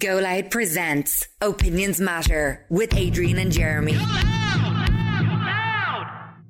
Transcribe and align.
Go 0.00 0.18
Loud 0.18 0.52
presents 0.52 1.26
Opinions 1.40 2.00
Matter 2.00 2.64
with 2.68 2.94
Adrian 2.94 3.36
and 3.36 3.50
Jeremy. 3.50 3.96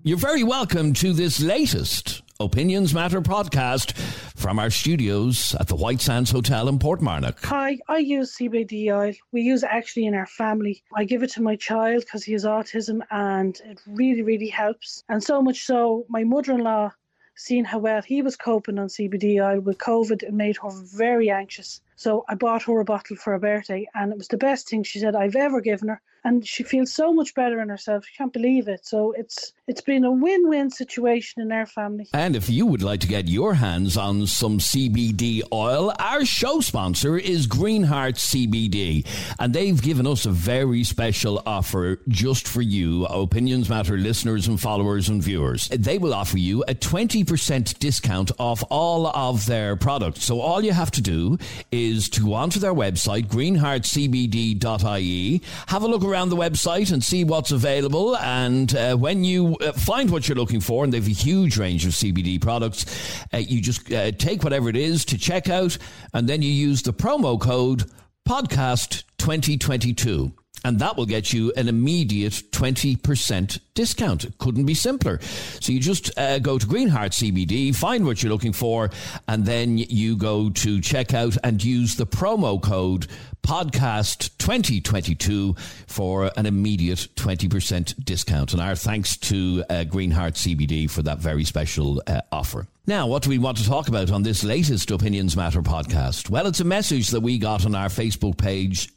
You're 0.02 0.18
very 0.18 0.44
welcome 0.44 0.92
to 0.92 1.14
this 1.14 1.40
latest 1.40 2.20
Opinions 2.38 2.92
Matter 2.92 3.22
podcast 3.22 3.96
from 4.36 4.58
our 4.58 4.68
studios 4.68 5.54
at 5.58 5.66
the 5.66 5.76
White 5.76 6.02
Sands 6.02 6.30
Hotel 6.30 6.68
in 6.68 6.78
Portmarnock. 6.78 7.42
Hi, 7.46 7.78
I 7.88 7.96
use 7.96 8.36
CBD 8.36 8.94
oil. 8.94 9.14
We 9.32 9.40
use 9.40 9.62
it 9.62 9.70
actually 9.72 10.04
in 10.04 10.14
our 10.14 10.26
family. 10.26 10.82
I 10.94 11.04
give 11.04 11.22
it 11.22 11.30
to 11.30 11.42
my 11.42 11.56
child 11.56 12.00
because 12.02 12.24
he 12.24 12.34
has 12.34 12.44
autism 12.44 13.00
and 13.10 13.58
it 13.64 13.80
really, 13.86 14.20
really 14.20 14.48
helps. 14.48 15.04
And 15.08 15.24
so 15.24 15.40
much 15.40 15.64
so, 15.64 16.04
my 16.10 16.22
mother 16.22 16.52
in 16.52 16.64
law, 16.64 16.92
seeing 17.34 17.64
how 17.64 17.78
well 17.78 18.02
he 18.02 18.20
was 18.20 18.36
coping 18.36 18.78
on 18.78 18.88
CBD 18.88 19.42
oil 19.42 19.60
with 19.60 19.78
COVID, 19.78 20.22
it 20.22 20.34
made 20.34 20.58
her 20.58 20.68
very 20.94 21.30
anxious. 21.30 21.80
So 21.98 22.24
I 22.28 22.36
bought 22.36 22.62
her 22.62 22.78
a 22.78 22.84
bottle 22.84 23.16
for 23.16 23.32
her 23.32 23.40
birthday, 23.40 23.88
and 23.92 24.12
it 24.12 24.18
was 24.18 24.28
the 24.28 24.36
best 24.36 24.68
thing 24.68 24.84
she 24.84 25.00
said 25.00 25.16
I've 25.16 25.34
ever 25.34 25.60
given 25.60 25.88
her. 25.88 26.00
And 26.24 26.46
she 26.46 26.62
feels 26.62 26.92
so 26.92 27.12
much 27.12 27.34
better 27.34 27.60
in 27.60 27.68
herself. 27.68 28.04
She 28.04 28.16
can't 28.16 28.32
believe 28.32 28.68
it. 28.68 28.84
So 28.84 29.12
it's 29.16 29.52
it's 29.66 29.80
been 29.80 30.04
a 30.04 30.10
win-win 30.10 30.70
situation 30.70 31.42
in 31.42 31.52
our 31.52 31.66
family. 31.66 32.06
And 32.12 32.34
if 32.36 32.48
you 32.50 32.66
would 32.66 32.82
like 32.82 33.00
to 33.00 33.06
get 33.06 33.28
your 33.28 33.54
hands 33.54 33.96
on 33.96 34.26
some 34.26 34.58
CBD 34.58 35.42
oil, 35.52 35.92
our 35.98 36.24
show 36.24 36.60
sponsor 36.60 37.16
is 37.16 37.46
Greenheart 37.46 38.14
CBD, 38.14 39.06
and 39.38 39.52
they've 39.52 39.80
given 39.80 40.06
us 40.06 40.26
a 40.26 40.30
very 40.30 40.84
special 40.84 41.42
offer 41.46 42.00
just 42.08 42.46
for 42.46 42.62
you, 42.62 43.06
Opinions 43.06 43.68
Matter 43.68 43.96
listeners 43.96 44.48
and 44.48 44.60
followers 44.60 45.08
and 45.08 45.22
viewers. 45.22 45.68
They 45.68 45.98
will 45.98 46.14
offer 46.14 46.38
you 46.38 46.64
a 46.68 46.74
20% 46.74 47.78
discount 47.78 48.30
off 48.38 48.62
all 48.70 49.06
of 49.08 49.46
their 49.46 49.76
products. 49.76 50.24
So 50.24 50.40
all 50.40 50.64
you 50.64 50.72
have 50.72 50.90
to 50.92 51.02
do 51.02 51.38
is 51.70 51.87
to 51.88 52.24
go 52.24 52.34
onto 52.34 52.60
their 52.60 52.74
website, 52.74 53.26
greenheartcbd.ie, 53.26 55.42
have 55.68 55.82
a 55.82 55.86
look 55.86 56.04
around 56.04 56.28
the 56.28 56.36
website 56.36 56.92
and 56.92 57.02
see 57.02 57.24
what's 57.24 57.50
available. 57.50 58.16
And 58.18 58.76
uh, 58.76 58.96
when 58.96 59.24
you 59.24 59.56
uh, 59.56 59.72
find 59.72 60.10
what 60.10 60.28
you're 60.28 60.36
looking 60.36 60.60
for, 60.60 60.84
and 60.84 60.92
they've 60.92 61.06
a 61.06 61.10
huge 61.10 61.56
range 61.56 61.86
of 61.86 61.92
CBD 61.92 62.40
products, 62.40 62.84
uh, 63.32 63.38
you 63.38 63.60
just 63.60 63.90
uh, 63.92 64.12
take 64.12 64.44
whatever 64.44 64.68
it 64.68 64.76
is 64.76 65.04
to 65.06 65.18
check 65.18 65.48
out, 65.48 65.76
and 66.12 66.28
then 66.28 66.42
you 66.42 66.50
use 66.50 66.82
the 66.82 66.92
promo 66.92 67.40
code 67.40 67.90
podcast 68.28 69.04
2022 69.18 70.32
and 70.64 70.78
that 70.80 70.96
will 70.96 71.06
get 71.06 71.32
you 71.32 71.52
an 71.56 71.68
immediate 71.68 72.32
20% 72.32 73.58
discount. 73.74 74.38
Couldn't 74.38 74.66
be 74.66 74.74
simpler. 74.74 75.20
So 75.60 75.72
you 75.72 75.80
just 75.80 76.16
uh, 76.18 76.38
go 76.40 76.58
to 76.58 76.66
Greenheart 76.66 77.12
CBD, 77.12 77.74
find 77.74 78.04
what 78.04 78.22
you're 78.22 78.32
looking 78.32 78.52
for, 78.52 78.90
and 79.28 79.44
then 79.44 79.78
you 79.78 80.16
go 80.16 80.50
to 80.50 80.78
checkout 80.78 81.38
and 81.44 81.62
use 81.62 81.96
the 81.96 82.06
promo 82.06 82.60
code 82.60 83.06
podcast 83.42 84.36
2022 84.38 85.54
for 85.86 86.30
an 86.36 86.44
immediate 86.44 87.08
20% 87.14 88.04
discount. 88.04 88.52
And 88.52 88.60
our 88.60 88.74
thanks 88.74 89.16
to 89.16 89.64
uh, 89.70 89.84
Greenheart 89.84 90.34
CBD 90.34 90.90
for 90.90 91.02
that 91.02 91.18
very 91.18 91.44
special 91.44 92.02
uh, 92.06 92.20
offer. 92.32 92.66
Now, 92.86 93.06
what 93.06 93.22
do 93.22 93.30
we 93.30 93.38
want 93.38 93.58
to 93.58 93.66
talk 93.66 93.88
about 93.88 94.10
on 94.10 94.22
this 94.22 94.42
latest 94.42 94.90
Opinions 94.90 95.36
Matter 95.36 95.62
podcast? 95.62 96.30
Well, 96.30 96.46
it's 96.46 96.60
a 96.60 96.64
message 96.64 97.08
that 97.08 97.20
we 97.20 97.38
got 97.38 97.64
on 97.64 97.74
our 97.74 97.88
Facebook 97.88 98.38
page 98.38 98.90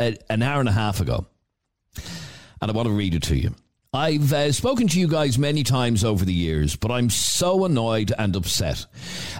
a, 0.00 0.16
an 0.30 0.42
hour 0.42 0.60
and 0.60 0.68
a 0.68 0.72
half 0.72 1.00
ago, 1.00 1.26
and 2.60 2.70
I 2.70 2.72
want 2.72 2.86
to 2.86 2.94
read 2.94 3.14
it 3.14 3.22
to 3.24 3.36
you. 3.36 3.54
I've 3.92 4.32
uh, 4.32 4.52
spoken 4.52 4.88
to 4.88 5.00
you 5.00 5.08
guys 5.08 5.38
many 5.38 5.62
times 5.62 6.04
over 6.04 6.24
the 6.24 6.32
years, 6.32 6.76
but 6.76 6.90
I'm 6.90 7.08
so 7.08 7.64
annoyed 7.64 8.12
and 8.18 8.36
upset. 8.36 8.84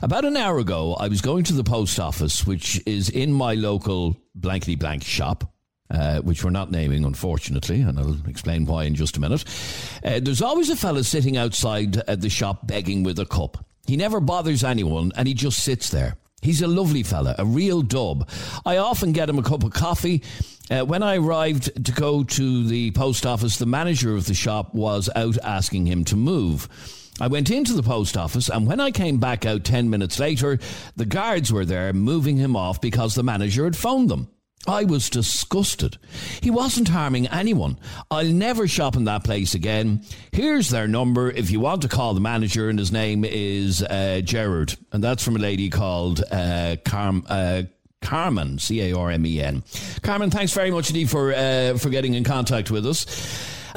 About 0.01 0.25
an 0.25 0.37
hour 0.37 0.59
ago, 0.59 0.95
I 0.95 1.09
was 1.09 1.21
going 1.21 1.45
to 1.45 1.53
the 1.53 1.65
post 1.65 2.01
office, 2.01 2.47
which 2.47 2.81
is 2.87 3.11
in 3.11 3.33
my 3.33 3.55
local 3.55 4.17
blankety 4.35 4.77
blank 4.77 5.05
shop. 5.05 5.53
Uh, 5.89 6.19
which 6.23 6.43
we're 6.43 6.51
not 6.51 6.73
naming, 6.73 7.05
unfortunately, 7.05 7.81
and 7.81 7.97
I'll 7.97 8.19
explain 8.27 8.67
why 8.67 8.83
in 8.83 8.97
just 8.97 9.17
a 9.17 9.21
minute. 9.21 9.45
Uh, 10.05 10.19
there's 10.21 10.43
always 10.43 10.69
a 10.69 10.75
fella 10.75 11.05
sitting 11.05 11.37
outside 11.37 11.97
at 12.09 12.21
the 12.21 12.29
shop 12.29 12.67
begging 12.67 13.05
with 13.05 13.21
a 13.21 13.25
cup. 13.25 13.65
He 13.87 13.97
never 13.97 14.19
bothers 14.19 14.65
anyone, 14.65 15.13
and 15.15 15.29
he 15.29 15.35
just 15.35 15.63
sits 15.63 15.91
there. 15.91 16.17
He's 16.43 16.63
a 16.63 16.69
lovely 16.69 17.03
fella, 17.03 17.35
a 17.39 17.45
real 17.45 17.83
dub. 17.83 18.29
I 18.65 18.77
often 18.77 19.13
get 19.13 19.29
him 19.29 19.39
a 19.39 19.43
cup 19.43 19.65
of 19.65 19.73
coffee. 19.73 20.23
Uh, 20.71 20.85
when 20.85 21.03
I 21.03 21.17
arrived 21.17 21.85
to 21.85 21.93
go 21.93 22.25
to 22.25 22.67
the 22.67 22.91
post 22.93 23.25
office, 23.25 23.57
the 23.57 23.67
manager 23.67 24.15
of 24.15 24.27
the 24.27 24.35
shop 24.35 24.75
was 24.75 25.09
out 25.17 25.39
asking 25.43 25.87
him 25.87 26.05
to 26.05 26.17
move. 26.17 26.69
I 27.19 27.29
went 27.29 27.51
into 27.51 27.73
the 27.73 27.83
post 27.83 28.17
office, 28.17 28.51
and 28.51 28.67
when 28.67 28.79
I 28.79 28.91
came 28.91 29.19
back 29.19 29.47
out 29.47 29.65
10 29.65 29.89
minutes 29.89 30.19
later, 30.19 30.59
the 30.97 31.07
guards 31.07 31.51
were 31.53 31.65
there 31.65 31.93
moving 31.93 32.37
him 32.37 32.55
off 32.55 32.81
because 32.81 33.15
the 33.15 33.23
manager 33.23 33.65
had 33.65 33.77
phoned 33.77 34.11
them. 34.11 34.29
I 34.67 34.85
was 34.85 35.11
disgusted. 35.11 35.99
He 36.41 36.51
wasn't 36.51 36.89
harming 36.89 37.27
anyone. 37.29 37.79
I'll 38.11 38.25
never 38.27 38.67
shop 38.69 38.97
in 38.97 39.05
that 39.05 39.25
place 39.25 39.55
again. 39.55 40.03
Here's 40.33 40.71
their 40.71 40.89
number 40.89 41.31
if 41.31 41.51
you 41.51 41.61
want 41.61 41.83
to 41.83 41.89
call 41.89 42.15
the 42.15 42.21
manager, 42.21 42.69
and 42.69 42.79
his 42.79 42.93
name 42.93 43.25
is 43.25 43.83
uh, 43.83 44.21
Gerard, 44.25 44.75
and 44.93 45.03
that's 45.03 45.25
from 45.25 45.37
a 45.37 45.41
lady 45.41 45.71
called 45.71 46.23
uh, 46.31 46.77
Carm. 46.85 47.25
Uh, 47.29 47.63
Carmen, 48.03 48.59
C 48.59 48.83
A 48.83 48.97
R 48.97 49.11
M 49.11 49.27
E 49.27 49.41
N. 49.41 49.65
Carmen, 50.03 50.31
thanks 50.31 50.53
very 50.53 50.71
much 50.71 50.91
indeed 50.91 51.11
for 51.11 51.33
uh, 51.33 51.77
for 51.77 51.89
getting 51.89 52.15
in 52.15 52.23
contact 52.23 52.71
with 52.71 52.87
us. 52.87 53.05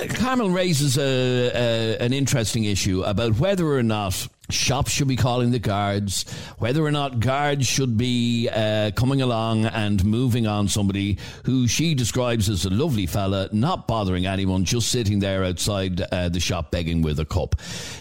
Carmen 0.08 0.54
raises 0.54 0.98
a, 0.98 1.02
a, 1.02 1.98
an 1.98 2.14
interesting 2.14 2.66
issue 2.66 3.04
about 3.04 3.38
whether 3.40 3.68
or 3.68 3.84
not 3.84 4.28
shops 4.50 4.92
should 4.92 5.08
be 5.08 5.16
calling 5.16 5.52
the 5.52 5.60
guards, 5.60 6.26
whether 6.58 6.84
or 6.84 6.92
not 6.92 7.20
guards 7.20 7.68
should 7.68 7.98
be 7.98 8.50
uh, 8.52 8.92
coming 8.96 9.22
along 9.22 9.66
and 9.66 10.04
moving 10.04 10.48
on 10.48 10.68
somebody 10.68 11.18
who 11.46 11.68
she 11.68 11.94
describes 11.94 12.50
as 12.50 12.66
a 12.66 12.70
lovely 12.70 13.06
fella, 13.06 13.50
not 13.52 13.88
bothering 13.88 14.26
anyone, 14.26 14.66
just 14.66 14.90
sitting 14.90 15.20
there 15.20 15.44
outside 15.44 16.02
uh, 16.12 16.30
the 16.30 16.40
shop 16.40 16.72
begging 16.72 17.02
with 17.02 17.20
a 17.20 17.26
cup. 17.26 17.56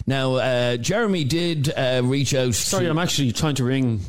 Now, 0.07 0.35
uh, 0.35 0.77
Jeremy 0.77 1.23
did 1.23 1.71
uh, 1.75 2.01
reach 2.03 2.33
out. 2.33 2.55
Sorry, 2.55 2.85
to- 2.85 2.89
I'm 2.89 2.97
actually 2.99 3.31
trying 3.31 3.55
to 3.55 3.63
ring 3.63 4.01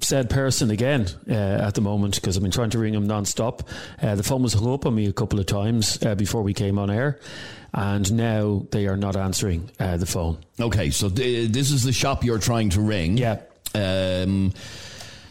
said 0.00 0.28
person 0.28 0.70
again 0.70 1.06
uh, 1.28 1.32
at 1.32 1.74
the 1.74 1.80
moment 1.80 2.16
because 2.16 2.36
I've 2.36 2.42
been 2.42 2.52
trying 2.52 2.70
to 2.70 2.78
ring 2.78 2.94
him 2.94 3.06
non-stop. 3.06 3.62
Uh, 4.02 4.14
the 4.16 4.22
phone 4.22 4.42
was 4.42 4.52
hung 4.52 4.72
up 4.72 4.86
on 4.86 4.94
me 4.94 5.06
a 5.06 5.12
couple 5.12 5.38
of 5.38 5.46
times 5.46 6.02
uh, 6.04 6.14
before 6.14 6.42
we 6.42 6.52
came 6.52 6.78
on 6.78 6.90
air, 6.90 7.18
and 7.72 8.12
now 8.12 8.66
they 8.70 8.86
are 8.86 8.96
not 8.96 9.16
answering 9.16 9.70
uh, 9.78 9.96
the 9.96 10.06
phone. 10.06 10.38
Okay, 10.60 10.90
so 10.90 11.08
th- 11.08 11.50
this 11.50 11.70
is 11.70 11.84
the 11.84 11.92
shop 11.92 12.24
you're 12.24 12.38
trying 12.38 12.70
to 12.70 12.80
ring. 12.80 13.16
Yeah. 13.16 13.40
Um, 13.74 14.52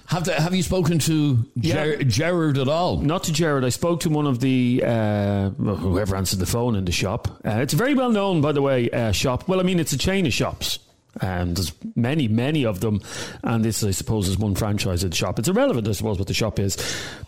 have, 0.07 0.25
the, 0.25 0.33
have 0.33 0.53
you 0.53 0.63
spoken 0.63 0.99
to 0.99 1.37
Ger- 1.59 1.95
Yeah. 1.95 2.03
Gerard 2.03 2.57
at 2.57 2.67
all? 2.67 2.97
Not 2.97 3.23
to 3.25 3.33
Jared. 3.33 3.63
I 3.63 3.69
spoke 3.69 4.01
to 4.01 4.09
one 4.09 4.27
of 4.27 4.39
the 4.39 4.83
uh, 4.85 5.49
whoever 5.51 6.15
answered 6.15 6.39
the 6.39 6.45
phone 6.45 6.75
in 6.75 6.85
the 6.85 6.91
shop. 6.91 7.27
Uh, 7.45 7.59
it's 7.61 7.73
a 7.73 7.77
very 7.77 7.93
well 7.93 8.11
known, 8.11 8.41
by 8.41 8.51
the 8.51 8.61
way, 8.61 8.89
uh, 8.89 9.11
shop. 9.11 9.47
Well, 9.47 9.59
I 9.59 9.63
mean, 9.63 9.79
it's 9.79 9.93
a 9.93 9.97
chain 9.97 10.25
of 10.25 10.33
shops. 10.33 10.79
And 11.21 11.55
there's 11.55 11.71
many, 11.95 12.27
many 12.27 12.65
of 12.65 12.79
them, 12.79 13.01
and 13.43 13.63
this, 13.63 13.83
I 13.83 13.91
suppose, 13.91 14.27
is 14.27 14.37
one 14.37 14.55
franchise 14.55 15.03
of 15.03 15.11
the 15.11 15.15
shop. 15.15 15.37
It's 15.37 15.47
irrelevant, 15.47 15.87
I 15.87 15.91
suppose, 15.91 16.17
what 16.17 16.27
the 16.27 16.33
shop 16.33 16.59
is. 16.59 16.75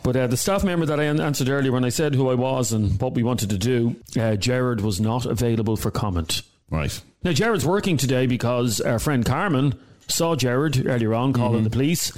But 0.03 0.15
uh, 0.15 0.27
the 0.27 0.37
staff 0.37 0.63
member 0.63 0.87
that 0.87 0.99
I 0.99 1.03
an- 1.03 1.21
answered 1.21 1.49
earlier, 1.49 1.71
when 1.71 1.85
I 1.85 1.89
said 1.89 2.15
who 2.15 2.29
I 2.29 2.35
was 2.35 2.73
and 2.73 2.99
what 2.99 3.13
we 3.13 3.21
wanted 3.21 3.51
to 3.51 3.57
do, 3.57 3.95
uh, 4.19 4.35
Jared 4.37 4.81
was 4.81 4.99
not 4.99 5.25
available 5.25 5.77
for 5.77 5.91
comment. 5.91 6.41
Right. 6.71 6.99
Now, 7.23 7.31
Jared's 7.31 7.65
working 7.65 7.97
today 7.97 8.25
because 8.25 8.81
our 8.81 8.97
friend 8.97 9.23
Carmen 9.23 9.75
saw 10.07 10.35
Jared 10.35 10.85
earlier 10.85 11.13
on 11.13 11.33
calling 11.33 11.63
the 11.63 11.69
police. 11.69 12.11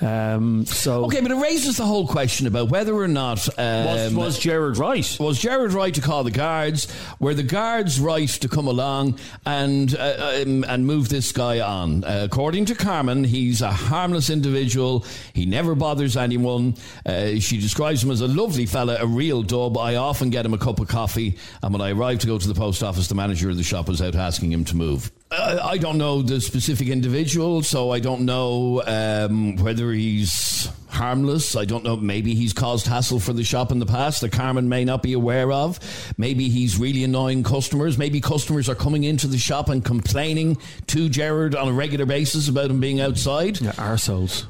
Um, 0.00 0.64
so, 0.64 1.04
Okay, 1.04 1.20
but 1.20 1.30
it 1.30 1.36
raises 1.36 1.76
the 1.76 1.84
whole 1.84 2.06
question 2.06 2.46
about 2.46 2.70
whether 2.70 2.94
or 2.94 3.08
not 3.08 3.46
um, 3.58 3.84
was, 3.86 4.14
was 4.14 4.38
Jared 4.38 4.78
right? 4.78 5.16
was 5.20 5.38
Jared 5.38 5.72
right 5.72 5.92
to 5.94 6.00
call 6.00 6.24
the 6.24 6.30
guards? 6.30 6.88
Were 7.18 7.34
the 7.34 7.42
guards 7.42 8.00
right 8.00 8.28
to 8.28 8.48
come 8.48 8.66
along 8.66 9.18
and 9.44 9.94
uh, 9.94 10.42
um, 10.42 10.64
and 10.64 10.86
move 10.86 11.08
this 11.10 11.32
guy 11.32 11.60
on? 11.60 12.04
Uh, 12.04 12.22
according 12.24 12.64
to 12.66 12.74
Carmen, 12.74 13.24
he's 13.24 13.60
a 13.60 13.70
harmless 13.70 14.30
individual. 14.30 15.04
He 15.34 15.44
never 15.44 15.74
bothers 15.74 16.16
anyone. 16.16 16.76
Uh, 17.04 17.34
she 17.38 17.60
describes 17.60 18.02
him 18.02 18.10
as 18.10 18.22
a 18.22 18.28
lovely 18.28 18.66
fella, 18.66 18.96
a 19.00 19.06
real 19.06 19.42
dub. 19.42 19.76
I 19.76 19.96
often 19.96 20.30
get 20.30 20.46
him 20.46 20.54
a 20.54 20.58
cup 20.58 20.80
of 20.80 20.88
coffee, 20.88 21.36
and 21.62 21.72
when 21.74 21.82
I 21.82 21.92
arrive 21.92 22.20
to 22.20 22.26
go 22.26 22.38
to 22.38 22.48
the 22.48 22.54
post 22.54 22.82
office, 22.82 23.08
the 23.08 23.14
manager 23.14 23.50
of 23.50 23.56
the 23.58 23.62
shop 23.62 23.88
was 23.88 24.00
out 24.00 24.14
asking 24.14 24.52
him 24.52 24.64
to 24.66 24.76
move. 24.76 25.10
Uh, 25.32 25.60
I 25.62 25.78
don't 25.78 25.96
know 25.96 26.22
the 26.22 26.40
specific 26.40 26.88
individual, 26.88 27.62
so 27.62 27.92
I 27.92 28.00
don't 28.00 28.22
know 28.22 28.82
um, 28.84 29.54
whether 29.56 29.92
he's 29.92 30.68
harmless. 30.88 31.54
I 31.54 31.64
don't 31.64 31.84
know. 31.84 31.94
Maybe 31.94 32.34
he's 32.34 32.52
caused 32.52 32.88
hassle 32.88 33.20
for 33.20 33.32
the 33.32 33.44
shop 33.44 33.70
in 33.70 33.78
the 33.78 33.86
past 33.86 34.22
that 34.22 34.32
Carmen 34.32 34.68
may 34.68 34.84
not 34.84 35.04
be 35.04 35.12
aware 35.12 35.52
of. 35.52 35.78
Maybe 36.18 36.48
he's 36.48 36.78
really 36.78 37.04
annoying 37.04 37.44
customers. 37.44 37.96
Maybe 37.96 38.20
customers 38.20 38.68
are 38.68 38.74
coming 38.74 39.04
into 39.04 39.28
the 39.28 39.38
shop 39.38 39.68
and 39.68 39.84
complaining 39.84 40.58
to 40.88 41.08
Gerard 41.08 41.54
on 41.54 41.68
a 41.68 41.72
regular 41.72 42.06
basis 42.06 42.48
about 42.48 42.68
him 42.68 42.80
being 42.80 43.00
outside. 43.00 43.60
Yeah, 43.60 43.70
arseholes. 43.72 44.46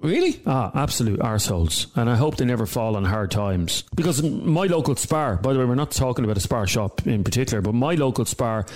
Really? 0.00 0.40
Ah, 0.46 0.72
absolute 0.74 1.20
arseholes. 1.20 1.86
And 1.94 2.08
I 2.08 2.16
hope 2.16 2.38
they 2.38 2.46
never 2.46 2.64
fall 2.64 2.96
on 2.96 3.04
hard 3.04 3.30
times. 3.30 3.84
Because 3.94 4.22
my 4.22 4.64
local 4.64 4.96
Spar, 4.96 5.36
by 5.36 5.52
the 5.52 5.58
way, 5.58 5.66
we're 5.66 5.74
not 5.74 5.90
talking 5.90 6.24
about 6.24 6.38
a 6.38 6.40
Spar 6.40 6.66
shop 6.66 7.06
in 7.06 7.22
particular, 7.22 7.60
but 7.60 7.74
my 7.74 7.94
local 7.94 8.24
Spar 8.24 8.66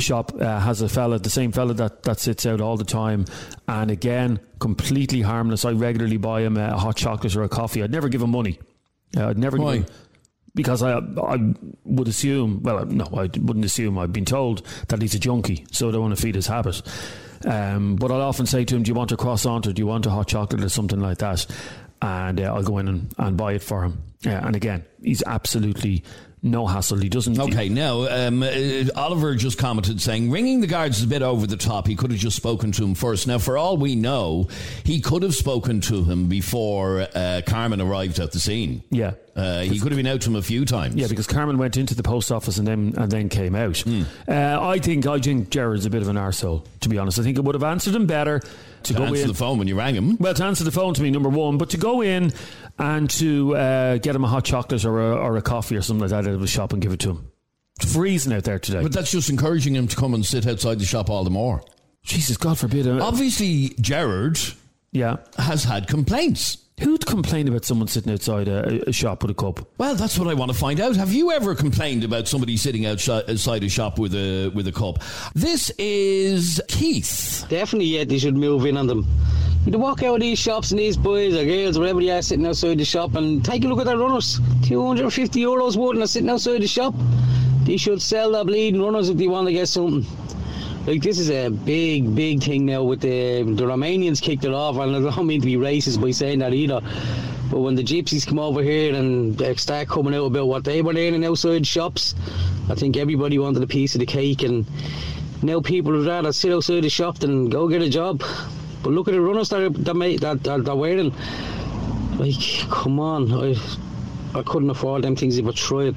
shop 0.00 0.32
uh, 0.40 0.60
has 0.60 0.82
a 0.82 0.88
fella, 0.88 1.18
the 1.18 1.30
same 1.30 1.52
fella 1.52 1.74
that, 1.74 2.02
that 2.04 2.18
sits 2.18 2.46
out 2.46 2.60
all 2.60 2.76
the 2.76 2.84
time, 2.84 3.24
and 3.68 3.90
again, 3.90 4.40
completely 4.58 5.20
harmless. 5.20 5.64
I 5.64 5.72
regularly 5.72 6.16
buy 6.16 6.42
him 6.42 6.56
a 6.56 6.78
hot 6.78 6.96
chocolate 6.96 7.36
or 7.36 7.42
a 7.42 7.48
coffee. 7.48 7.82
I'd 7.82 7.90
never 7.90 8.08
give 8.08 8.22
him 8.22 8.30
money. 8.30 8.58
Uh, 9.16 9.28
I'd 9.28 9.38
never 9.38 9.56
Why? 9.56 9.78
give 9.78 9.86
him 9.86 9.94
because 10.54 10.82
I 10.82 10.98
I 10.98 11.54
would 11.84 12.08
assume 12.08 12.62
well 12.62 12.84
no 12.84 13.04
I 13.12 13.28
wouldn't 13.38 13.64
assume 13.64 13.98
I've 13.98 14.12
been 14.12 14.24
told 14.24 14.66
that 14.88 15.00
he's 15.00 15.14
a 15.14 15.18
junkie 15.18 15.64
so 15.70 15.88
I 15.88 15.92
don't 15.92 16.02
want 16.02 16.16
to 16.16 16.22
feed 16.22 16.34
his 16.34 16.46
habit 16.46 16.82
um, 17.44 17.96
but 17.96 18.10
I'll 18.10 18.22
often 18.22 18.46
say 18.46 18.64
to 18.64 18.76
him 18.76 18.82
do 18.82 18.88
you 18.88 18.94
want 18.94 19.12
a 19.12 19.16
croissant 19.16 19.66
or 19.66 19.72
do 19.72 19.80
you 19.80 19.86
want 19.86 20.06
a 20.06 20.10
hot 20.10 20.28
chocolate 20.28 20.62
or 20.62 20.68
something 20.68 21.00
like 21.00 21.18
that 21.18 21.46
and 22.02 22.40
uh, 22.40 22.54
I'll 22.54 22.62
go 22.62 22.78
in 22.78 22.88
and, 22.88 23.14
and 23.18 23.36
buy 23.36 23.52
it 23.52 23.62
for 23.62 23.84
him 23.84 24.02
uh, 24.26 24.30
and 24.30 24.56
again 24.56 24.84
he's 25.02 25.22
absolutely 25.24 26.02
no 26.42 26.66
hassle 26.66 26.98
he 26.98 27.08
doesn't 27.08 27.38
Okay, 27.38 27.68
now 27.68 28.06
um, 28.08 28.42
uh, 28.42 28.48
Oliver 28.96 29.34
just 29.34 29.58
commented 29.58 30.00
saying 30.00 30.30
ringing 30.30 30.60
the 30.60 30.66
guards 30.66 30.98
is 30.98 31.04
a 31.04 31.06
bit 31.06 31.22
over 31.22 31.46
the 31.46 31.56
top. 31.56 31.86
He 31.86 31.96
could 31.96 32.10
have 32.10 32.20
just 32.20 32.36
spoken 32.36 32.72
to 32.72 32.84
him 32.84 32.94
first. 32.94 33.26
Now, 33.26 33.38
for 33.38 33.58
all 33.58 33.76
we 33.76 33.94
know, 33.94 34.48
he 34.84 35.00
could 35.00 35.22
have 35.22 35.34
spoken 35.34 35.80
to 35.82 36.02
him 36.04 36.28
before 36.28 37.06
uh, 37.14 37.42
Carmen 37.46 37.80
arrived 37.80 38.18
at 38.18 38.32
the 38.32 38.40
scene. 38.40 38.82
yeah 38.90 39.12
Uh, 39.36 39.60
he 39.60 39.78
could 39.78 39.92
have 39.92 39.96
been 39.96 40.06
out 40.06 40.20
to 40.22 40.30
him 40.30 40.36
a 40.36 40.42
few 40.42 40.64
times. 40.64 40.94
Yeah, 40.94 41.06
because 41.08 41.26
Carmen 41.26 41.56
went 41.58 41.76
into 41.76 41.94
the 41.94 42.02
post 42.02 42.32
office 42.32 42.58
and 42.58 42.66
then 42.66 42.94
and 42.96 43.10
then 43.10 43.28
came 43.28 43.54
out. 43.54 43.82
Uh, 43.86 44.58
I 44.60 44.78
think 44.78 45.06
I 45.06 45.18
think 45.18 45.50
Jared's 45.50 45.86
a 45.86 45.90
bit 45.90 46.02
of 46.02 46.08
an 46.08 46.16
arsehole, 46.16 46.64
to 46.80 46.88
be 46.88 46.98
honest. 46.98 47.18
I 47.18 47.22
think 47.22 47.38
it 47.38 47.44
would 47.44 47.54
have 47.54 47.62
answered 47.64 47.94
him 47.94 48.06
better 48.06 48.40
to, 48.40 48.48
to 48.82 48.94
go 48.94 49.04
answer 49.04 49.22
in. 49.22 49.28
the 49.28 49.34
phone 49.34 49.58
when 49.58 49.68
you 49.68 49.76
rang 49.78 49.94
him. 49.94 50.16
well, 50.18 50.34
to 50.34 50.44
answer 50.44 50.64
the 50.64 50.72
phone 50.72 50.94
to 50.94 51.02
me, 51.02 51.10
number 51.10 51.28
one, 51.28 51.58
but 51.58 51.70
to 51.70 51.76
go 51.78 52.02
in 52.02 52.32
and 52.80 53.08
to 53.10 53.54
uh, 53.56 53.98
get 53.98 54.16
him 54.16 54.24
a 54.24 54.28
hot 54.28 54.44
chocolate 54.44 54.84
or 54.84 55.00
a, 55.00 55.16
or 55.16 55.36
a 55.36 55.42
coffee 55.42 55.76
or 55.76 55.82
something 55.82 56.00
like 56.00 56.10
that 56.10 56.26
out 56.28 56.34
of 56.34 56.40
the 56.40 56.46
shop 56.46 56.72
and 56.72 56.80
give 56.82 56.92
it 56.92 57.00
to 57.00 57.10
him. 57.10 57.30
It's 57.80 57.94
freezing 57.94 58.32
out 58.32 58.44
there 58.44 58.58
today. 58.58 58.82
But 58.82 58.92
that's 58.92 59.10
just 59.10 59.30
encouraging 59.30 59.74
him 59.74 59.86
to 59.88 59.96
come 59.96 60.14
and 60.14 60.24
sit 60.24 60.46
outside 60.46 60.78
the 60.78 60.84
shop 60.84 61.08
all 61.10 61.24
the 61.24 61.30
more. 61.30 61.62
Jesus, 62.02 62.36
God 62.36 62.58
forbid. 62.58 62.86
uh, 62.88 62.98
Obviously, 63.04 63.74
Gerard 63.80 64.38
yeah. 64.92 65.16
has 65.38 65.64
had 65.64 65.86
complaints. 65.86 66.58
Who'd 66.80 67.04
complain 67.04 67.46
about 67.46 67.66
someone 67.66 67.88
sitting 67.88 68.10
outside 68.10 68.48
a, 68.48 68.88
a 68.88 68.92
shop 68.92 69.20
with 69.22 69.30
a 69.30 69.34
cup? 69.34 69.68
Well, 69.76 69.94
that's 69.94 70.18
what 70.18 70.28
I 70.28 70.34
want 70.34 70.50
to 70.50 70.56
find 70.56 70.80
out. 70.80 70.96
Have 70.96 71.12
you 71.12 71.30
ever 71.30 71.54
complained 71.54 72.04
about 72.04 72.26
somebody 72.26 72.56
sitting 72.56 72.86
outside 72.86 73.28
outside 73.28 73.62
a 73.64 73.68
shop 73.68 73.98
with 73.98 74.14
a 74.14 74.48
with 74.54 74.66
a 74.66 74.72
cup? 74.72 75.02
This 75.34 75.70
is 75.78 76.58
Keith. 76.68 77.44
Definitely, 77.50 77.88
yeah, 77.88 78.04
they 78.04 78.16
should 78.18 78.34
move 78.34 78.64
in 78.64 78.78
on 78.78 78.86
them. 78.86 79.06
You 79.66 79.72
can 79.72 79.80
walk 79.82 80.02
out 80.02 80.14
of 80.14 80.20
these 80.20 80.38
shops 80.38 80.70
and 80.70 80.80
these 80.80 80.96
boys 80.96 81.36
or 81.36 81.44
girls, 81.44 81.78
whatever 81.78 82.00
they 82.00 82.10
are, 82.10 82.22
sitting 82.22 82.46
outside 82.46 82.78
the 82.78 82.84
shop 82.84 83.14
and 83.14 83.44
take 83.44 83.62
a 83.62 83.68
look 83.68 83.78
at 83.78 83.84
their 83.84 83.98
runners. 83.98 84.40
250 84.62 85.38
euros 85.38 85.76
worth 85.76 85.98
and 85.98 86.08
sitting 86.08 86.30
outside 86.30 86.62
the 86.62 86.66
shop. 86.66 86.94
They 87.64 87.76
should 87.76 88.00
sell 88.00 88.32
their 88.32 88.44
bleeding 88.44 88.80
runners 88.80 89.10
if 89.10 89.18
they 89.18 89.28
want 89.28 89.48
to 89.48 89.52
get 89.52 89.68
something. 89.68 90.06
Like, 90.86 91.02
this 91.02 91.18
is 91.18 91.30
a 91.30 91.50
big, 91.50 92.14
big 92.14 92.42
thing 92.42 92.64
now 92.64 92.82
with 92.84 93.02
the, 93.02 93.42
the 93.42 93.64
Romanians 93.64 94.22
kicked 94.22 94.44
it 94.44 94.54
off, 94.54 94.76
and 94.78 94.96
I 94.96 95.14
don't 95.14 95.26
mean 95.26 95.42
to 95.42 95.46
be 95.46 95.56
racist 95.56 96.00
by 96.00 96.10
saying 96.10 96.38
that 96.38 96.54
either. 96.54 96.80
But 97.50 97.60
when 97.60 97.74
the 97.74 97.84
gypsies 97.84 98.26
come 98.26 98.38
over 98.38 98.62
here 98.62 98.94
and 98.94 99.36
they 99.36 99.54
start 99.56 99.88
coming 99.88 100.14
out 100.14 100.24
about 100.24 100.48
what 100.48 100.64
they 100.64 100.80
were 100.80 100.94
learning 100.94 101.24
outside 101.24 101.66
shops, 101.66 102.14
I 102.70 102.76
think 102.76 102.96
everybody 102.96 103.38
wanted 103.38 103.62
a 103.62 103.66
piece 103.66 103.94
of 103.94 103.98
the 103.98 104.06
cake 104.06 104.42
and 104.42 104.64
now 105.42 105.60
people 105.60 105.92
would 105.92 106.06
rather 106.06 106.32
sit 106.32 106.52
outside 106.52 106.84
the 106.84 106.90
shop 106.90 107.18
than 107.18 107.50
go 107.50 107.68
get 107.68 107.82
a 107.82 107.90
job. 107.90 108.22
But 108.82 108.92
look 108.92 109.08
at 109.08 109.12
the 109.12 109.20
runners 109.20 109.48
that 109.50 109.60
are, 109.60 109.68
that, 109.70 109.94
make, 109.94 110.20
that, 110.20 110.42
that 110.44 110.64
they're 110.64 110.74
wearing. 110.74 111.14
Like, 112.16 112.34
come 112.70 113.00
on. 113.00 113.32
I, 113.32 113.56
I 114.34 114.42
couldn't 114.42 114.70
afford 114.70 115.02
them 115.02 115.16
things 115.16 115.38
if 115.38 115.46
I 115.46 115.52
tried. 115.52 115.96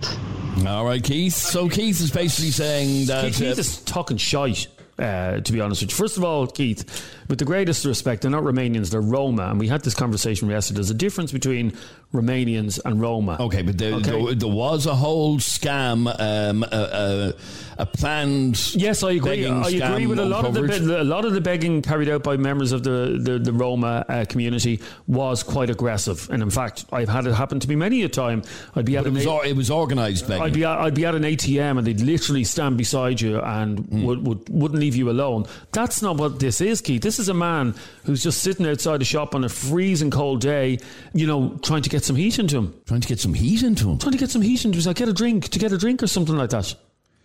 All 0.68 0.86
right, 0.86 1.04
Keith. 1.04 1.34
So 1.34 1.68
Keith 1.68 2.00
is 2.00 2.12
basically 2.12 2.52
saying 2.52 3.08
that 3.08 3.26
Keith, 3.26 3.38
Keith 3.40 3.58
uh, 3.58 3.60
is 3.60 3.82
talking 3.84 4.18
shite. 4.18 4.68
Uh, 5.00 5.40
to 5.40 5.52
be 5.52 5.60
honest 5.60 5.82
with 5.82 5.90
you, 5.90 5.98
first 5.98 6.18
of 6.18 6.24
all, 6.24 6.46
Keith, 6.46 6.86
with 7.34 7.40
the 7.40 7.46
greatest 7.46 7.84
respect, 7.84 8.22
they're 8.22 8.30
not 8.30 8.44
Romanians; 8.44 8.92
they're 8.92 9.02
Roma, 9.02 9.48
and 9.50 9.60
we 9.60 9.68
had 9.68 9.82
this 9.82 9.96
conversation 9.96 10.48
yesterday. 10.52 10.76
There's 10.76 10.92
a 10.92 10.94
difference 10.94 11.32
between 11.32 11.72
Romanians 12.14 12.80
and 12.86 13.02
Roma. 13.02 13.38
Okay, 13.40 13.64
but 13.64 13.76
there, 13.80 13.96
Okay. 13.96 14.12
There, 14.12 14.36
there 14.36 14.50
was 14.50 14.86
a 14.86 14.94
whole 14.94 15.38
scam, 15.40 16.06
um, 16.20 16.62
a, 16.62 16.68
a, 16.72 17.34
a 17.82 17.86
planned. 17.88 18.76
Yes, 18.76 19.02
I 19.02 19.14
agree. 19.14 19.48
I 19.48 19.68
agree 19.70 20.06
with 20.06 20.20
a 20.20 20.26
lot 20.26 20.46
of 20.46 20.54
the 20.54 21.02
a 21.02 21.04
lot 21.04 21.26
of 21.26 21.34
the 21.34 21.42
begging 21.42 21.82
carried 21.82 22.08
out 22.08 22.22
by 22.24 22.38
members 22.38 22.72
of 22.72 22.84
the 22.84 23.18
the, 23.20 23.40
the 23.40 23.52
Roma 23.52 24.06
uh, 24.08 24.26
community 24.30 24.80
was 25.08 25.42
quite 25.42 25.72
aggressive, 25.72 26.30
and 26.30 26.44
in 26.44 26.52
fact, 26.52 26.86
I've 26.92 27.10
had 27.10 27.26
it 27.26 27.34
happen 27.34 27.60
to 27.62 27.68
me 27.68 27.76
many 27.76 28.04
a 28.04 28.10
time. 28.10 28.44
I'd 28.76 28.86
be 28.86 28.96
at 28.96 29.08
it 29.08 29.12
was 29.14 29.26
A- 29.26 29.42
it 29.50 29.56
was 29.56 29.72
organised 29.72 30.28
begging. 30.28 30.44
I'd 30.44 30.54
be 30.54 30.66
at, 30.66 30.78
I'd 30.78 30.94
be 30.94 31.06
at 31.08 31.16
an 31.16 31.24
ATM 31.24 31.80
and 31.80 31.88
they'd 31.88 32.00
literally 32.00 32.44
stand 32.44 32.78
beside 32.78 33.22
you 33.22 33.40
and 33.40 33.80
Hmm. 33.80 34.04
would, 34.04 34.28
would 34.28 34.50
wouldn't 34.50 34.80
leave 34.80 34.96
you 34.96 35.10
alone. 35.10 35.46
That's 35.72 36.04
not 36.04 36.18
what 36.18 36.40
this 36.40 36.62
is, 36.62 36.80
Keith. 36.80 37.02
This 37.02 37.18
is 37.18 37.23
a 37.30 37.34
man 37.34 37.76
who's 38.06 38.24
just 38.24 38.42
sitting 38.42 38.66
outside 38.66 39.02
a 39.02 39.06
shop 39.06 39.36
on 39.36 39.44
a 39.44 39.50
freezing 39.50 40.12
cold 40.12 40.42
day, 40.42 40.80
you 41.14 41.28
know, 41.28 41.58
trying 41.64 41.82
to 41.82 41.90
get 41.90 42.04
some 42.04 42.16
heat 42.16 42.40
into 42.40 42.58
him. 42.58 42.82
trying 42.86 43.02
to 43.02 43.08
get 43.08 43.20
some 43.20 43.34
heat 43.34 43.64
into 43.64 43.90
him. 43.90 43.98
Trying 43.98 44.14
to 44.14 44.18
get 44.18 44.30
some 44.30 44.42
heat 44.42 44.66
into 44.66 44.70
him. 44.70 44.74
He's 44.74 44.88
like, 44.88 44.98
get 44.98 45.10
a 45.10 45.14
drink 45.14 45.50
to 45.50 45.60
get 45.60 45.72
a 45.72 45.78
drink 45.78 46.04
or 46.04 46.08
something 46.08 46.36
like 46.36 46.50
that. 46.52 46.76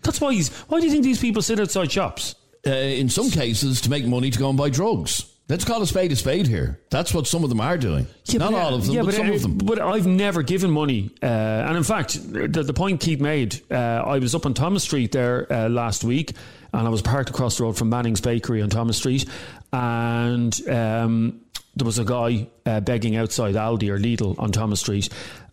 That's 0.03 0.21
why 0.21 0.33
he's. 0.33 0.51
Why 0.69 0.81
do 0.81 0.87
you 0.87 0.93
think 0.93 1.05
these 1.05 1.21
people 1.21 1.43
sit 1.43 1.61
outside 1.61 1.91
shops? 1.91 2.35
Uh, 2.67 2.71
in 2.71 3.09
some 3.09 3.31
cases, 3.31 3.81
to 3.83 3.91
make 3.91 4.05
money 4.05 4.31
to 4.31 4.39
go 4.39 4.49
and 4.49 4.59
buy 4.59 4.69
drugs. 4.69 5.33
Let's 5.49 5.65
call 5.65 5.81
a 5.81 5.87
spade 5.87 6.13
a 6.13 6.17
spade 6.17 6.47
here. 6.47 6.79
That's 6.91 7.15
what 7.15 7.27
some 7.27 7.43
of 7.43 7.49
them 7.49 7.61
are 7.61 7.79
doing. 7.79 8.07
Not 8.35 8.53
but, 8.53 8.55
all 8.55 8.75
of 8.75 8.85
them, 8.85 8.95
yeah, 8.95 9.03
but, 9.03 9.15
some 9.15 9.31
uh, 9.31 9.33
of 9.33 9.41
them. 9.41 9.57
But 9.57 9.81
I've 9.81 10.07
never 10.07 10.43
given 10.43 10.71
money. 10.71 11.11
Uh, 11.23 11.27
and 11.27 11.75
in 11.75 11.85
fact, 11.85 12.21
the, 12.31 12.63
the 12.63 12.75
point 12.75 13.01
Keith 13.01 13.19
made, 13.19 13.63
uh, 13.71 13.75
I 13.75 14.19
was 14.19 14.35
up 14.35 14.45
on 14.45 14.53
Thomas 14.53 14.83
Street 14.83 15.13
there 15.13 15.51
uh, 15.51 15.71
last 15.71 16.05
week, 16.05 16.35
and 16.73 16.87
I 16.87 16.91
was 16.91 17.03
parked 17.03 17.31
across 17.31 17.59
the 17.59 17.65
road 17.65 17.77
from 17.77 17.89
Manning's 17.89 18.21
Bakery 18.21 18.63
on 18.63 18.71
Thomas 18.71 18.99
Street, 18.99 19.27
and 19.73 20.69
um, 20.69 21.41
there 21.77 21.87
was 21.87 21.99
a 21.99 22.05
guy 22.05 22.49
uh, 22.67 22.81
begging 22.81 23.17
outside 23.17 23.55
Aldi 23.55 23.89
or 23.89 23.99
Lidl 23.99 24.39
on 24.39 24.53
Thomas 24.53 24.81
Street. 24.81 25.09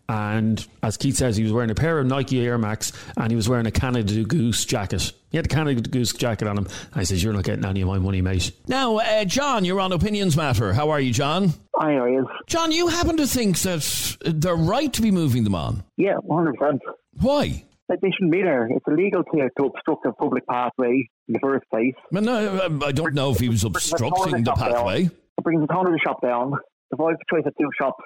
And 0.07 0.65
as 0.83 0.97
Keith 0.97 1.15
says, 1.15 1.35
he 1.35 1.43
was 1.43 1.51
wearing 1.51 1.71
a 1.71 1.75
pair 1.75 1.97
of 1.97 2.05
Nike 2.05 2.45
Air 2.45 2.57
Max 2.59 2.91
and 3.17 3.31
he 3.31 3.35
was 3.35 3.49
wearing 3.49 3.65
a 3.65 3.71
Canada 3.71 4.23
Goose 4.23 4.63
jacket. 4.65 5.11
He 5.31 5.37
had 5.37 5.47
a 5.47 5.49
Canada 5.49 5.81
Goose 5.81 6.13
jacket 6.13 6.47
on 6.47 6.59
him. 6.59 6.67
I 6.93 7.03
says, 7.03 7.23
You're 7.23 7.33
not 7.33 7.43
getting 7.43 7.65
any 7.65 7.81
of 7.81 7.87
my 7.87 7.97
money, 7.97 8.21
mate. 8.21 8.51
Now, 8.67 8.97
uh, 8.97 9.25
John, 9.25 9.65
you're 9.65 9.79
on 9.79 9.91
Opinions 9.91 10.37
Matter. 10.37 10.73
How 10.73 10.91
are 10.91 10.99
you, 10.99 11.11
John? 11.11 11.53
Aye, 11.79 11.95
aye, 11.95 12.19
is. 12.19 12.25
John, 12.45 12.71
you 12.71 12.87
happen 12.87 13.17
to 13.17 13.25
think 13.25 13.57
that 13.59 14.17
they're 14.23 14.55
right 14.55 14.93
to 14.93 15.01
be 15.01 15.09
moving 15.09 15.43
them 15.43 15.55
on. 15.55 15.83
Yeah, 15.97 16.17
100%. 16.27 16.79
Why? 17.19 17.65
Like, 17.87 18.01
they 18.01 18.09
shouldn't 18.11 18.31
be 18.31 18.41
there. 18.41 18.67
It's 18.69 18.85
illegal 18.87 19.23
to, 19.23 19.49
to 19.57 19.65
obstruct 19.65 20.05
a 20.05 20.13
public 20.13 20.45
pathway 20.47 21.07
in 21.27 21.33
the 21.33 21.39
first 21.39 21.65
place. 21.69 21.93
Well, 22.11 22.23
no, 22.23 22.65
um, 22.65 22.83
I 22.83 22.91
don't 22.91 23.13
know 23.13 23.31
if 23.31 23.39
he 23.39 23.49
was 23.49 23.63
obstructing 23.63 24.43
the 24.43 24.53
pathway. 24.53 25.03
It 25.03 25.43
brings 25.43 25.61
the 25.61 25.67
tone 25.67 25.85
of 25.85 25.93
the 25.93 25.99
shop 26.03 26.21
down. 26.21 26.53
Have 26.91 26.99
a 26.99 27.15
choice 27.29 27.43
of 27.45 27.53
two 27.59 27.69
shops, 27.79 28.03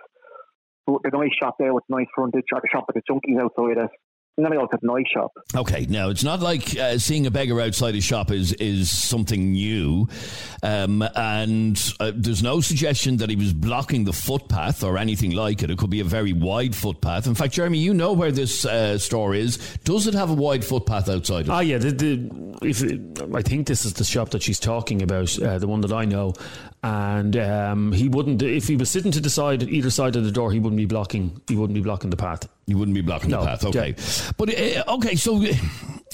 the 0.87 1.11
nice 1.13 1.29
shop 1.39 1.55
there 1.59 1.73
with 1.73 1.83
nice 1.89 2.07
frontage, 2.15 2.43
or 2.53 2.61
the 2.61 2.67
shop 2.71 2.85
with 2.87 2.95
the 2.95 3.13
junkies 3.13 3.39
outside 3.39 3.83
it, 3.83 3.89
I'm 4.37 4.45
going 4.45 4.57
to 4.57 4.65
go 4.65 4.67
to 4.67 4.77
the 4.81 5.05
shop. 5.13 5.31
Okay, 5.55 5.85
now 5.89 6.09
it's 6.09 6.23
not 6.23 6.39
like 6.39 6.77
uh, 6.77 6.97
seeing 6.97 7.25
a 7.25 7.31
beggar 7.31 7.59
outside 7.59 7.95
a 7.95 8.01
shop 8.01 8.31
is 8.31 8.53
is 8.53 8.89
something 8.89 9.51
new, 9.51 10.07
um, 10.63 11.01
and 11.15 11.93
uh, 11.99 12.11
there's 12.15 12.41
no 12.41 12.61
suggestion 12.61 13.17
that 13.17 13.29
he 13.29 13.35
was 13.35 13.51
blocking 13.53 14.05
the 14.05 14.13
footpath 14.13 14.83
or 14.83 14.97
anything 14.97 15.31
like 15.31 15.61
it. 15.61 15.69
It 15.69 15.77
could 15.77 15.89
be 15.89 15.99
a 15.99 16.05
very 16.05 16.31
wide 16.31 16.75
footpath. 16.75 17.27
In 17.27 17.35
fact, 17.35 17.53
Jeremy, 17.53 17.79
you 17.79 17.93
know 17.93 18.13
where 18.13 18.31
this 18.31 18.65
uh, 18.65 18.97
store 18.97 19.35
is. 19.35 19.57
Does 19.83 20.07
it 20.07 20.13
have 20.13 20.29
a 20.29 20.35
wide 20.35 20.63
footpath 20.63 21.09
outside 21.09 21.47
it? 21.47 21.49
Ah, 21.49 21.59
yeah. 21.59 21.77
The, 21.77 21.91
the, 21.91 22.59
if 22.61 23.35
I 23.35 23.41
think 23.41 23.67
this 23.67 23.85
is 23.85 23.93
the 23.93 24.05
shop 24.05 24.29
that 24.29 24.41
she's 24.41 24.59
talking 24.59 25.01
about, 25.01 25.37
uh, 25.41 25.59
the 25.59 25.67
one 25.67 25.81
that 25.81 25.91
I 25.91 26.05
know, 26.05 26.33
and 26.83 27.35
um, 27.37 27.91
he 27.91 28.07
wouldn't. 28.07 28.41
If 28.41 28.67
he 28.67 28.75
was 28.75 28.89
sitting 28.89 29.11
to 29.11 29.19
the 29.19 29.29
side, 29.29 29.63
either 29.63 29.89
side 29.89 30.15
of 30.15 30.23
the 30.23 30.31
door, 30.31 30.51
he 30.51 30.59
wouldn't 30.59 30.77
be 30.77 30.85
blocking. 30.85 31.41
He 31.47 31.55
wouldn't 31.55 31.75
be 31.75 31.81
blocking 31.81 32.09
the 32.09 32.17
path. 32.17 32.47
You 32.67 32.77
wouldn't 32.77 32.95
be 32.95 33.01
blocking 33.01 33.31
No, 33.31 33.41
the 33.41 33.47
path, 33.47 33.65
okay? 33.65 33.95
But 34.37 34.49
uh, 34.49 34.95
okay, 34.95 35.15
so 35.15 35.39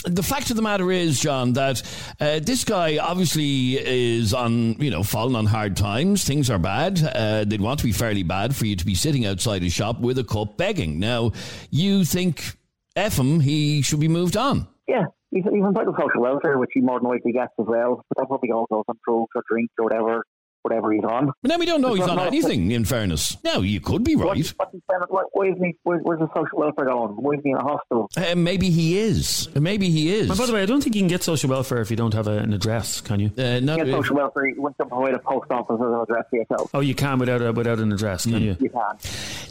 the 0.05 0.23
fact 0.23 0.49
of 0.49 0.55
the 0.55 0.61
matter 0.61 0.91
is, 0.91 1.19
John, 1.19 1.53
that 1.53 1.81
uh, 2.19 2.39
this 2.39 2.63
guy 2.63 2.97
obviously 2.97 3.77
is 3.77 4.33
on, 4.33 4.73
you 4.81 4.89
know, 4.89 5.03
falling 5.03 5.35
on 5.35 5.45
hard 5.45 5.77
times. 5.77 6.23
Things 6.23 6.49
are 6.49 6.59
bad. 6.59 7.01
Uh, 7.03 7.43
they'd 7.45 7.61
want 7.61 7.79
to 7.79 7.85
be 7.85 7.91
fairly 7.91 8.23
bad 8.23 8.55
for 8.55 8.65
you 8.65 8.75
to 8.75 8.85
be 8.85 8.95
sitting 8.95 9.25
outside 9.25 9.63
a 9.63 9.69
shop 9.69 9.99
with 9.99 10.17
a 10.17 10.23
cup 10.23 10.57
begging. 10.57 10.99
Now, 10.99 11.31
you 11.69 12.05
think, 12.05 12.57
F 12.95 13.19
him, 13.19 13.39
he 13.39 13.81
should 13.81 13.99
be 13.99 14.07
moved 14.07 14.37
on. 14.37 14.67
Yeah, 14.87 15.05
he's, 15.31 15.43
he's 15.43 15.63
entitled 15.63 15.95
to 15.95 16.01
social 16.01 16.21
welfare, 16.21 16.57
which 16.57 16.71
he 16.73 16.81
more 16.81 16.99
than 16.99 17.09
likely 17.09 17.33
gets 17.33 17.53
as 17.59 17.65
well. 17.67 18.03
But 18.09 18.21
that 18.21 18.27
probably 18.27 18.51
all 18.51 18.67
goes 18.69 18.83
on 18.87 18.97
drugs 19.05 19.29
or 19.35 19.43
drink 19.49 19.69
or 19.77 19.85
whatever. 19.85 20.23
Whatever 20.65 20.91
he's 20.91 21.03
on. 21.03 21.31
But 21.41 21.49
now 21.51 21.57
we 21.57 21.65
don't 21.65 21.81
know 21.81 21.89
It's 21.93 21.99
he's 21.99 22.09
on 22.09 22.17
not- 22.17 22.27
anything. 22.27 22.71
In 22.71 22.83
fairness, 22.85 23.37
no, 23.43 23.61
you 23.61 23.79
could 23.79 24.03
be 24.03 24.15
right. 24.15 24.25
what's 24.27 24.39
he 24.39 24.43
spending, 24.43 24.81
why 25.09 25.45
isn't 25.47 25.63
he, 25.63 25.75
where, 25.83 25.99
where's 25.99 26.19
the 26.19 26.27
social 26.35 26.57
welfare 26.57 26.85
going? 26.85 27.11
Why 27.15 27.33
isn't 27.33 27.45
he 27.45 27.51
in 27.51 27.57
a 27.57 27.63
hospital? 27.63 28.09
Uh, 28.17 28.35
maybe 28.35 28.69
he 28.71 28.97
is. 28.97 29.47
Maybe 29.55 29.89
he 29.89 30.13
is. 30.13 30.29
And 30.29 30.37
by 30.37 30.45
the 30.47 30.53
way, 30.53 30.63
I 30.63 30.65
don't 30.65 30.81
think 30.81 30.95
you 30.95 31.01
can 31.01 31.07
get 31.07 31.23
social 31.23 31.49
welfare 31.51 31.79
if 31.81 31.89
you 31.91 31.97
don't 31.97 32.13
have 32.13 32.27
a, 32.27 32.37
an 32.39 32.53
address, 32.53 33.01
can 33.01 33.19
you? 33.19 33.31
uh, 33.37 33.59
not, 33.59 33.77
Get 33.77 33.87
social 33.87 34.15
welfare, 34.15 34.47
you 34.47 34.61
want 34.61 34.75
to 34.79 34.85
provide 34.85 35.13
a 35.13 35.19
post 35.19 35.51
office 35.51 35.75
as 35.79 35.85
an 35.85 35.99
address 36.01 36.25
for 36.29 36.35
yourself. 36.37 36.69
Oh, 36.73 36.79
you 36.79 36.95
can 36.95 37.19
without 37.19 37.41
a, 37.41 37.51
without 37.51 37.79
an 37.79 37.91
address, 37.91 38.23
can 38.25 38.41
you? 38.41 38.57
You 38.59 38.69
can. 38.69 38.99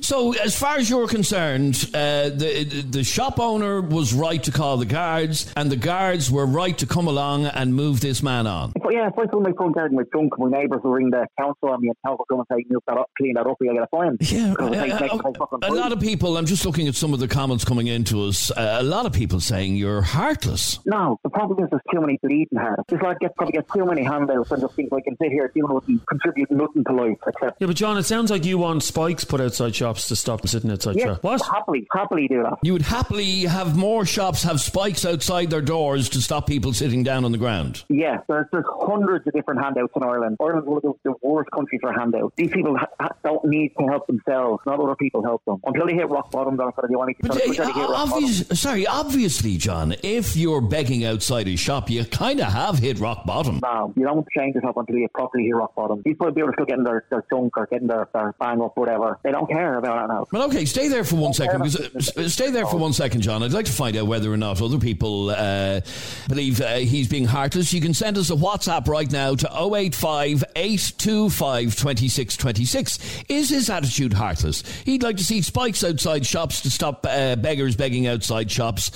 So, 0.02 0.32
as 0.34 0.58
far 0.58 0.76
as 0.76 0.90
you're 0.90 1.06
concerned, 1.06 1.88
uh, 1.94 2.28
the 2.30 2.84
the 2.90 3.04
shop 3.04 3.38
owner 3.38 3.80
was 3.80 4.12
right 4.12 4.42
to 4.42 4.50
call 4.50 4.76
the 4.76 4.84
guards, 4.86 5.52
and 5.56 5.70
the 5.70 5.76
guards 5.76 6.30
were 6.30 6.46
right 6.46 6.76
to 6.78 6.86
come 6.86 7.06
along 7.06 7.46
and 7.46 7.74
move 7.74 8.00
this 8.00 8.22
man 8.22 8.46
on. 8.46 8.72
But 8.82 8.92
yeah, 8.92 9.08
if 9.08 9.18
I 9.18 9.26
fill 9.30 9.40
my 9.40 9.52
front 9.52 9.74
garden 9.74 9.96
with 9.96 10.12
junk, 10.12 10.38
my 10.38 10.50
neighbours 10.50 10.80
will 10.82 10.92
ring 11.04 11.10
the 11.10 11.26
council 11.38 11.70
on 11.70 11.80
me 11.80 11.88
and 11.88 11.96
council 12.04 12.24
come 12.28 12.40
and 12.40 12.46
say, 12.50 12.64
move 12.68 12.82
that 12.86 12.98
up, 12.98 13.10
clean 13.16 13.34
that 13.34 13.46
up, 13.46 13.56
you'll 13.60 13.74
get 13.74 13.82
a 13.82 13.86
fine. 13.88 14.16
Yeah, 14.20 14.50
Because 14.50 14.72
it 14.72 14.80
takes 14.80 14.94
uh, 14.94 14.98
next 15.00 15.12
uh, 15.24 15.46
time 15.46 15.58
a 15.62 15.74
lot 15.74 15.92
of 15.92 16.00
people. 16.00 16.36
I'm 16.36 16.46
just 16.46 16.64
looking 16.64 16.88
at 16.88 16.94
some 16.94 17.12
of 17.12 17.20
the 17.20 17.28
comments 17.28 17.64
coming 17.64 17.86
into 17.86 18.24
us. 18.24 18.50
Uh, 18.50 18.78
a 18.80 18.82
lot 18.82 19.06
of 19.06 19.12
people 19.12 19.40
saying 19.40 19.76
you're 19.76 20.02
heartless. 20.02 20.78
No, 20.86 21.18
the 21.22 21.30
problem 21.30 21.62
is 21.62 21.70
there's 21.70 21.82
too 21.92 22.00
many 22.00 22.18
bleeding 22.22 22.58
hearts. 22.58 22.82
This 22.88 23.00
lad 23.02 23.18
gets 23.20 23.34
probably 23.36 23.52
gets 23.52 23.72
too 23.72 23.84
many 23.84 24.02
handouts 24.02 24.50
and 24.50 24.60
just 24.60 24.74
think 24.74 24.92
I 24.92 25.00
can 25.00 25.16
sit 25.20 25.30
here 25.30 25.50
doing 25.54 25.72
nothing, 25.72 26.00
contribute 26.08 26.50
nothing 26.50 26.84
to 26.84 26.92
life 26.92 27.18
except 27.26 27.60
Yeah, 27.60 27.66
but 27.66 27.76
John, 27.76 27.98
it 27.98 28.04
sounds 28.04 28.30
like 28.30 28.44
you 28.44 28.58
want 28.58 28.82
spikes 28.82 29.24
put 29.24 29.40
outside 29.40 29.74
shops 29.74 30.08
to 30.08 30.16
stop 30.16 30.40
them 30.40 30.48
sitting 30.48 30.70
outside 30.70 30.96
yeah, 30.96 31.06
shops. 31.06 31.22
What? 31.22 31.42
happily, 31.44 31.86
happily 31.92 32.28
do 32.28 32.42
that. 32.42 32.58
You 32.62 32.72
would 32.72 32.82
happily 32.82 33.42
have 33.42 33.76
more 33.76 34.04
shops 34.06 34.42
have 34.44 34.60
spikes 34.60 35.04
outside 35.04 35.50
their 35.50 35.62
doors 35.62 36.08
to 36.10 36.20
stop 36.20 36.46
people 36.46 36.72
sitting 36.72 37.02
down 37.02 37.24
on 37.24 37.32
the 37.32 37.38
ground. 37.38 37.84
Yeah, 37.88 38.18
there's, 38.28 38.46
there's 38.52 38.64
hundreds 38.68 39.26
of 39.26 39.32
different 39.32 39.62
handouts 39.62 39.92
in 39.96 40.02
Ireland. 40.02 40.36
Ireland's 40.40 40.66
one 40.66 40.76
of 40.78 40.82
the, 40.82 40.92
the 41.02 41.14
worst 41.22 41.50
country 41.50 41.78
for 41.80 41.92
handouts. 41.92 42.34
These 42.36 42.50
people 42.50 42.76
ha- 42.76 43.08
don't 43.24 43.44
need 43.44 43.72
to 43.78 43.86
help 43.86 44.06
themselves, 44.06 44.62
not 44.66 44.80
other 44.80 44.96
people 44.96 45.22
help 45.22 45.44
them. 45.44 45.60
Until 45.64 45.86
they 45.86 45.94
hit 45.94 46.08
rock 46.08 46.30
bottom, 46.30 46.56
they're 46.56 46.66
not 46.66 46.76
going 46.76 46.88
to 46.88 46.94
do 46.94 47.02
anything. 47.02 47.26
But 47.28 47.36
Until 47.44 47.62
uh, 47.62 47.66
they 47.66 47.72
hit 47.72 47.88
rock 47.88 48.08
bottom. 48.08 48.12
obvious, 48.24 48.60
sorry, 48.60 48.86
obviously, 48.86 49.56
John, 49.56 49.94
if 50.02 50.36
you're 50.36 50.60
begging 50.60 51.04
outside 51.04 51.48
a 51.48 51.56
shop, 51.56 51.90
you 51.90 52.04
kind 52.04 52.40
of 52.40 52.52
have 52.52 52.78
hit 52.78 52.98
rock 52.98 53.24
bottom. 53.26 53.60
No, 53.62 53.92
you 53.96 54.04
don't 54.04 54.26
change 54.36 54.54
yourself 54.54 54.76
until 54.76 54.96
you 54.96 55.08
properly 55.08 55.44
hit 55.44 55.54
rock 55.54 55.74
bottom. 55.74 56.02
These 56.04 56.14
people 56.14 56.28
are 56.28 56.52
still 56.52 56.66
getting 56.66 56.84
their, 56.84 57.04
their 57.10 57.24
junk 57.30 57.56
or 57.56 57.66
getting 57.66 57.88
their, 57.88 58.08
their 58.12 58.34
bang 58.38 58.60
up, 58.60 58.76
whatever. 58.76 59.18
They 59.22 59.30
don't 59.32 59.48
care 59.48 59.78
about 59.78 60.08
that 60.08 60.12
now. 60.14 60.26
Well, 60.32 60.48
okay, 60.48 60.64
stay 60.64 60.88
there 60.88 61.04
for 61.04 61.16
one 61.16 61.32
second. 61.32 61.62
Because, 61.62 62.16
uh, 62.16 62.28
stay 62.28 62.50
there 62.50 62.66
for 62.66 62.76
one 62.76 62.92
second, 62.92 63.20
John. 63.22 63.42
I'd 63.42 63.52
like 63.52 63.66
to 63.66 63.72
find 63.72 63.96
out 63.96 64.06
whether 64.06 64.32
or 64.32 64.36
not 64.36 64.60
other 64.60 64.78
people 64.78 65.30
uh, 65.30 65.80
believe 66.28 66.60
uh, 66.60 66.76
he's 66.76 67.08
being 67.08 67.24
heartless. 67.24 67.72
You 67.72 67.80
can 67.80 67.94
send 67.94 68.18
us 68.18 68.30
a 68.30 68.34
WhatsApp 68.34 68.86
right 68.88 69.10
now 69.10 69.34
to 69.34 69.74
085 69.74 70.44
825 70.92 71.76
2626. 71.76 73.24
Is 73.28 73.50
his 73.50 73.70
attitude 73.70 74.12
heartless? 74.12 74.62
He'd 74.84 75.02
like 75.02 75.16
to 75.16 75.24
see 75.24 75.42
spikes 75.42 75.82
outside 75.82 76.26
shops 76.26 76.62
to 76.62 76.70
stop 76.70 77.06
uh, 77.08 77.36
beggars 77.36 77.76
begging 77.76 78.06
outside 78.06 78.50
shops. 78.50 78.90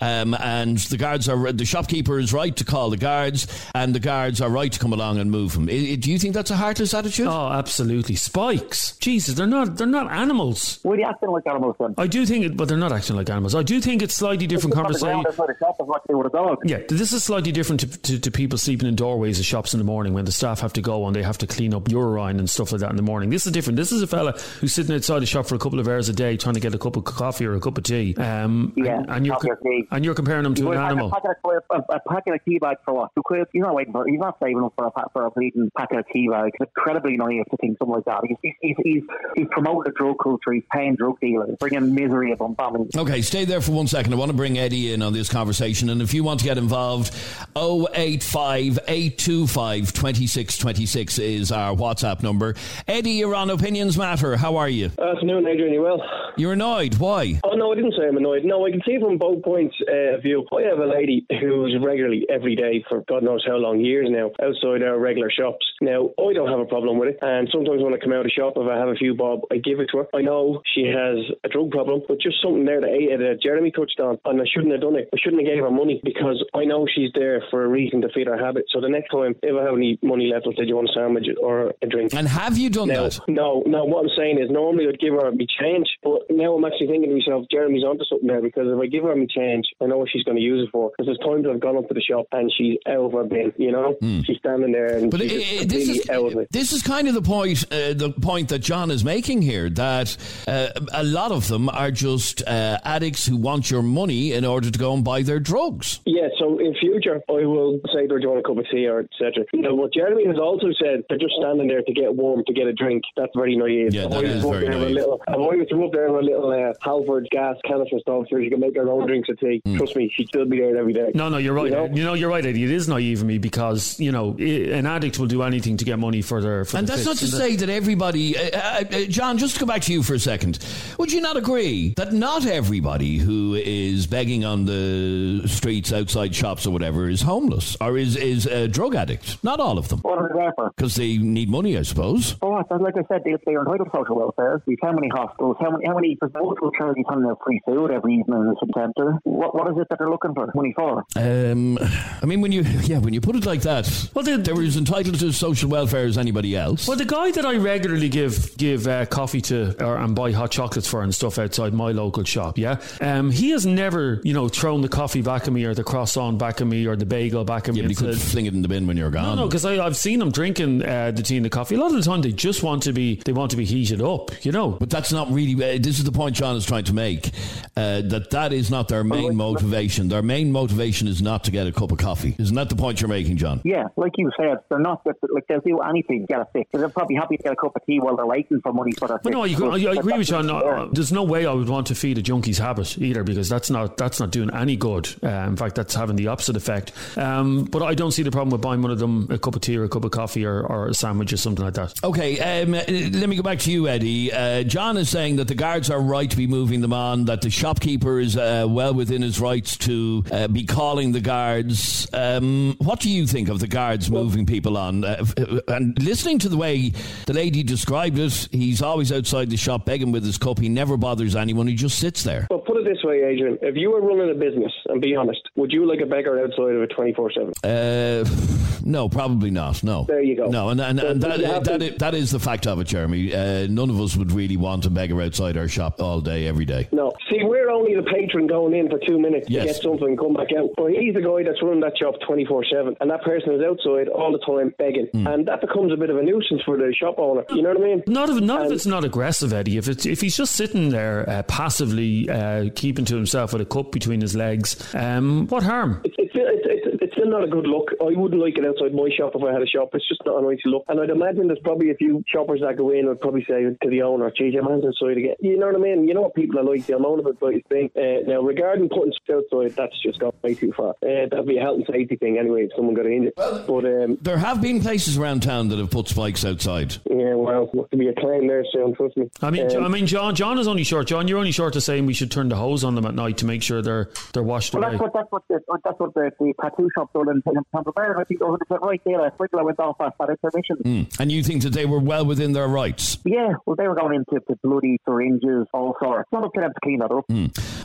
Um, 0.00 0.34
and 0.34 0.78
the 0.78 0.96
guards 0.96 1.28
are, 1.28 1.52
the 1.52 1.64
shopkeeper 1.64 2.18
is 2.18 2.32
right 2.32 2.54
to 2.56 2.64
call 2.64 2.90
the 2.90 2.96
guards, 2.96 3.46
and 3.74 3.94
the 3.94 4.00
guards 4.00 4.40
are 4.40 4.50
right 4.50 4.72
to 4.72 4.78
come 4.78 4.92
along 4.92 5.18
and 5.18 5.30
move 5.30 5.54
him. 5.54 5.68
I, 5.68 5.96
do 5.96 6.10
you 6.10 6.18
think 6.18 6.34
that's 6.34 6.50
a 6.50 6.56
heartless 6.56 6.94
attitude? 6.94 7.26
Oh, 7.26 7.48
absolutely. 7.48 8.16
Spikes. 8.16 8.96
Jesus, 8.98 9.34
they're 9.34 9.46
not 9.46 9.76
they're 9.76 9.86
not 9.86 10.10
animals. 10.10 10.78
Why 10.82 10.94
are 10.94 10.98
you 10.98 11.04
acting 11.04 11.30
like 11.30 11.46
animals 11.46 11.76
then? 11.78 11.94
I 11.98 12.06
do 12.06 12.26
think 12.26 12.44
it, 12.44 12.56
but 12.56 12.68
they're 12.68 12.78
not 12.78 12.92
acting 12.92 13.16
like 13.16 13.30
animals. 13.30 13.54
I 13.54 13.62
do 13.62 13.80
think 13.80 14.02
it's 14.02 14.14
slightly 14.14 14.46
different 14.46 14.74
conversation. 14.74 15.22
the 15.22 15.56
shop 15.58 15.76
is 15.80 15.86
what 15.86 16.02
they 16.08 16.14
would 16.14 16.24
have 16.24 16.32
done. 16.32 16.56
Yeah, 16.64 16.78
this 16.88 17.12
is 17.12 17.24
slightly 17.24 17.52
different 17.52 17.80
to, 17.80 18.02
to, 18.02 18.20
to 18.20 18.30
people 18.30 18.58
sleeping 18.58 18.88
in 18.88 18.96
doorways 18.96 19.38
of 19.38 19.44
shops 19.44 19.74
in 19.74 19.78
the 19.78 19.84
morning 19.84 20.14
when 20.14 20.24
the 20.24 20.32
staff 20.32 20.60
have 20.60 20.72
to 20.74 20.80
go 20.80 21.06
and 21.06 21.14
they 21.14 21.22
have 21.22 21.31
to 21.38 21.46
clean 21.46 21.74
up 21.74 21.90
urine 21.90 22.38
and 22.38 22.48
stuff 22.48 22.72
like 22.72 22.80
that 22.80 22.90
in 22.90 22.96
the 22.96 23.02
morning. 23.02 23.30
This 23.30 23.46
is 23.46 23.52
different. 23.52 23.76
This 23.76 23.92
is 23.92 24.02
a 24.02 24.06
fella 24.06 24.32
who's 24.60 24.72
sitting 24.72 24.94
outside 24.94 25.20
the 25.20 25.26
shop 25.26 25.46
for 25.46 25.54
a 25.54 25.58
couple 25.58 25.78
of 25.80 25.88
hours 25.88 26.08
a 26.08 26.12
day 26.12 26.36
trying 26.36 26.54
to 26.54 26.60
get 26.60 26.74
a 26.74 26.78
cup 26.78 26.96
of 26.96 27.04
coffee 27.04 27.46
or 27.46 27.54
a 27.54 27.60
cup 27.60 27.78
of 27.78 27.84
tea. 27.84 28.14
Um, 28.16 28.72
Yeah, 28.76 28.98
and, 28.98 29.10
and 29.10 29.26
you're 29.26 29.36
coffee 29.36 29.48
tea. 29.64 29.84
and 29.90 30.04
you're 30.04 30.14
comparing 30.14 30.44
him 30.46 30.54
to 30.54 30.72
an 30.72 30.78
animal. 30.78 31.08
A 31.08 31.10
packet, 31.12 31.30
of, 31.44 31.62
a, 31.88 31.94
a 31.94 32.00
packet 32.08 32.34
of 32.34 32.44
tea 32.44 32.58
bags 32.58 32.80
for 32.84 32.94
what? 32.94 33.10
Two 33.14 33.22
quid? 33.24 33.46
He's 33.52 33.62
not 33.62 33.74
waiting 33.74 33.92
for. 33.92 34.06
He's 34.06 34.18
not 34.20 34.36
saving 34.42 34.62
up 34.62 34.72
for 34.76 34.86
a 34.86 34.90
pa- 34.90 35.08
for 35.12 35.26
a 35.26 35.30
bleeding 35.30 35.70
packet 35.76 35.98
of 36.00 36.04
tea 36.12 36.28
bags. 36.28 36.52
It's 36.60 36.70
incredibly 36.76 37.16
naive 37.16 37.44
to 37.50 37.56
think 37.58 37.78
something 37.78 37.94
like 37.96 38.04
that. 38.06 38.20
He's 38.26 38.36
he's, 38.42 38.52
he's, 38.60 38.76
he's, 38.84 39.02
he's 39.36 39.46
promoting 39.50 39.92
a 39.92 39.94
drug 39.98 40.16
culture. 40.22 40.52
He's 40.52 40.62
paying 40.72 40.96
drug 40.96 41.18
dealers, 41.20 41.56
bringing 41.60 41.94
misery 41.94 42.32
upon 42.32 42.54
families. 42.56 42.90
Okay, 42.96 43.22
stay 43.22 43.44
there 43.44 43.60
for 43.60 43.72
one 43.72 43.86
second. 43.86 44.12
I 44.12 44.16
want 44.16 44.30
to 44.30 44.36
bring 44.36 44.58
Eddie 44.58 44.92
in 44.92 45.02
on 45.02 45.12
this 45.12 45.28
conversation. 45.28 45.88
And 45.90 46.00
if 46.02 46.14
you 46.14 46.24
want 46.24 46.40
to 46.40 46.44
get 46.46 46.58
involved, 46.58 47.12
085 47.56 48.78
825 48.88 49.92
2626 49.92 51.11
is 51.18 51.52
our 51.52 51.74
WhatsApp 51.74 52.22
number. 52.22 52.54
Eddie, 52.88 53.12
you're 53.12 53.34
on 53.34 53.50
Opinions 53.50 53.96
Matter. 53.98 54.36
How 54.36 54.56
are 54.56 54.68
you? 54.68 54.86
Afternoon, 54.86 55.46
Adrian. 55.46 55.72
You 55.72 55.82
well? 55.82 56.02
You're 56.36 56.54
annoyed. 56.54 56.94
Why? 56.94 57.40
Oh 57.44 57.54
no, 57.56 57.72
I 57.72 57.74
didn't 57.74 57.92
say 57.92 58.08
I'm 58.08 58.16
annoyed. 58.16 58.44
No, 58.44 58.66
I 58.66 58.70
can 58.70 58.80
see 58.86 58.98
from 58.98 59.18
both 59.18 59.42
points 59.42 59.76
uh, 59.86 60.16
of 60.16 60.22
view. 60.22 60.46
I 60.56 60.62
have 60.62 60.78
a 60.78 60.86
lady 60.86 61.26
who's 61.28 61.76
regularly 61.82 62.26
every 62.30 62.56
day 62.56 62.84
for 62.88 63.04
God 63.06 63.22
knows 63.22 63.44
how 63.46 63.56
long 63.56 63.80
years 63.80 64.08
now 64.10 64.30
outside 64.42 64.82
our 64.82 64.98
regular 64.98 65.30
shops. 65.30 65.66
Now 65.80 66.10
I 66.18 66.32
don't 66.32 66.48
have 66.48 66.60
a 66.60 66.64
problem 66.64 66.98
with 66.98 67.10
it, 67.10 67.18
and 67.20 67.48
sometimes 67.52 67.82
when 67.82 67.92
I 67.92 67.98
come 67.98 68.12
out 68.12 68.24
of 68.24 68.32
shop, 68.32 68.54
if 68.56 68.66
I 68.66 68.78
have 68.78 68.88
a 68.88 68.94
few 68.94 69.14
bob, 69.14 69.40
I 69.50 69.58
give 69.58 69.80
it 69.80 69.88
to 69.92 69.98
her. 69.98 70.06
I 70.14 70.22
know 70.22 70.62
she 70.74 70.86
has 70.86 71.18
a 71.44 71.48
drug 71.48 71.70
problem, 71.70 72.02
but 72.08 72.20
just 72.20 72.40
something 72.42 72.64
there 72.64 72.80
that, 72.80 72.88
uh, 72.88 73.16
that 73.18 73.42
Jeremy 73.42 73.70
touched 73.70 74.00
on, 74.00 74.18
and 74.24 74.40
I 74.40 74.44
shouldn't 74.48 74.72
have 74.72 74.80
done 74.80 74.96
it. 74.96 75.10
I 75.12 75.18
shouldn't 75.22 75.42
have 75.42 75.52
gave 75.52 75.62
her 75.62 75.70
money 75.70 76.00
because 76.02 76.42
I 76.54 76.64
know 76.64 76.86
she's 76.88 77.10
there 77.14 77.42
for 77.50 77.64
a 77.64 77.68
reason 77.68 78.00
to 78.02 78.08
feed 78.14 78.26
her 78.26 78.38
habit. 78.38 78.64
So 78.72 78.80
the 78.80 78.88
next 78.88 79.10
time, 79.10 79.34
if 79.42 79.54
I 79.54 79.64
have 79.64 79.76
any 79.76 79.98
money 80.02 80.30
left, 80.32 80.46
I'll 80.46 80.52
say, 80.52 80.64
"Do 80.64 80.68
you 80.68 80.76
want 80.76 80.88
a 80.88 80.92
sandwich 81.02 81.26
or 81.42 81.72
a 81.82 81.86
drink?" 81.86 82.14
And 82.14 82.28
have 82.28 82.56
you 82.58 82.70
done 82.70 82.88
No, 82.88 83.08
that? 83.08 83.20
no, 83.28 83.62
no. 83.66 83.84
What 83.84 84.04
I'm 84.04 84.10
saying 84.16 84.38
is 84.40 84.50
normally 84.50 84.86
I'd 84.88 84.98
give 85.00 85.14
her 85.14 85.30
my 85.32 85.46
change, 85.60 85.86
but 86.02 86.22
now 86.30 86.54
I'm 86.54 86.64
actually 86.64 86.86
thinking 86.88 87.10
to 87.10 87.16
myself, 87.16 87.46
Jeremy's 87.50 87.84
onto 87.84 88.04
something 88.04 88.28
there 88.28 88.40
because 88.42 88.66
if 88.68 88.78
I 88.78 88.86
give 88.86 89.04
her 89.04 89.14
my 89.16 89.26
change, 89.26 89.66
I 89.80 89.86
know 89.86 89.98
what 89.98 90.08
she's 90.12 90.22
going 90.24 90.36
to 90.36 90.42
use 90.42 90.66
it 90.66 90.70
for. 90.72 90.90
Because 90.90 91.06
there's 91.06 91.18
times 91.18 91.46
I've 91.50 91.60
gone 91.60 91.76
up 91.76 91.88
to 91.88 91.94
the 91.94 92.00
shop 92.02 92.26
and 92.32 92.50
she's 92.56 92.78
out 92.86 93.04
of 93.06 93.12
her 93.12 93.24
bin, 93.24 93.52
you 93.56 93.72
know, 93.72 93.96
she's 94.24 94.38
standing 94.38 94.72
there 94.72 94.96
and 94.96 95.02
Hmm. 95.02 95.08
But 95.10 95.20
she's 95.22 95.32
i 95.32 95.64
just 95.64 95.68
this 95.68 95.88
is 95.88 96.10
out 96.10 96.32
of 96.32 96.38
it. 96.38 96.48
this 96.50 96.72
is 96.72 96.82
kind 96.82 97.08
of 97.08 97.14
the 97.14 97.22
point 97.22 97.64
uh, 97.72 97.92
the 97.94 98.10
point 98.20 98.48
that 98.50 98.60
John 98.60 98.90
is 98.90 99.04
making 99.04 99.42
here 99.42 99.68
that 99.70 100.16
uh, 100.46 100.68
a 100.92 101.02
lot 101.04 101.32
of 101.32 101.48
them 101.48 101.68
are 101.68 101.90
just 101.90 102.42
uh, 102.46 102.78
addicts 102.84 103.26
who 103.26 103.36
want 103.36 103.70
your 103.70 103.82
money 103.82 104.32
in 104.32 104.44
order 104.44 104.70
to 104.70 104.78
go 104.78 104.94
and 104.94 105.02
buy 105.04 105.22
their 105.22 105.40
drugs. 105.40 106.00
Yeah, 106.06 106.28
so 106.38 106.58
in 106.58 106.74
future, 106.80 107.20
I 107.28 107.44
will 107.54 107.80
say 107.94 108.06
do 108.06 108.16
you 108.20 108.28
want 108.28 108.40
a 108.40 108.42
cup 108.48 108.58
of 108.58 108.66
tea 108.70 108.86
or 108.86 109.00
etc. 109.00 109.44
You 109.52 109.62
know, 109.62 109.74
what 109.74 109.92
Jeremy 109.92 110.26
has 110.26 110.38
also 110.38 110.68
said, 110.82 110.91
they're 111.08 111.18
just 111.18 111.34
standing 111.38 111.68
there 111.68 111.82
to 111.82 111.92
get 111.92 112.14
warm, 112.14 112.42
to 112.46 112.52
get 112.52 112.66
a 112.66 112.72
drink. 112.72 113.02
That's 113.16 113.32
very 113.36 113.56
naive. 113.56 113.94
Yeah, 113.94 114.04
If 114.04 114.10
that 114.10 114.16
I 114.18 114.20
is 114.28 114.34
was 114.36 114.44
up 114.44 114.50
very 114.52 114.62
there 114.66 114.72
with 114.72 114.82
a 114.82 114.84
naive. 114.84 114.94
Little, 114.96 115.14
if 115.26 115.34
I 115.34 115.36
was 115.36 115.66
to 115.70 115.84
up 115.84 115.92
there 115.92 116.12
with 116.12 116.22
a 116.22 116.24
little 116.24 116.50
uh, 116.50 116.72
Halford 116.80 117.28
gas 117.30 117.56
canister 117.66 117.98
stuff 118.00 118.24
so 118.30 118.38
she 118.40 118.50
can 118.50 118.60
make 118.60 118.76
her 118.76 118.88
own 118.88 119.06
drinks 119.06 119.28
of 119.28 119.38
tea, 119.38 119.60
Hmm. 119.64 119.76
trust 119.76 119.96
me, 119.96 120.10
she'd 120.14 120.28
still 120.28 120.44
be 120.44 120.58
there 120.58 120.76
every 120.76 120.92
day. 120.92 121.10
No, 121.14 121.28
no, 121.28 121.38
you're 121.38 121.54
right. 121.54 121.70
You 121.70 121.82
You 121.82 121.88
know? 121.88 122.10
know, 122.10 122.14
you're 122.14 122.30
right, 122.30 122.44
Eddie. 122.44 122.64
It 122.64 122.70
is 122.70 122.88
naive 122.88 123.20
of 123.20 123.26
me 123.26 123.38
because 123.38 123.98
you 124.00 124.12
know 124.12 124.36
an 124.38 124.86
addict 124.86 125.18
will 125.18 125.26
do 125.26 125.42
anything 125.42 125.76
to 125.78 125.84
get 125.84 125.98
money 125.98 126.22
for 126.22 126.40
their. 126.40 126.64
For 126.64 126.76
And 126.78 126.86
their 126.86 126.96
that's 126.96 127.06
not 127.06 127.16
fix. 127.18 127.30
to 127.30 127.36
say 127.36 127.56
that 127.56 127.68
everybody, 127.68 128.36
uh, 128.36 128.40
uh, 128.42 128.84
uh, 128.92 129.04
John. 129.08 129.38
Just 129.38 129.54
to 129.54 129.60
go 129.60 129.66
back 129.66 129.82
to 129.82 129.92
you 129.92 130.02
for 130.02 130.14
a 130.14 130.18
second, 130.18 130.58
would 130.98 131.10
you 131.12 131.20
not 131.20 131.36
agree 131.36 131.94
that 131.96 132.12
not 132.12 132.46
everybody 132.46 133.18
who 133.18 133.54
is 133.54 134.06
begging 134.06 134.44
on 134.44 134.64
the 134.66 135.42
streets 135.46 135.92
outside 135.92 136.34
shops 136.34 136.66
or 136.66 136.70
whatever 136.70 137.08
is 137.08 137.22
homeless 137.22 137.76
or 137.80 137.96
is 137.98 138.16
is 138.16 138.46
a 138.46 138.68
drug 138.68 138.94
addict? 138.94 139.42
Not 139.42 139.60
all 139.60 139.78
of 139.78 139.88
them, 139.88 140.00
What 140.00 140.18
are 140.18 140.28
they 140.28 140.34
there 140.40 140.52
for? 140.56 140.72
Because 140.82 140.96
they 140.96 141.16
need 141.16 141.48
money, 141.48 141.78
I 141.78 141.82
suppose. 141.82 142.34
Oh, 142.42 142.50
what? 142.50 142.80
like 142.82 142.94
I 142.96 143.04
said, 143.06 143.22
they, 143.24 143.36
they're 143.46 143.60
entitled 143.60 143.88
to 143.88 143.96
social 143.96 144.16
welfare. 144.16 144.60
We've 144.66 144.78
how 144.82 144.90
many 144.92 145.08
hospitals, 145.08 145.56
how 145.60 145.70
many, 145.70 145.86
how 145.86 145.94
many, 145.94 146.18
there's 146.20 146.32
multiple 146.34 146.72
charities 146.76 147.04
handing 147.08 147.30
out 147.30 147.38
free 147.46 147.60
food 147.64 147.92
every 147.92 148.14
evening 148.14 148.40
in 148.40 148.46
the 148.48 148.56
city 148.58 148.72
centre. 148.76 149.20
What, 149.22 149.54
what 149.54 149.70
is 149.70 149.78
it 149.78 149.86
that 149.90 149.98
they're 150.00 150.10
looking 150.10 150.34
for 150.34 150.50
money 150.56 150.72
for? 150.76 151.04
Um, 151.14 151.78
I 152.20 152.26
mean, 152.26 152.40
when 152.40 152.50
you 152.50 152.62
yeah, 152.82 152.98
when 152.98 153.14
you 153.14 153.20
put 153.20 153.36
it 153.36 153.46
like 153.46 153.62
that, 153.62 153.88
Well, 154.12 154.24
they- 154.24 154.32
they 154.42 154.52
were 154.52 154.62
as 154.62 154.76
entitled 154.76 155.20
to 155.20 155.30
social 155.32 155.68
welfare 155.70 156.04
as 156.06 156.18
anybody 156.18 156.56
else. 156.56 156.88
Well, 156.88 156.96
the 156.96 157.04
guy 157.04 157.30
that 157.30 157.46
I 157.46 157.56
regularly 157.56 158.08
give 158.08 158.56
give 158.56 158.88
uh, 158.88 159.06
coffee 159.06 159.40
to 159.42 159.80
or, 159.84 159.98
and 159.98 160.16
buy 160.16 160.32
hot 160.32 160.50
chocolates 160.50 160.88
for 160.88 161.02
and 161.02 161.14
stuff 161.14 161.38
outside 161.38 161.72
my 161.74 161.92
local 161.92 162.24
shop, 162.24 162.58
yeah, 162.58 162.80
um, 163.00 163.30
he 163.30 163.50
has 163.50 163.64
never, 163.66 164.20
you 164.24 164.32
know, 164.32 164.48
thrown 164.48 164.80
the 164.80 164.88
coffee 164.88 165.22
back 165.22 165.42
at 165.46 165.52
me 165.52 165.64
or 165.64 165.74
the 165.74 165.84
croissant 165.84 166.38
back 166.38 166.60
at 166.60 166.66
me 166.66 166.86
or 166.86 166.96
the 166.96 167.06
bagel 167.06 167.44
back 167.44 167.68
at 167.68 167.76
yeah, 167.76 167.82
me. 167.82 167.88
but 167.88 167.90
you 167.90 167.96
could 167.96 168.18
said- 168.18 168.30
fling 168.32 168.46
it 168.46 168.54
in 168.54 168.62
the 168.62 168.68
bin 168.68 168.86
when 168.88 168.96
you're 168.96 169.10
gone. 169.10 169.36
no, 169.36 169.42
no, 169.42 169.46
because 169.46 169.64
I've 169.64 169.96
seen 169.96 170.20
him 170.20 170.30
drinking 170.32 170.71
uh, 170.80 171.10
the 171.10 171.22
tea 171.22 171.36
and 171.36 171.44
the 171.44 171.50
coffee. 171.50 171.74
A 171.74 171.78
lot 171.78 171.90
of 171.90 171.96
the 171.96 172.02
time, 172.02 172.22
they 172.22 172.32
just 172.32 172.62
want 172.62 172.84
to 172.84 172.92
be 172.92 173.16
they 173.16 173.32
want 173.32 173.50
to 173.50 173.56
be 173.56 173.64
heated 173.64 174.00
up, 174.00 174.30
you 174.44 174.52
know. 174.52 174.70
But 174.70 174.90
that's 174.90 175.12
not 175.12 175.30
really. 175.32 175.54
Uh, 175.54 175.78
this 175.80 175.98
is 175.98 176.04
the 176.04 176.12
point 176.12 176.36
John 176.36 176.54
is 176.56 176.64
trying 176.64 176.84
to 176.84 176.94
make. 176.94 177.32
Uh, 177.76 178.02
that 178.02 178.30
that 178.30 178.52
is 178.52 178.70
not 178.70 178.88
their 178.88 179.02
main 179.02 179.34
motivation. 179.36 180.08
Their 180.08 180.22
main 180.22 180.52
motivation 180.52 181.08
is 181.08 181.20
not 181.20 181.44
to 181.44 181.50
get 181.50 181.66
a 181.66 181.72
cup 181.72 181.90
of 181.90 181.98
coffee. 181.98 182.36
Isn't 182.38 182.54
that 182.54 182.68
the 182.68 182.76
point 182.76 183.00
you're 183.00 183.08
making, 183.08 183.38
John? 183.38 183.60
Yeah, 183.64 183.88
like 183.96 184.12
you 184.18 184.30
said, 184.36 184.58
they're 184.68 184.78
not. 184.78 185.04
Like 185.04 185.46
they'll 185.48 185.60
do 185.60 185.80
anything 185.80 186.20
to 186.22 186.26
get 186.26 186.40
a 186.40 186.46
fix. 186.52 186.70
They're 186.72 186.88
probably 186.88 187.16
happy 187.16 187.36
to 187.36 187.42
get 187.42 187.52
a 187.52 187.56
cup 187.56 187.74
of 187.74 187.84
tea 187.84 187.98
while 187.98 188.16
they're 188.16 188.26
waiting 188.26 188.60
for 188.60 188.72
money 188.72 188.92
for 188.92 189.08
their 189.08 189.18
But 189.18 189.32
no, 189.32 189.44
you 189.44 189.56
can, 189.56 189.68
I, 189.68 189.90
I 189.90 189.94
agree 189.94 190.18
with 190.18 190.28
you. 190.28 190.36
On, 190.36 190.50
uh, 190.50 190.88
there's 190.92 191.12
no 191.12 191.22
way 191.22 191.46
I 191.46 191.52
would 191.52 191.68
want 191.68 191.88
to 191.88 191.94
feed 191.94 192.18
a 192.18 192.22
junkie's 192.22 192.58
habit 192.58 192.98
either, 192.98 193.24
because 193.24 193.48
that's 193.48 193.70
not 193.70 193.96
that's 193.96 194.20
not 194.20 194.30
doing 194.30 194.50
any 194.54 194.76
good. 194.76 195.08
Uh, 195.22 195.28
in 195.28 195.56
fact, 195.56 195.74
that's 195.74 195.94
having 195.94 196.16
the 196.16 196.28
opposite 196.28 196.56
effect. 196.56 196.92
Um, 197.16 197.64
but 197.64 197.82
I 197.82 197.94
don't 197.94 198.12
see 198.12 198.22
the 198.22 198.30
problem 198.30 198.50
with 198.50 198.60
buying 198.60 198.82
one 198.82 198.90
of 198.90 198.98
them 198.98 199.28
a 199.30 199.38
cup 199.38 199.56
of 199.56 199.62
tea 199.62 199.76
or 199.76 199.84
a 199.84 199.88
cup 199.88 200.04
of 200.04 200.10
coffee 200.10 200.44
or, 200.44 200.61
or 200.66 200.88
a 200.88 200.94
sandwich 200.94 201.32
or 201.32 201.36
something 201.36 201.64
like 201.64 201.74
that. 201.74 202.02
Okay, 202.04 202.38
um, 202.40 202.72
let 202.72 203.28
me 203.28 203.36
go 203.36 203.42
back 203.42 203.58
to 203.60 203.70
you, 203.70 203.88
Eddie. 203.88 204.32
Uh, 204.32 204.62
John 204.62 204.96
is 204.96 205.08
saying 205.08 205.36
that 205.36 205.48
the 205.48 205.54
guards 205.54 205.90
are 205.90 206.00
right 206.00 206.30
to 206.30 206.36
be 206.36 206.46
moving 206.46 206.80
them 206.80 206.92
on, 206.92 207.26
that 207.26 207.42
the 207.42 207.50
shopkeeper 207.50 208.20
is 208.20 208.36
uh, 208.36 208.66
well 208.68 208.94
within 208.94 209.22
his 209.22 209.40
rights 209.40 209.76
to 209.78 210.24
uh, 210.30 210.48
be 210.48 210.64
calling 210.64 211.12
the 211.12 211.20
guards. 211.20 212.08
Um, 212.12 212.76
what 212.78 213.00
do 213.00 213.10
you 213.10 213.26
think 213.26 213.48
of 213.48 213.60
the 213.60 213.66
guards 213.66 214.10
moving 214.10 214.46
people 214.46 214.76
on? 214.76 215.04
Uh, 215.04 215.24
uh, 215.38 215.60
and 215.68 216.00
listening 216.02 216.38
to 216.40 216.48
the 216.48 216.56
way 216.56 216.92
the 217.26 217.32
lady 217.32 217.62
described 217.62 218.18
it, 218.18 218.48
he's 218.52 218.82
always 218.82 219.12
outside 219.12 219.50
the 219.50 219.56
shop 219.56 219.86
begging 219.86 220.12
with 220.12 220.24
his 220.24 220.38
cup. 220.38 220.58
He 220.58 220.68
never 220.68 220.96
bothers 220.96 221.36
anyone. 221.36 221.66
He 221.66 221.74
just 221.74 221.98
sits 221.98 222.22
there. 222.22 222.46
Well, 222.50 222.60
put 222.60 222.76
it 222.76 222.84
this 222.84 223.02
way, 223.04 223.22
Adrian. 223.22 223.58
If 223.62 223.76
you 223.76 223.90
were 223.90 224.00
running 224.00 224.30
a 224.30 224.38
business, 224.38 224.72
and 224.88 225.00
be 225.00 225.14
honest, 225.16 225.40
would 225.56 225.72
you 225.72 225.86
like 225.86 226.00
a 226.00 226.06
beggar 226.06 226.42
outside 226.42 226.74
of 226.74 226.82
it 226.82 226.92
24 226.94 227.32
7? 227.32 228.61
No, 228.84 229.08
probably 229.08 229.50
not. 229.50 229.82
No. 229.82 230.04
There 230.08 230.22
you 230.22 230.36
go. 230.36 230.46
No, 230.46 230.68
and, 230.70 230.80
and, 230.80 230.98
So 231.00 231.08
and 231.08 231.20
that, 231.22 231.38
you 231.38 231.46
have 231.46 231.64
that, 231.64 231.78
to- 231.80 231.92
is, 231.92 231.98
that 231.98 232.14
is 232.14 232.30
the 232.30 232.40
fact 232.40 232.66
of 232.66 232.80
it, 232.80 232.84
Jeremy. 232.88 233.34
Uh, 233.34 233.66
none 233.68 233.90
of 233.90 234.00
us 234.00 234.16
would 234.16 234.32
really 234.32 234.56
want 234.56 234.86
a 234.86 234.90
beggar 234.90 235.20
outside 235.22 235.56
our 235.56 235.68
shop 235.68 236.00
all 236.00 236.20
day, 236.20 236.46
every 236.46 236.64
day. 236.64 236.88
No. 236.92 237.12
See, 237.30 237.38
we're 237.42 237.70
only 237.70 237.94
the 237.94 238.02
patron 238.02 238.46
going 238.46 238.74
in 238.74 238.88
for 238.90 238.98
two 239.06 239.18
minutes 239.20 239.48
Yes. 239.48 239.62
to 239.66 239.72
get 239.72 239.82
something 239.82 240.08
and 240.08 240.18
come 240.18 240.34
back 240.34 240.48
out. 240.56 240.70
But 240.76 240.92
he's 240.92 241.14
the 241.14 241.20
guy 241.22 241.42
that's 241.44 241.62
running 241.62 241.80
that 241.80 241.96
shop 241.98 242.14
24 242.26 242.64
7, 242.70 242.96
and 243.00 243.10
that 243.10 243.22
person 243.22 243.54
is 243.54 243.62
outside 243.62 244.08
all 244.08 244.32
the 244.32 244.38
time 244.46 244.74
begging. 244.78 245.06
Hmm. 245.12 245.26
And 245.26 245.46
that 245.46 245.60
becomes 245.60 245.92
a 245.92 245.96
bit 245.96 246.10
of 246.10 246.16
a 246.16 246.22
nuisance 246.22 246.62
for 246.64 246.76
the 246.76 246.92
shop 246.98 247.16
owner. 247.18 247.44
You 247.50 247.62
know 247.62 247.70
what 247.70 247.78
I 247.80 247.84
mean? 247.84 248.02
Not 248.06 248.28
if, 248.30 248.40
not 248.42 248.66
if 248.66 248.72
it's 248.72 248.86
not 248.86 249.04
aggressive, 249.04 249.52
Eddie. 249.52 249.76
If 249.78 249.88
it's 249.88 250.06
if 250.06 250.20
he's 250.20 250.36
just 250.36 250.54
sitting 250.54 250.90
there 250.90 251.28
uh, 251.28 251.42
passively 251.44 252.28
uh, 252.28 252.70
keeping 252.74 253.04
to 253.06 253.16
himself 253.16 253.52
with 253.52 253.62
a 253.62 253.66
cup 253.66 253.92
between 253.92 254.20
his 254.20 254.34
legs, 254.36 254.76
um, 254.94 255.46
what 255.48 255.62
harm? 255.62 256.00
It's, 256.04 256.14
it's, 256.18 256.32
it's, 256.34 256.66
it's, 256.66 256.66
it's 256.66 256.81
still 257.22 257.30
not 257.30 257.44
a 257.44 257.50
good 257.50 257.66
look. 257.66 257.90
I 258.00 258.16
wouldn't 258.18 258.40
like 258.40 258.58
it 258.58 258.64
outside 258.66 258.94
my 258.94 259.08
shop 259.16 259.32
if 259.34 259.42
I 259.42 259.52
had 259.52 259.62
a 259.62 259.66
shop. 259.66 259.90
It's 259.94 260.08
just 260.08 260.22
not 260.26 260.42
a 260.42 260.46
nice 260.48 260.60
look. 260.64 260.84
And 260.88 261.00
I'd 261.00 261.10
imagine 261.10 261.46
there's 261.46 261.58
probably 261.62 261.90
a 261.90 261.94
few 261.94 262.22
shoppers 262.26 262.60
that 262.60 262.76
go 262.76 262.90
in 262.90 263.06
would 263.06 263.20
probably 263.20 263.44
say 263.48 263.62
to 263.64 263.90
the 263.90 264.02
owner, 264.02 264.30
geez, 264.36 264.54
your 264.54 264.68
man's 264.68 264.84
outside 264.84 265.16
again. 265.18 265.34
You 265.40 265.58
know 265.58 265.66
what 265.66 265.76
I 265.76 265.78
mean? 265.78 266.08
You 266.08 266.14
know 266.14 266.22
what 266.22 266.34
people 266.34 266.58
are 266.58 266.64
like, 266.64 266.86
they'll 266.86 266.98
moan 266.98 267.20
about 267.20 267.38
the 267.40 267.62
thing. 267.68 267.90
Uh, 267.96 268.28
now, 268.28 268.40
regarding 268.40 268.88
putting 268.88 269.12
stuff 269.22 269.42
outside, 269.52 269.72
that's 269.76 270.00
just 270.02 270.18
gone 270.18 270.32
way 270.42 270.54
too 270.54 270.72
far. 270.76 270.90
Uh, 271.02 271.26
that'd 271.30 271.46
be 271.46 271.58
a 271.58 271.60
health 271.60 271.78
and 271.78 271.86
safety 271.92 272.16
thing 272.16 272.38
anyway 272.38 272.64
if 272.64 272.70
someone 272.76 272.94
got 272.94 273.06
injured. 273.06 273.32
But, 273.36 273.84
um, 273.84 274.18
There 274.20 274.38
have 274.38 274.60
been 274.60 274.80
places 274.80 275.16
around 275.18 275.42
town 275.42 275.68
that 275.68 275.78
have 275.78 275.90
put 275.90 276.08
spikes 276.08 276.44
outside. 276.44 276.96
yeah, 277.10 277.34
well, 277.34 277.70
there 277.72 277.84
to 277.90 277.96
be 277.96 278.08
a 278.08 278.14
claim 278.14 278.46
there 278.46 278.64
soon, 278.72 278.94
trust 278.94 279.16
me. 279.16 279.28
I 279.40 279.50
mean, 279.50 279.74
Um, 279.76 279.84
I 279.84 279.88
mean, 279.88 280.06
John. 280.06 280.34
John 280.34 280.58
is 280.58 280.66
only 280.68 280.84
short. 280.84 281.06
John, 281.06 281.28
you're 281.28 281.38
only 281.38 281.52
short 281.52 281.76
of 281.76 281.82
saying 281.82 282.06
we 282.06 282.14
should 282.14 282.30
turn 282.30 282.48
the 282.48 282.56
hose 282.56 282.84
on 282.84 282.94
them 282.94 283.06
at 283.06 283.14
night 283.14 283.38
to 283.38 283.46
make 283.46 283.62
sure 283.62 283.82
they're 283.82 284.08
they're 284.32 284.42
washed 284.42 284.74
Well, 284.74 284.82
away. 284.84 284.92
that's 284.92 285.02
what 285.02 285.12
that's 285.12 285.28
what 285.30 285.42
the, 285.48 285.60
that's 285.84 286.00
what 286.00 286.14
the, 286.14 286.30
the 286.38 286.54
tattoo 286.60 286.88
shop 286.96 287.11
done 287.12 287.28
in 287.28 287.42
Temple 287.42 287.92
Bar. 287.94 288.18
I 288.20 288.24
think 288.24 288.40
they 288.40 288.46
were 288.46 288.58
right 288.80 289.00
there. 289.04 289.26
A 289.26 289.32
sprinkler 289.34 289.64
went 289.64 289.78
off 289.80 290.00
at 290.00 290.14
that 290.18 290.30
intermission. 290.30 291.08
And 291.18 291.30
you 291.32 291.42
think 291.42 291.62
that 291.62 291.72
they 291.72 291.86
were 291.86 292.00
well 292.00 292.24
within 292.24 292.52
their 292.52 292.68
rights? 292.68 293.18
Yeah, 293.24 293.54
well, 293.66 293.76
they 293.76 293.86
were 293.88 293.94
going 293.94 294.14
into 294.16 294.40
to 294.46 294.56
bloody 294.62 294.98
syringes, 295.06 295.66
all 295.72 295.94
sorts. 296.02 296.28
Not 296.32 296.44
up 296.44 296.52
to 296.54 296.60
them 296.60 296.72
to 296.72 296.80
clean 296.82 296.98
that 297.00 297.10
up. 297.12 297.24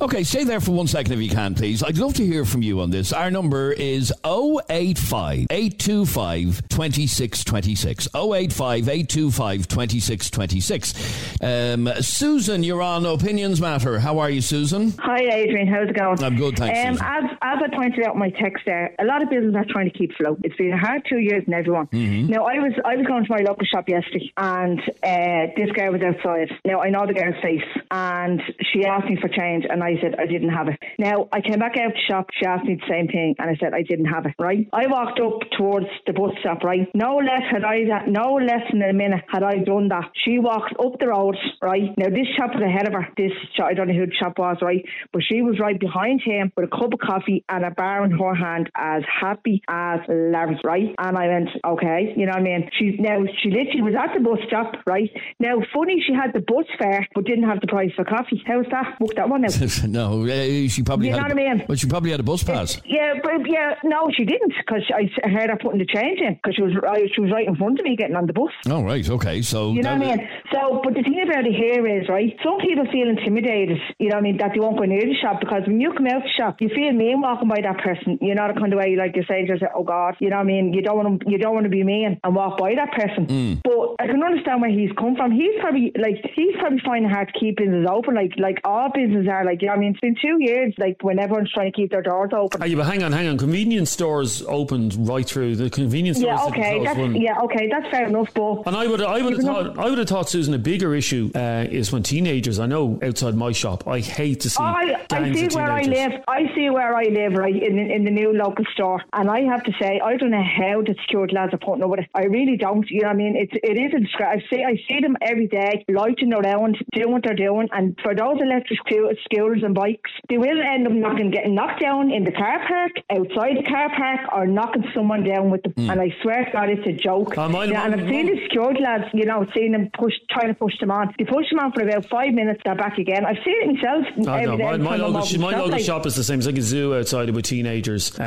Okay, 0.01 0.23
stay 0.23 0.43
there 0.43 0.59
for 0.59 0.71
one 0.71 0.87
second 0.87 1.13
if 1.13 1.19
you 1.19 1.29
can, 1.29 1.55
please. 1.55 1.83
I'd 1.83 1.97
love 1.97 2.13
to 2.15 2.25
hear 2.25 2.45
from 2.45 2.61
you 2.61 2.81
on 2.81 2.89
this. 2.91 3.13
Our 3.13 3.31
number 3.31 3.71
is 3.71 4.11
085 4.23 5.47
825 5.49 6.67
2626. 6.69 8.07
085 8.15 8.89
825 8.89 9.67
2626. 9.67 10.93
Um, 11.41 11.89
Susan, 12.01 12.63
you're 12.63 12.81
on 12.81 13.05
Opinions 13.05 13.61
Matter. 13.61 13.99
How 13.99 14.19
are 14.19 14.29
you, 14.29 14.41
Susan? 14.41 14.93
Hi, 14.99 15.19
Adrian. 15.19 15.67
How's 15.67 15.89
it 15.89 15.95
going? 15.95 16.23
I'm 16.23 16.35
good, 16.35 16.57
thanks, 16.57 16.79
Um, 17.01 17.07
as, 17.07 17.23
as 17.41 17.59
I 17.63 17.75
pointed 17.75 18.03
out 18.05 18.13
in 18.13 18.19
my 18.19 18.29
text 18.29 18.65
there, 18.65 18.93
a 18.99 19.05
lot 19.05 19.16
of 19.21 19.29
businesses 19.29 19.55
are 19.55 19.65
trying 19.69 19.89
to 19.89 19.97
keep 19.97 20.11
afloat. 20.11 20.39
It's 20.43 20.55
been 20.55 20.73
a 20.73 20.77
hard 20.77 21.03
two 21.09 21.19
years 21.19 21.43
in 21.47 21.53
everyone. 21.53 21.87
Mm-hmm. 21.87 22.31
Now, 22.31 22.45
I 22.45 22.59
was 22.59 22.73
I 22.85 22.95
was 22.95 23.05
going 23.05 23.25
to 23.25 23.31
my 23.31 23.43
local 23.47 23.65
shop 23.65 23.89
yesterday, 23.89 24.31
and 24.37 24.79
uh, 25.03 25.53
this 25.55 25.71
girl 25.71 25.93
was 25.93 26.01
outside. 26.01 26.49
Now, 26.65 26.81
I 26.81 26.89
know 26.89 27.05
the 27.05 27.13
girl's 27.13 27.41
face, 27.41 27.67
and 27.91 28.41
she 28.71 28.85
asked 28.85 29.07
me 29.07 29.17
for 29.19 29.29
change, 29.29 29.65
and 29.69 29.83
I 29.83 29.95
said 30.01 30.15
I 30.19 30.25
didn't 30.25 30.49
have 30.49 30.67
it. 30.67 30.79
Now, 30.99 31.27
I 31.31 31.41
came 31.41 31.59
back 31.59 31.77
out 31.77 31.93
the 31.93 32.05
shop. 32.07 32.29
She 32.39 32.45
asked 32.45 32.65
me 32.65 32.75
the 32.75 32.87
same 32.89 33.07
thing, 33.07 33.35
and 33.39 33.49
I 33.49 33.55
said 33.59 33.73
I 33.73 33.83
didn't 33.83 34.05
have 34.05 34.25
it. 34.25 34.35
Right? 34.39 34.67
I 34.73 34.87
walked 34.87 35.19
up 35.19 35.41
towards 35.57 35.87
the 36.05 36.13
bus 36.13 36.31
stop. 36.39 36.63
Right? 36.63 36.87
No 36.93 37.17
less 37.17 37.43
had 37.51 37.63
I. 37.63 38.05
No 38.07 38.35
less 38.35 38.63
than 38.71 38.81
a 38.81 38.93
minute 38.93 39.23
had 39.27 39.43
I 39.43 39.63
done 39.63 39.89
that. 39.89 40.11
She 40.25 40.39
walked 40.39 40.73
up 40.79 40.99
the 40.99 41.07
road. 41.07 41.37
Right? 41.61 41.95
Now, 41.97 42.09
this 42.09 42.27
shop 42.37 42.53
was 42.53 42.63
ahead 42.63 42.87
of 42.87 42.93
her. 42.93 43.07
This 43.17 43.31
shop, 43.55 43.67
I 43.69 43.73
don't 43.73 43.87
know 43.87 43.93
who 43.93 44.05
the 44.05 44.15
shop 44.15 44.37
was. 44.37 44.57
Right? 44.61 44.85
But 45.11 45.23
she 45.23 45.41
was 45.41 45.59
right 45.59 45.79
behind 45.79 46.21
him 46.23 46.51
with 46.55 46.65
a 46.65 46.69
cup 46.69 46.93
of 46.93 46.99
coffee 46.99 47.43
and 47.49 47.65
a 47.65 47.71
bar 47.71 48.05
in 48.05 48.11
her 48.11 48.35
hand, 48.35 48.69
as 48.75 49.03
happy 49.07 49.61
as 49.67 49.99
Larry's. 50.07 50.59
Right? 50.63 50.93
And 50.97 51.17
I 51.17 51.27
went, 51.27 51.49
okay, 51.65 52.13
you 52.15 52.25
know 52.25 52.31
what 52.33 52.41
I 52.41 52.43
mean? 52.43 52.69
She 52.77 52.97
now 52.99 53.23
she 53.41 53.49
literally 53.49 53.81
was 53.81 53.95
at 53.95 54.13
the 54.13 54.19
bus 54.19 54.39
stop. 54.47 54.73
Right? 54.85 55.09
Now, 55.39 55.55
funny, 55.73 56.03
she 56.05 56.13
had 56.13 56.33
the 56.33 56.41
bus 56.41 56.65
fare 56.79 57.07
but 57.15 57.25
didn't 57.25 57.45
have 57.47 57.61
the 57.61 57.67
price 57.67 57.91
for 57.95 58.03
coffee. 58.05 58.41
How's 58.45 58.65
that? 58.71 58.97
Book 58.99 59.15
that 59.15 59.29
one 59.29 59.45
out. 59.45 59.57
no, 59.87 60.23
uh, 60.25 60.67
she 60.67 60.83
probably 60.83 61.07
You 61.07 61.13
had. 61.13 61.17
know 61.19 61.23
what 61.23 61.31
I 61.31 61.53
mean? 61.55 61.65
Well, 61.67 61.77
she 61.77 61.87
probably 61.87 62.11
had 62.11 62.19
a 62.19 62.23
bus 62.23 62.43
pass. 62.43 62.81
Yeah, 62.85 63.13
but 63.23 63.47
yeah, 63.49 63.75
no, 63.83 64.09
she 64.15 64.25
didn't 64.25 64.53
because 64.57 64.83
I 64.93 65.09
heard 65.29 65.49
her 65.49 65.57
putting 65.57 65.79
the 65.79 65.85
change 65.85 66.19
in 66.19 66.35
because 66.35 66.55
she 66.55 66.61
was 66.61 66.73
right, 66.81 67.09
she 67.13 67.21
was 67.21 67.31
right 67.31 67.47
in 67.47 67.55
front 67.55 67.79
of 67.79 67.85
me 67.85 67.95
getting 67.95 68.15
on 68.15 68.27
the 68.27 68.33
bus. 68.33 68.51
Oh, 68.69 68.83
right, 68.83 69.07
okay. 69.09 69.41
So 69.41 69.71
You 69.73 69.81
know 69.83 69.93
what 69.97 70.01
I 70.07 70.15
mean? 70.17 70.29
So, 70.51 70.81
but 70.83 70.93
the 70.93 71.03
thing 71.03 71.21
about 71.23 71.45
it 71.45 71.53
here 71.55 71.85
is, 71.87 72.07
right, 72.09 72.35
some 72.43 72.57
people 72.59 72.85
feel 72.91 73.07
intimidated, 73.09 73.77
you 73.99 74.09
know 74.09 74.15
what 74.15 74.19
I 74.19 74.21
mean, 74.21 74.37
that 74.37 74.51
they 74.53 74.59
won't 74.59 74.77
go 74.77 74.83
near 74.85 75.01
the 75.01 75.15
shop 75.21 75.39
because 75.39 75.63
when 75.67 75.79
you 75.79 75.91
come 75.93 76.07
out 76.07 76.23
the 76.23 76.29
shop, 76.37 76.57
you 76.61 76.69
feel 76.69 76.91
mean 76.91 77.21
walking 77.21 77.47
by 77.47 77.61
that 77.61 77.77
person. 77.83 78.17
You 78.21 78.35
know 78.35 78.47
the 78.47 78.59
kind 78.59 78.73
of 78.73 78.79
way, 78.79 78.95
like 78.97 79.15
you 79.15 79.23
say, 79.27 79.47
oh 79.75 79.83
God, 79.83 80.15
you 80.19 80.29
know 80.29 80.37
what 80.37 80.43
I 80.43 80.45
mean? 80.45 80.73
You 80.73 80.81
don't 80.81 80.97
want 80.97 81.21
to, 81.21 81.29
you 81.29 81.37
don't 81.37 81.53
want 81.53 81.65
to 81.65 81.69
be 81.69 81.83
mean 81.83 82.19
and 82.23 82.35
walk 82.35 82.57
by 82.57 82.75
that 82.75 82.91
person. 82.91 83.27
Mm. 83.27 83.61
But 83.63 84.03
I 84.03 84.07
can 84.07 84.21
understand 84.21 84.61
where 84.61 84.69
he's 84.69 84.91
come 84.97 85.15
from. 85.15 85.31
He's 85.31 85.59
probably, 85.59 85.91
like, 85.97 86.15
he's 86.35 86.55
probably 86.59 86.79
finding 86.85 87.09
it 87.09 87.13
hard 87.13 87.31
to 87.33 87.39
keep 87.39 87.57
business 87.57 87.87
open, 87.89 88.15
like, 88.15 88.33
like 88.37 88.59
all 88.63 88.89
businesses 88.93 89.27
are, 89.27 89.45
like, 89.45 89.61
you 89.61 89.67
know 89.67 89.73
what 89.73 89.77
I 89.77 89.81
mean? 89.81 89.91
It's 89.91 89.99
been 89.99 90.15
two 90.21 90.37
years, 90.39 90.73
like, 90.77 90.97
when 91.01 91.19
everyone's 91.19 91.51
trying 91.51 91.71
to 91.71 91.75
keep 91.75 91.91
their 91.91 92.01
doors 92.01 92.31
open. 92.33 92.61
Ah, 92.61 92.65
yeah, 92.65 92.75
but 92.75 92.87
hang 92.87 93.03
on, 93.03 93.11
hang 93.11 93.27
on. 93.27 93.37
Convenience 93.37 93.91
stores 93.91 94.41
opened 94.47 95.07
right 95.07 95.25
through 95.25 95.55
the 95.55 95.69
convenience 95.69 96.17
stores. 96.17 96.39
Yeah, 96.39 96.45
okay, 96.47 96.83
that's 96.83 96.97
one. 96.97 97.15
yeah, 97.15 97.39
okay, 97.41 97.69
that's 97.69 97.89
fair 97.89 98.07
enough. 98.07 98.33
But 98.33 98.63
And 98.65 98.75
I 98.75 98.87
would, 98.87 99.01
I 99.01 99.21
would 99.21 99.33
have 99.33 99.43
thought, 99.43 99.79
I 99.79 99.89
would 99.89 99.97
have 99.97 100.07
thought, 100.07 100.29
Susan, 100.29 100.53
a 100.53 100.59
bigger 100.59 100.95
issue 100.95 101.31
uh, 101.35 101.65
is 101.69 101.91
when 101.91 102.03
teenagers. 102.03 102.59
I 102.59 102.65
know 102.65 102.99
outside 103.01 103.35
my 103.35 103.51
shop, 103.51 103.87
I 103.87 103.99
hate 103.99 104.41
to 104.41 104.49
see 104.49 104.63
I, 104.63 105.05
I 105.11 105.33
see 105.33 105.47
where 105.55 105.71
I 105.71 105.81
live. 105.83 106.11
I 106.27 106.51
see 106.55 106.69
where 106.69 106.95
I 106.95 107.05
live, 107.05 107.33
right, 107.33 107.55
in, 107.55 107.77
in 107.77 108.03
the 108.03 108.11
new 108.11 108.33
local 108.33 108.65
store. 108.73 108.86
And 109.13 109.29
I 109.29 109.41
have 109.51 109.63
to 109.63 109.71
say, 109.81 109.99
I 110.03 110.17
don't 110.17 110.31
know 110.31 110.43
how 110.43 110.81
the 110.81 110.95
security 111.01 111.35
lads 111.35 111.53
are 111.53 111.57
putting 111.57 111.83
up 111.83 111.89
with 111.89 111.99
it. 112.01 112.09
I 112.15 112.25
really 112.25 112.57
don't. 112.57 112.85
You 112.89 113.01
know 113.01 113.07
what 113.09 113.13
I 113.15 113.17
mean? 113.17 113.35
It's, 113.35 113.53
it 113.63 113.77
is 113.77 113.93
a 113.95 113.99
disgrace. 113.99 114.43
I 114.43 114.55
see, 114.55 114.63
I 114.63 114.75
see 114.87 114.99
them 115.01 115.15
every 115.21 115.47
day, 115.47 115.83
loitering 115.89 116.33
around, 116.33 116.77
doing 116.93 117.11
what 117.11 117.23
they're 117.23 117.35
doing. 117.35 117.67
And 117.71 117.97
for 118.03 118.13
those 118.15 118.37
electric 118.41 118.79
scoo- 118.85 119.15
scooters 119.25 119.63
and 119.63 119.73
bikes, 119.75 120.11
they 120.29 120.37
will 120.37 120.59
end 120.61 120.87
up 120.87 120.93
knocking, 120.93 121.31
getting 121.31 121.55
knocked 121.55 121.81
down 121.81 122.11
in 122.11 122.23
the 122.23 122.31
car 122.31 122.59
park, 122.67 122.91
outside 123.09 123.57
the 123.57 123.63
car 123.69 123.89
park, 123.95 124.21
or 124.33 124.45
knocking 124.47 124.85
someone 124.93 125.23
down 125.23 125.49
with 125.49 125.63
them. 125.63 125.89
And 125.89 125.99
I 126.01 126.13
swear 126.21 126.45
to 126.45 126.51
God, 126.51 126.69
it's 126.69 126.85
a 126.87 126.93
joke. 126.93 127.35
Mine- 127.37 127.69
yeah, 127.71 127.85
and 127.85 127.93
I've 127.95 128.07
seen 128.07 128.25
the 128.27 128.41
security 128.43 128.81
lads, 128.83 129.05
you 129.13 129.25
know, 129.25 129.45
seeing 129.55 129.71
them 129.71 129.89
push, 129.97 130.13
trying 130.29 130.47
to 130.47 130.53
push 130.53 130.77
them 130.79 130.91
on. 130.91 131.13
They 131.17 131.25
push 131.25 131.49
them 131.49 131.59
on 131.59 131.71
for 131.73 131.81
about 131.81 132.05
five 132.05 132.33
minutes, 132.33 132.61
they're 132.65 132.75
back 132.75 132.97
again. 132.97 133.25
I've 133.25 133.37
seen 133.43 133.55
it 133.61 133.75
myself. 133.75 134.05
I 134.27 134.45
know. 134.45 134.57
My, 134.57 134.77
my 134.77 134.95
local, 134.97 135.39
my 135.39 135.55
local 135.57 135.77
shop 135.79 136.05
is 136.05 136.15
the 136.15 136.23
same. 136.23 136.39
It's 136.39 136.47
like 136.47 136.57
a 136.57 136.61
zoo 136.61 136.95
outside 136.95 137.29
with 137.29 137.45
teenagers. 137.45 138.17
Um, 138.19 138.25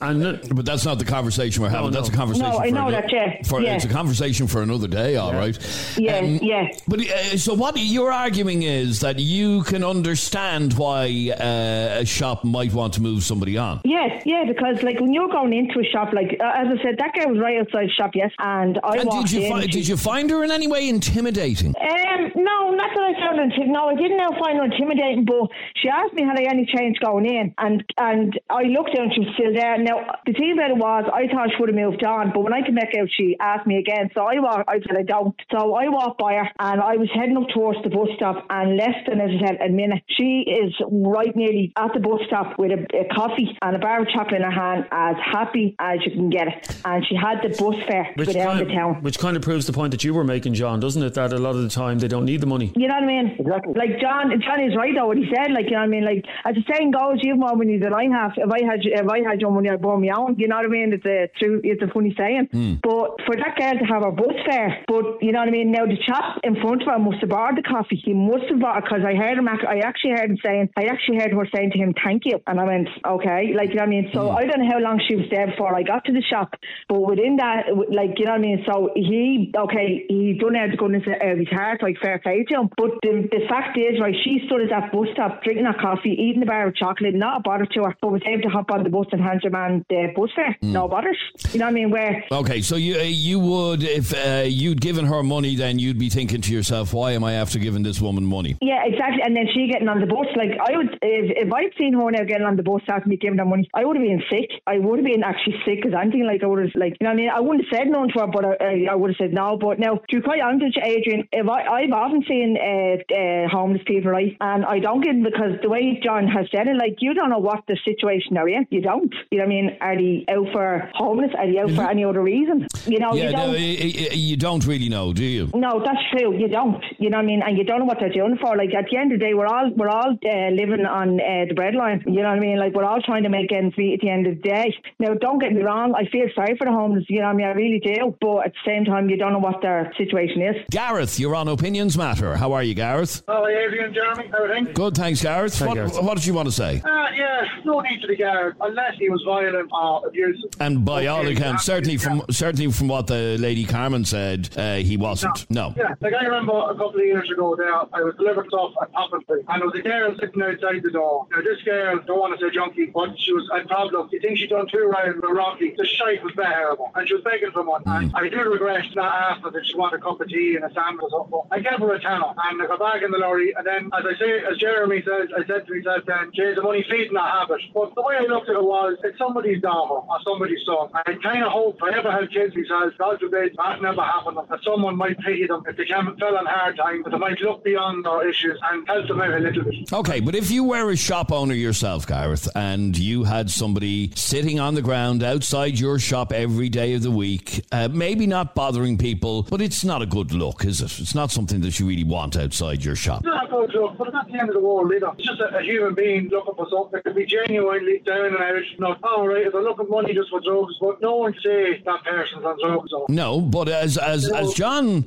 And 0.00 0.24
uh, 0.24 0.36
But 0.54 0.64
that's 0.66 0.84
not 0.84 0.98
the 0.98 1.04
conversation 1.04 1.62
we're 1.62 1.68
having. 1.70 1.90
no. 1.90 1.96
That's 1.96 2.08
a 2.08 2.12
conversation. 2.12 2.50
No, 2.50 2.58
I 2.58 2.68
for 2.68 2.74
know 2.74 2.80
ano- 2.88 2.90
that, 3.00 3.12
yeah. 3.12 3.42
For, 3.44 3.60
Yeah. 3.60 3.74
It's 3.76 3.84
a 3.84 3.88
conversation 3.88 4.46
for 4.46 4.62
another 4.62 4.88
day. 4.88 5.16
All 5.16 5.32
right. 5.34 5.56
Yeah, 5.96 6.16
Um, 6.18 6.38
yeah. 6.42 6.68
But 6.88 7.00
uh, 7.00 7.36
so 7.36 7.54
what 7.54 7.76
you're 7.76 8.12
arguing 8.12 8.62
is 8.62 9.00
that 9.00 9.18
you 9.18 9.62
can 9.64 9.82
understand 9.84 10.74
why 10.74 11.30
uh, 11.38 12.00
a 12.02 12.04
shop 12.06 12.44
might 12.44 12.72
want 12.72 12.92
to 12.94 13.02
move 13.02 13.22
somebody 13.24 13.56
on. 13.58 13.80
Yes, 13.84 14.22
yeah, 14.26 14.44
because 14.46 14.82
like 14.82 15.00
when 15.00 15.12
you're 15.12 15.28
going 15.30 15.52
into 15.52 15.80
a 15.80 15.84
shop, 15.92 16.12
like 16.12 16.36
uh, 16.40 16.52
as 16.62 16.66
I 16.78 16.82
said, 16.82 16.94
that 16.98 17.12
guy 17.14 17.26
was 17.26 17.38
right 17.38 17.58
outside 17.60 17.88
the 17.88 17.92
shop, 17.92 18.10
yes, 18.14 18.30
and 18.38 18.78
I 18.84 18.96
And 18.98 19.08
walked 19.08 19.28
did 19.28 19.32
you 19.32 19.40
in. 19.46 19.50
find, 19.52 19.70
did 19.70 19.88
you 19.88 19.96
find 19.96 20.30
her 20.30 20.44
in 20.44 20.50
any 20.50 20.66
way 20.66 20.88
intimidating? 20.88 21.74
Um, 21.80 22.32
no, 22.36 22.70
not 22.70 22.90
that 22.94 23.04
I 23.10 23.12
found 23.20 23.38
her 23.38 23.44
intim- 23.46 23.68
No, 23.72 23.88
I 23.88 23.94
didn't 23.94 24.16
now 24.16 24.30
find 24.38 24.58
her 24.58 24.64
intimidating, 24.64 25.24
but 25.24 25.48
she 25.76 25.88
asked 25.88 26.12
me 26.14 26.22
had 26.22 26.38
I 26.38 26.44
any 26.44 26.66
change 26.66 26.98
going 27.00 27.26
in, 27.26 27.54
and 27.58 27.82
and 27.98 28.38
I 28.50 28.62
looked 28.64 28.94
down, 28.96 29.10
she 29.14 29.20
was 29.20 29.30
still 29.34 29.52
Yeah, 29.62 29.76
now 29.78 29.96
the 30.26 30.32
thing 30.32 30.52
about 30.58 30.70
it 30.70 30.76
was 30.76 31.04
I 31.14 31.28
thought 31.32 31.50
she 31.54 31.60
would 31.60 31.68
have 31.68 31.78
moved 31.78 32.04
on, 32.04 32.32
but 32.34 32.40
when 32.42 32.52
I 32.52 32.62
came 32.66 32.74
back 32.74 32.92
out, 32.98 33.06
she 33.16 33.36
asked 33.38 33.64
me 33.66 33.76
again. 33.78 34.10
So 34.12 34.22
I 34.22 34.40
walked, 34.40 34.68
I 34.68 34.80
said 34.80 34.96
I 34.98 35.02
don't. 35.04 35.34
So 35.52 35.74
I 35.74 35.88
walked 35.88 36.18
by 36.18 36.34
her 36.34 36.48
and 36.58 36.80
I 36.80 36.96
was 36.96 37.08
heading 37.14 37.36
up 37.36 37.48
towards 37.54 37.78
the 37.84 37.90
bus 37.90 38.08
stop, 38.16 38.44
and 38.50 38.76
less 38.76 38.96
than 39.06 39.20
as 39.20 39.30
I 39.30 39.46
said 39.46 39.56
a 39.60 39.68
minute, 39.70 40.02
she 40.18 40.42
is 40.48 40.74
right 40.90 41.34
nearly 41.36 41.72
at 41.76 41.92
the 41.94 42.00
bus 42.00 42.20
stop 42.26 42.58
with 42.58 42.72
a, 42.72 42.80
a 42.98 43.04
coffee 43.14 43.56
and 43.62 43.76
a 43.76 43.78
bar 43.78 44.02
of 44.02 44.08
chocolate 44.08 44.40
in 44.40 44.42
her 44.42 44.50
hand, 44.50 44.86
as 44.90 45.14
happy 45.22 45.76
as 45.78 46.00
you 46.04 46.10
can 46.10 46.28
get 46.30 46.48
it. 46.48 46.76
And 46.84 47.06
she 47.06 47.14
had 47.14 47.38
the 47.42 47.50
bus 47.54 47.76
fare 47.86 48.10
Which 48.16 48.32
down 48.32 48.58
kind, 48.58 48.66
the 48.68 48.74
town. 48.74 49.02
which 49.02 49.18
kind 49.20 49.36
of 49.36 49.42
proves 49.42 49.66
the 49.66 49.72
point 49.72 49.92
that 49.92 50.02
you 50.02 50.12
were 50.12 50.24
making, 50.24 50.54
John, 50.54 50.80
doesn't 50.80 51.02
it? 51.02 51.14
That 51.14 51.32
a 51.32 51.38
lot 51.38 51.54
of 51.54 51.62
the 51.62 51.68
time 51.68 52.00
they 52.00 52.08
don't 52.08 52.24
need 52.24 52.40
the 52.40 52.46
money. 52.50 52.72
You 52.74 52.88
know 52.88 52.94
what 52.94 53.04
I 53.04 53.06
mean? 53.06 53.26
Exactly. 53.38 53.74
Like 53.76 54.00
John, 54.00 54.32
John 54.42 54.60
is 54.60 54.74
right 54.76 54.92
though. 54.96 55.06
What 55.06 55.18
he 55.18 55.26
said, 55.32 55.52
like 55.52 55.66
you 55.66 55.72
know 55.78 55.86
what 55.86 55.94
I 55.94 55.94
mean. 55.94 56.04
Like 56.04 56.24
as 56.44 56.54
the 56.56 56.64
saying 56.72 56.90
goes, 56.90 57.18
you 57.22 57.30
have 57.32 57.38
more 57.38 57.54
money 57.56 57.78
than 57.78 57.92
I 57.94 58.04
have. 58.10 58.32
If 58.36 58.50
I 58.50 58.64
had, 58.66 58.80
if 58.82 59.08
I 59.08 59.20
had 59.28 59.40
your 59.40 59.51
money, 59.54 59.70
I'd 59.70 59.82
burn 59.82 60.00
me 60.00 60.10
own. 60.10 60.36
You 60.38 60.48
know 60.48 60.56
what 60.56 60.66
I 60.66 60.68
mean? 60.68 60.92
It's 60.92 61.06
a 61.06 61.28
true, 61.38 61.60
it's 61.64 61.82
a 61.82 61.88
funny 61.92 62.14
saying. 62.18 62.48
Hmm. 62.50 62.74
But 62.82 63.20
for 63.26 63.36
that 63.36 63.56
girl 63.56 63.78
to 63.78 63.84
have 63.84 64.02
her 64.02 64.10
bus 64.10 64.36
fare, 64.48 64.84
but 64.86 65.22
you 65.22 65.32
know 65.32 65.40
what 65.40 65.48
I 65.48 65.52
mean. 65.52 65.72
Now 65.72 65.86
the 65.86 65.98
chap 66.04 66.40
in 66.42 66.56
front 66.60 66.82
of 66.82 66.88
her 66.88 66.98
must 66.98 67.20
have 67.20 67.30
bought 67.30 67.56
the 67.56 67.62
coffee. 67.62 68.00
He 68.02 68.14
must 68.14 68.44
have 68.50 68.60
bought 68.60 68.78
it 68.78 68.84
because 68.84 69.04
I 69.06 69.14
heard 69.14 69.38
him. 69.38 69.48
I 69.48 69.80
actually 69.84 70.12
heard 70.12 70.30
him 70.30 70.38
saying, 70.44 70.70
I 70.76 70.84
actually 70.86 71.18
heard 71.18 71.32
her 71.32 71.48
saying 71.54 71.72
to 71.72 71.78
him, 71.78 71.94
"Thank 72.04 72.24
you," 72.24 72.40
and 72.46 72.60
I 72.60 72.64
went, 72.64 72.88
"Okay." 73.04 73.52
Like 73.54 73.70
you 73.70 73.76
know 73.76 73.86
what 73.86 73.94
I 73.94 73.96
mean. 73.96 74.10
So 74.12 74.30
hmm. 74.30 74.36
I 74.36 74.46
don't 74.46 74.60
know 74.64 74.70
how 74.72 74.80
long 74.80 75.00
she 75.06 75.16
was 75.16 75.26
there 75.30 75.46
before 75.46 75.74
I 75.74 75.82
got 75.82 76.04
to 76.06 76.12
the 76.12 76.22
shop, 76.22 76.54
but 76.88 77.00
within 77.00 77.36
that, 77.36 77.68
like 77.90 78.18
you 78.18 78.26
know 78.26 78.32
what 78.32 78.44
I 78.44 78.48
mean. 78.48 78.64
So 78.66 78.90
he, 78.94 79.52
okay, 79.56 80.06
he 80.08 80.38
done 80.38 80.56
out 80.56 80.70
the 80.70 80.76
goodness 80.76 81.04
of 81.06 81.14
uh, 81.14 81.36
his 81.36 81.48
heart, 81.48 81.82
like 81.82 81.98
fair 82.00 82.18
play 82.18 82.44
to 82.48 82.54
him. 82.60 82.68
But 82.76 82.98
the, 83.02 83.28
the 83.30 83.46
fact 83.48 83.76
is, 83.78 84.00
right, 84.00 84.14
she 84.24 84.42
stood 84.46 84.62
at 84.62 84.70
that 84.70 84.92
bus 84.92 85.08
stop 85.12 85.42
drinking 85.42 85.66
her 85.66 85.76
coffee, 85.78 86.16
eating 86.16 86.42
a 86.42 86.46
bar 86.46 86.68
of 86.68 86.76
chocolate, 86.76 87.14
not 87.14 87.40
a 87.40 87.42
bother 87.42 87.66
to 87.66 87.80
her, 87.84 87.94
but 88.00 88.12
was 88.12 88.22
able 88.26 88.42
to 88.42 88.48
hop 88.48 88.70
on 88.70 88.84
the 88.84 88.90
bus 88.90 89.06
and 89.12 89.20
hand 89.20 89.41
your 89.42 89.52
man 89.52 89.84
the 89.88 90.12
bus 90.14 90.30
fare. 90.34 90.56
No 90.62 90.88
bothers. 90.88 91.18
You 91.52 91.58
know 91.58 91.66
what 91.66 91.70
I 91.70 91.74
mean? 91.74 91.90
Where 91.90 92.24
Okay, 92.30 92.60
so 92.62 92.76
you 92.76 92.98
uh, 92.98 93.02
you 93.02 93.38
would 93.38 93.82
if 93.82 94.12
uh, 94.14 94.44
you'd 94.46 94.80
given 94.80 95.04
her 95.06 95.22
money, 95.22 95.54
then 95.56 95.78
you'd 95.78 95.98
be 95.98 96.08
thinking 96.08 96.40
to 96.40 96.52
yourself, 96.52 96.92
why 96.92 97.12
am 97.12 97.24
I 97.24 97.34
after 97.34 97.58
giving 97.58 97.82
this 97.82 98.00
woman 98.00 98.24
money? 98.24 98.56
Yeah, 98.60 98.84
exactly. 98.84 99.22
And 99.22 99.36
then 99.36 99.46
she 99.54 99.68
getting 99.70 99.88
on 99.88 100.00
the 100.00 100.06
bus. 100.06 100.26
Like 100.36 100.58
I 100.58 100.76
would, 100.76 100.98
if, 101.02 101.46
if 101.46 101.52
I'd 101.52 101.72
seen 101.78 101.94
her 101.94 102.10
now 102.10 102.24
getting 102.24 102.46
on 102.46 102.56
the 102.56 102.62
bus 102.62 102.82
asking 102.88 103.10
me 103.10 103.16
giving 103.16 103.38
her 103.38 103.44
money, 103.44 103.68
I 103.74 103.84
would 103.84 103.96
have 103.96 104.04
been 104.04 104.22
sick. 104.30 104.50
I 104.66 104.78
would 104.78 104.98
have 104.98 105.06
been 105.06 105.22
actually 105.22 105.56
sick 105.64 105.82
because 105.82 105.98
anything 105.98 106.26
like 106.26 106.42
I 106.42 106.46
would 106.46 106.60
have, 106.60 106.74
like 106.74 106.96
you 107.00 107.04
know, 107.04 107.10
what 107.10 107.18
I 107.18 107.22
mean, 107.22 107.30
I 107.30 107.40
wouldn't 107.40 107.64
have 107.64 107.78
said 107.78 107.88
no 107.88 108.06
to 108.06 108.20
her, 108.20 108.26
but 108.26 108.44
I, 108.44 108.86
I, 108.90 108.94
would 108.94 109.10
have 109.10 109.20
said 109.20 109.32
no. 109.32 109.58
But 109.58 109.78
now, 109.78 109.96
to 109.96 110.16
be 110.16 110.22
quite 110.22 110.40
honest 110.40 110.78
Adrian, 110.78 111.28
if 111.32 111.48
I, 111.48 111.66
I've 111.66 111.92
often 111.92 112.24
seen 112.28 112.56
uh, 112.56 112.96
uh, 113.12 113.48
homeless 113.48 113.82
people, 113.86 114.10
right, 114.10 114.36
and 114.40 114.64
I 114.64 114.78
don't 114.78 115.00
get 115.00 115.12
them 115.12 115.24
because 115.24 115.60
the 115.62 115.68
way 115.68 116.00
John 116.02 116.26
has 116.28 116.46
said 116.54 116.68
it, 116.68 116.76
like 116.76 116.96
you 117.00 117.14
don't 117.14 117.30
know 117.30 117.38
what 117.38 117.64
the 117.66 117.78
situation 117.84 118.34
they're 118.34 118.48
in. 118.48 118.66
You 118.70 118.82
don't. 118.82 119.14
You 119.32 119.38
know 119.38 119.44
what 119.44 119.52
I 119.52 119.56
mean? 119.56 119.76
Are 119.80 119.96
they 119.96 120.24
out 120.28 120.46
for 120.52 120.90
homeless? 120.94 121.30
Are 121.38 121.46
they 121.50 121.58
out 121.58 121.70
for 121.72 121.88
any 121.90 122.04
other 122.04 122.20
reason? 122.22 122.66
You 122.86 122.98
know, 122.98 123.14
yeah, 123.14 123.24
you 123.24 123.32
don't. 123.32 123.46
no, 123.46 123.52
y- 123.52 123.78
y- 123.80 124.08
you 124.12 124.36
don't 124.36 124.66
really 124.66 124.88
know, 124.90 125.12
do 125.14 125.24
you? 125.24 125.50
No, 125.54 125.80
that's 125.84 126.02
true. 126.12 126.36
You 126.36 126.48
don't. 126.48 126.82
You 126.98 127.08
know 127.10 127.16
what 127.16 127.22
I 127.24 127.26
mean? 127.26 127.42
And 127.42 127.56
you 127.56 127.64
don't 127.64 127.78
know 127.80 127.84
what 127.86 127.98
they're 127.98 128.12
doing 128.12 128.36
for. 128.40 128.56
Like 128.56 128.74
at 128.74 128.84
the 128.90 128.96
end 128.98 129.12
of 129.12 129.18
the 129.20 129.24
day, 129.24 129.34
we're 129.34 129.46
all 129.46 129.70
we're 129.74 129.88
all 129.88 130.10
uh, 130.12 130.50
living 130.50 130.84
on 130.84 131.18
uh, 131.20 131.46
the 131.48 131.54
breadline. 131.54 132.02
You 132.06 132.22
know 132.22 132.28
what 132.28 132.38
I 132.38 132.40
mean? 132.40 132.58
Like 132.58 132.74
we're 132.74 132.84
all 132.84 133.00
trying 133.00 133.22
to 133.22 133.28
make 133.30 133.50
ends 133.52 133.76
meet 133.78 133.94
at 133.94 134.00
the 134.00 134.10
end 134.10 134.26
of 134.26 134.36
the 134.36 134.42
day. 134.42 134.74
Now, 134.98 135.14
don't 135.14 135.38
get 135.38 135.52
me 135.52 135.62
wrong. 135.62 135.94
I 135.94 136.04
feel 136.10 136.26
sorry 136.34 136.54
for 136.58 136.66
the 136.66 136.72
homeless. 136.72 137.04
You 137.08 137.20
know 137.20 137.26
what 137.26 137.32
I 137.32 137.36
mean? 137.36 137.46
I 137.46 137.52
really 137.52 137.80
do. 137.80 138.14
But 138.20 138.46
at 138.46 138.52
the 138.52 138.70
same 138.70 138.84
time, 138.84 139.08
you 139.08 139.16
don't 139.16 139.32
know 139.32 139.38
what 139.38 139.62
their 139.62 139.92
situation 139.96 140.42
is. 140.42 140.56
Gareth, 140.70 141.18
you're 141.18 141.34
on 141.34 141.48
Opinions 141.48 141.96
Matter. 141.96 142.36
How 142.36 142.52
are 142.52 142.62
you, 142.62 142.74
Gareth? 142.74 143.22
Hello, 143.26 143.46
Adrian, 143.46 143.94
Jeremy, 143.94 144.30
everything. 144.36 144.74
Good, 144.74 144.94
thanks, 144.96 145.22
Gareth. 145.22 145.58
Hi, 145.58 145.66
what, 145.66 145.74
Gareth. 145.74 146.02
what 146.02 146.14
did 146.16 146.26
you 146.26 146.34
want 146.34 146.48
to 146.48 146.52
say? 146.52 146.82
Uh, 146.84 146.88
yeah, 147.16 147.42
no 147.64 147.80
need 147.80 148.00
to 148.02 148.06
the 148.08 148.16
guard 148.16 148.56
unless 148.60 148.96
he 148.98 149.08
was 149.08 149.21
violent 149.24 149.70
uh, 149.72 150.00
abusive. 150.06 150.50
And 150.60 150.84
by 150.84 151.06
all 151.06 151.20
Okay, 151.22 151.32
accounts, 151.34 151.66
yeah, 151.66 151.74
certainly 151.74 151.96
from 151.96 152.18
yeah. 152.18 152.24
certainly 152.30 152.70
from 152.72 152.88
what 152.88 153.06
the 153.06 153.36
lady 153.38 153.64
Carmen 153.64 154.04
said, 154.04 154.48
uh, 154.56 154.76
he 154.76 154.96
wasn't. 154.96 155.48
No. 155.50 155.72
Yeah, 155.76 155.94
like 156.00 156.14
I 156.14 156.24
remember 156.24 156.52
a 156.52 156.74
couple 156.74 157.00
of 157.00 157.06
years 157.06 157.30
ago 157.30 157.54
there, 157.56 157.72
I 157.72 158.02
was 158.02 158.14
delivering 158.16 158.48
stuff 158.48 158.72
at 158.82 158.92
Poppinsley, 158.92 159.44
and 159.48 159.62
there 159.62 159.68
was 159.68 159.78
a 159.78 159.82
girl 159.82 160.16
sitting 160.18 160.42
outside 160.42 160.82
the 160.82 160.90
door. 160.90 161.26
Now, 161.30 161.42
this 161.42 161.62
girl, 161.62 161.98
don't 162.06 162.18
want 162.18 162.38
to 162.38 162.44
say 162.44 162.54
junkie, 162.54 162.86
but 162.86 163.18
she 163.18 163.32
was 163.32 163.48
a 163.52 163.66
problem. 163.66 164.08
You 164.12 164.20
think 164.20 164.38
she'd 164.38 164.50
done 164.50 164.66
two 164.66 164.90
rounds 164.90 165.16
with 165.22 165.30
Rocky? 165.30 165.74
The 165.76 165.86
shite 165.86 166.22
was 166.22 166.32
terrible, 166.34 166.90
and 166.94 167.06
she 167.06 167.14
was 167.14 167.22
begging 167.22 167.50
for 167.52 167.64
money. 167.64 167.84
And 167.86 168.12
mm. 168.12 168.18
I 168.18 168.28
do 168.28 168.40
regret 168.50 168.84
not 168.94 169.14
after 169.14 169.50
that 169.50 169.66
she 169.66 169.76
wanted 169.76 170.00
a 170.00 170.02
cup 170.02 170.20
of 170.20 170.28
tea 170.28 170.56
and 170.56 170.64
a 170.64 170.72
sandwich 170.74 171.02
or 171.02 171.10
something. 171.10 171.40
I 171.50 171.60
gave 171.60 171.78
her 171.78 171.94
a 171.94 172.00
tenner, 172.00 172.32
and 172.50 172.62
I 172.62 172.66
got 172.66 172.78
back 172.78 173.02
in 173.02 173.10
the 173.10 173.18
lorry, 173.18 173.54
and 173.56 173.66
then, 173.66 173.90
as 173.92 174.04
I 174.04 174.18
say, 174.18 174.44
as 174.50 174.58
Jeremy 174.58 175.02
says, 175.02 175.28
I 175.36 175.46
said 175.46 175.66
to 175.66 175.74
myself 175.74 176.04
then, 176.06 176.30
geez, 176.34 176.56
the 176.56 176.62
money 176.62 176.84
feeding 176.88 177.14
that 177.14 177.30
habit. 177.30 177.60
But 177.74 177.94
the 177.94 178.02
way 178.02 178.16
I 178.16 178.26
looked 178.26 178.48
at 178.48 178.56
it 178.56 178.62
was, 178.62 178.96
it's 179.12 179.18
somebody's 179.18 179.60
daughter 179.60 179.94
or 179.94 180.18
somebody's 180.24 180.64
son. 180.64 180.88
I 180.94 181.14
kind 181.22 181.44
of 181.44 181.52
hope 181.52 181.78
I 181.82 181.96
ever 181.98 182.10
have 182.10 182.30
kids 182.30 182.54
myself, 182.56 182.94
God 182.98 183.20
forbid, 183.20 183.54
that 183.56 183.82
never 183.82 184.02
happened, 184.02 184.38
that 184.48 184.60
someone 184.64 184.96
might 184.96 185.18
pity 185.20 185.46
them 185.46 185.62
if 185.66 185.76
they 185.76 185.84
came, 185.84 186.16
fell 186.18 186.36
on 186.36 186.46
hard 186.46 186.76
times, 186.76 187.04
that 187.04 187.10
they 187.10 187.18
might 187.18 187.40
look 187.40 187.62
beyond 187.64 188.04
their 188.04 188.28
issues 188.28 188.58
and 188.70 188.86
help 188.88 189.06
them 189.06 189.20
out 189.20 189.34
a 189.34 189.38
little 189.38 189.64
bit. 189.64 189.92
Okay, 189.92 190.20
but 190.20 190.34
if 190.34 190.50
you 190.50 190.64
were 190.64 190.90
a 190.90 190.96
shop 190.96 191.30
owner 191.30 191.54
yourself, 191.54 192.06
Gareth, 192.06 192.48
and 192.54 192.96
you 192.96 193.24
had 193.24 193.50
somebody 193.50 194.12
sitting 194.14 194.58
on 194.58 194.74
the 194.74 194.82
ground 194.82 195.22
outside 195.22 195.78
your 195.78 195.98
shop 195.98 196.32
every 196.32 196.68
day 196.68 196.94
of 196.94 197.02
the 197.02 197.10
week, 197.10 197.64
uh, 197.72 197.88
maybe 197.88 198.26
not 198.26 198.54
bothering 198.54 198.96
people, 198.96 199.42
but 199.44 199.60
it's 199.60 199.84
not 199.84 200.02
a 200.02 200.06
good 200.06 200.32
look, 200.32 200.64
is 200.64 200.80
it? 200.80 200.98
It's 200.98 201.14
not 201.14 201.30
something 201.30 201.60
that 201.60 201.78
you 201.78 201.86
really 201.86 202.04
want 202.04 202.36
outside 202.36 202.84
your 202.84 202.96
shop. 202.96 203.18
It's 203.18 203.26
not 203.26 203.46
a 203.46 203.50
good 203.50 203.74
look, 203.74 203.98
but 203.98 204.08
it's 204.08 204.14
not 204.14 204.30
the 204.30 204.38
end 204.38 204.48
of 204.48 204.54
the 204.54 204.60
world 204.60 204.92
either. 204.94 205.12
It's 205.18 205.26
just 205.26 205.40
a, 205.40 205.58
a 205.58 205.62
human 205.62 205.94
being 205.94 206.28
looking 206.28 206.54
for 206.54 206.66
something 206.70 206.92
that 206.92 207.04
could 207.04 207.16
be 207.16 207.26
genuinely 207.26 208.00
down 208.04 208.26
and 208.26 208.36
out. 208.36 208.62
Not, 208.78 209.01
all 209.04 209.26
right, 209.26 209.46
if 209.46 209.52
they're 209.52 209.62
looking 209.62 209.86
for 209.86 210.02
money 210.02 210.14
just 210.14 210.30
for 210.30 210.40
drugs, 210.40 210.74
but 210.80 211.00
no 211.00 211.16
one 211.16 211.34
say 211.42 211.82
that 211.84 212.04
person's 212.04 212.44
on 212.44 212.58
drugs. 212.60 212.92
Or, 212.92 213.06
No, 213.08 213.40
but 213.40 213.68
as 213.68 213.98
as 213.98 214.28
as 214.30 214.52
John, 214.54 215.04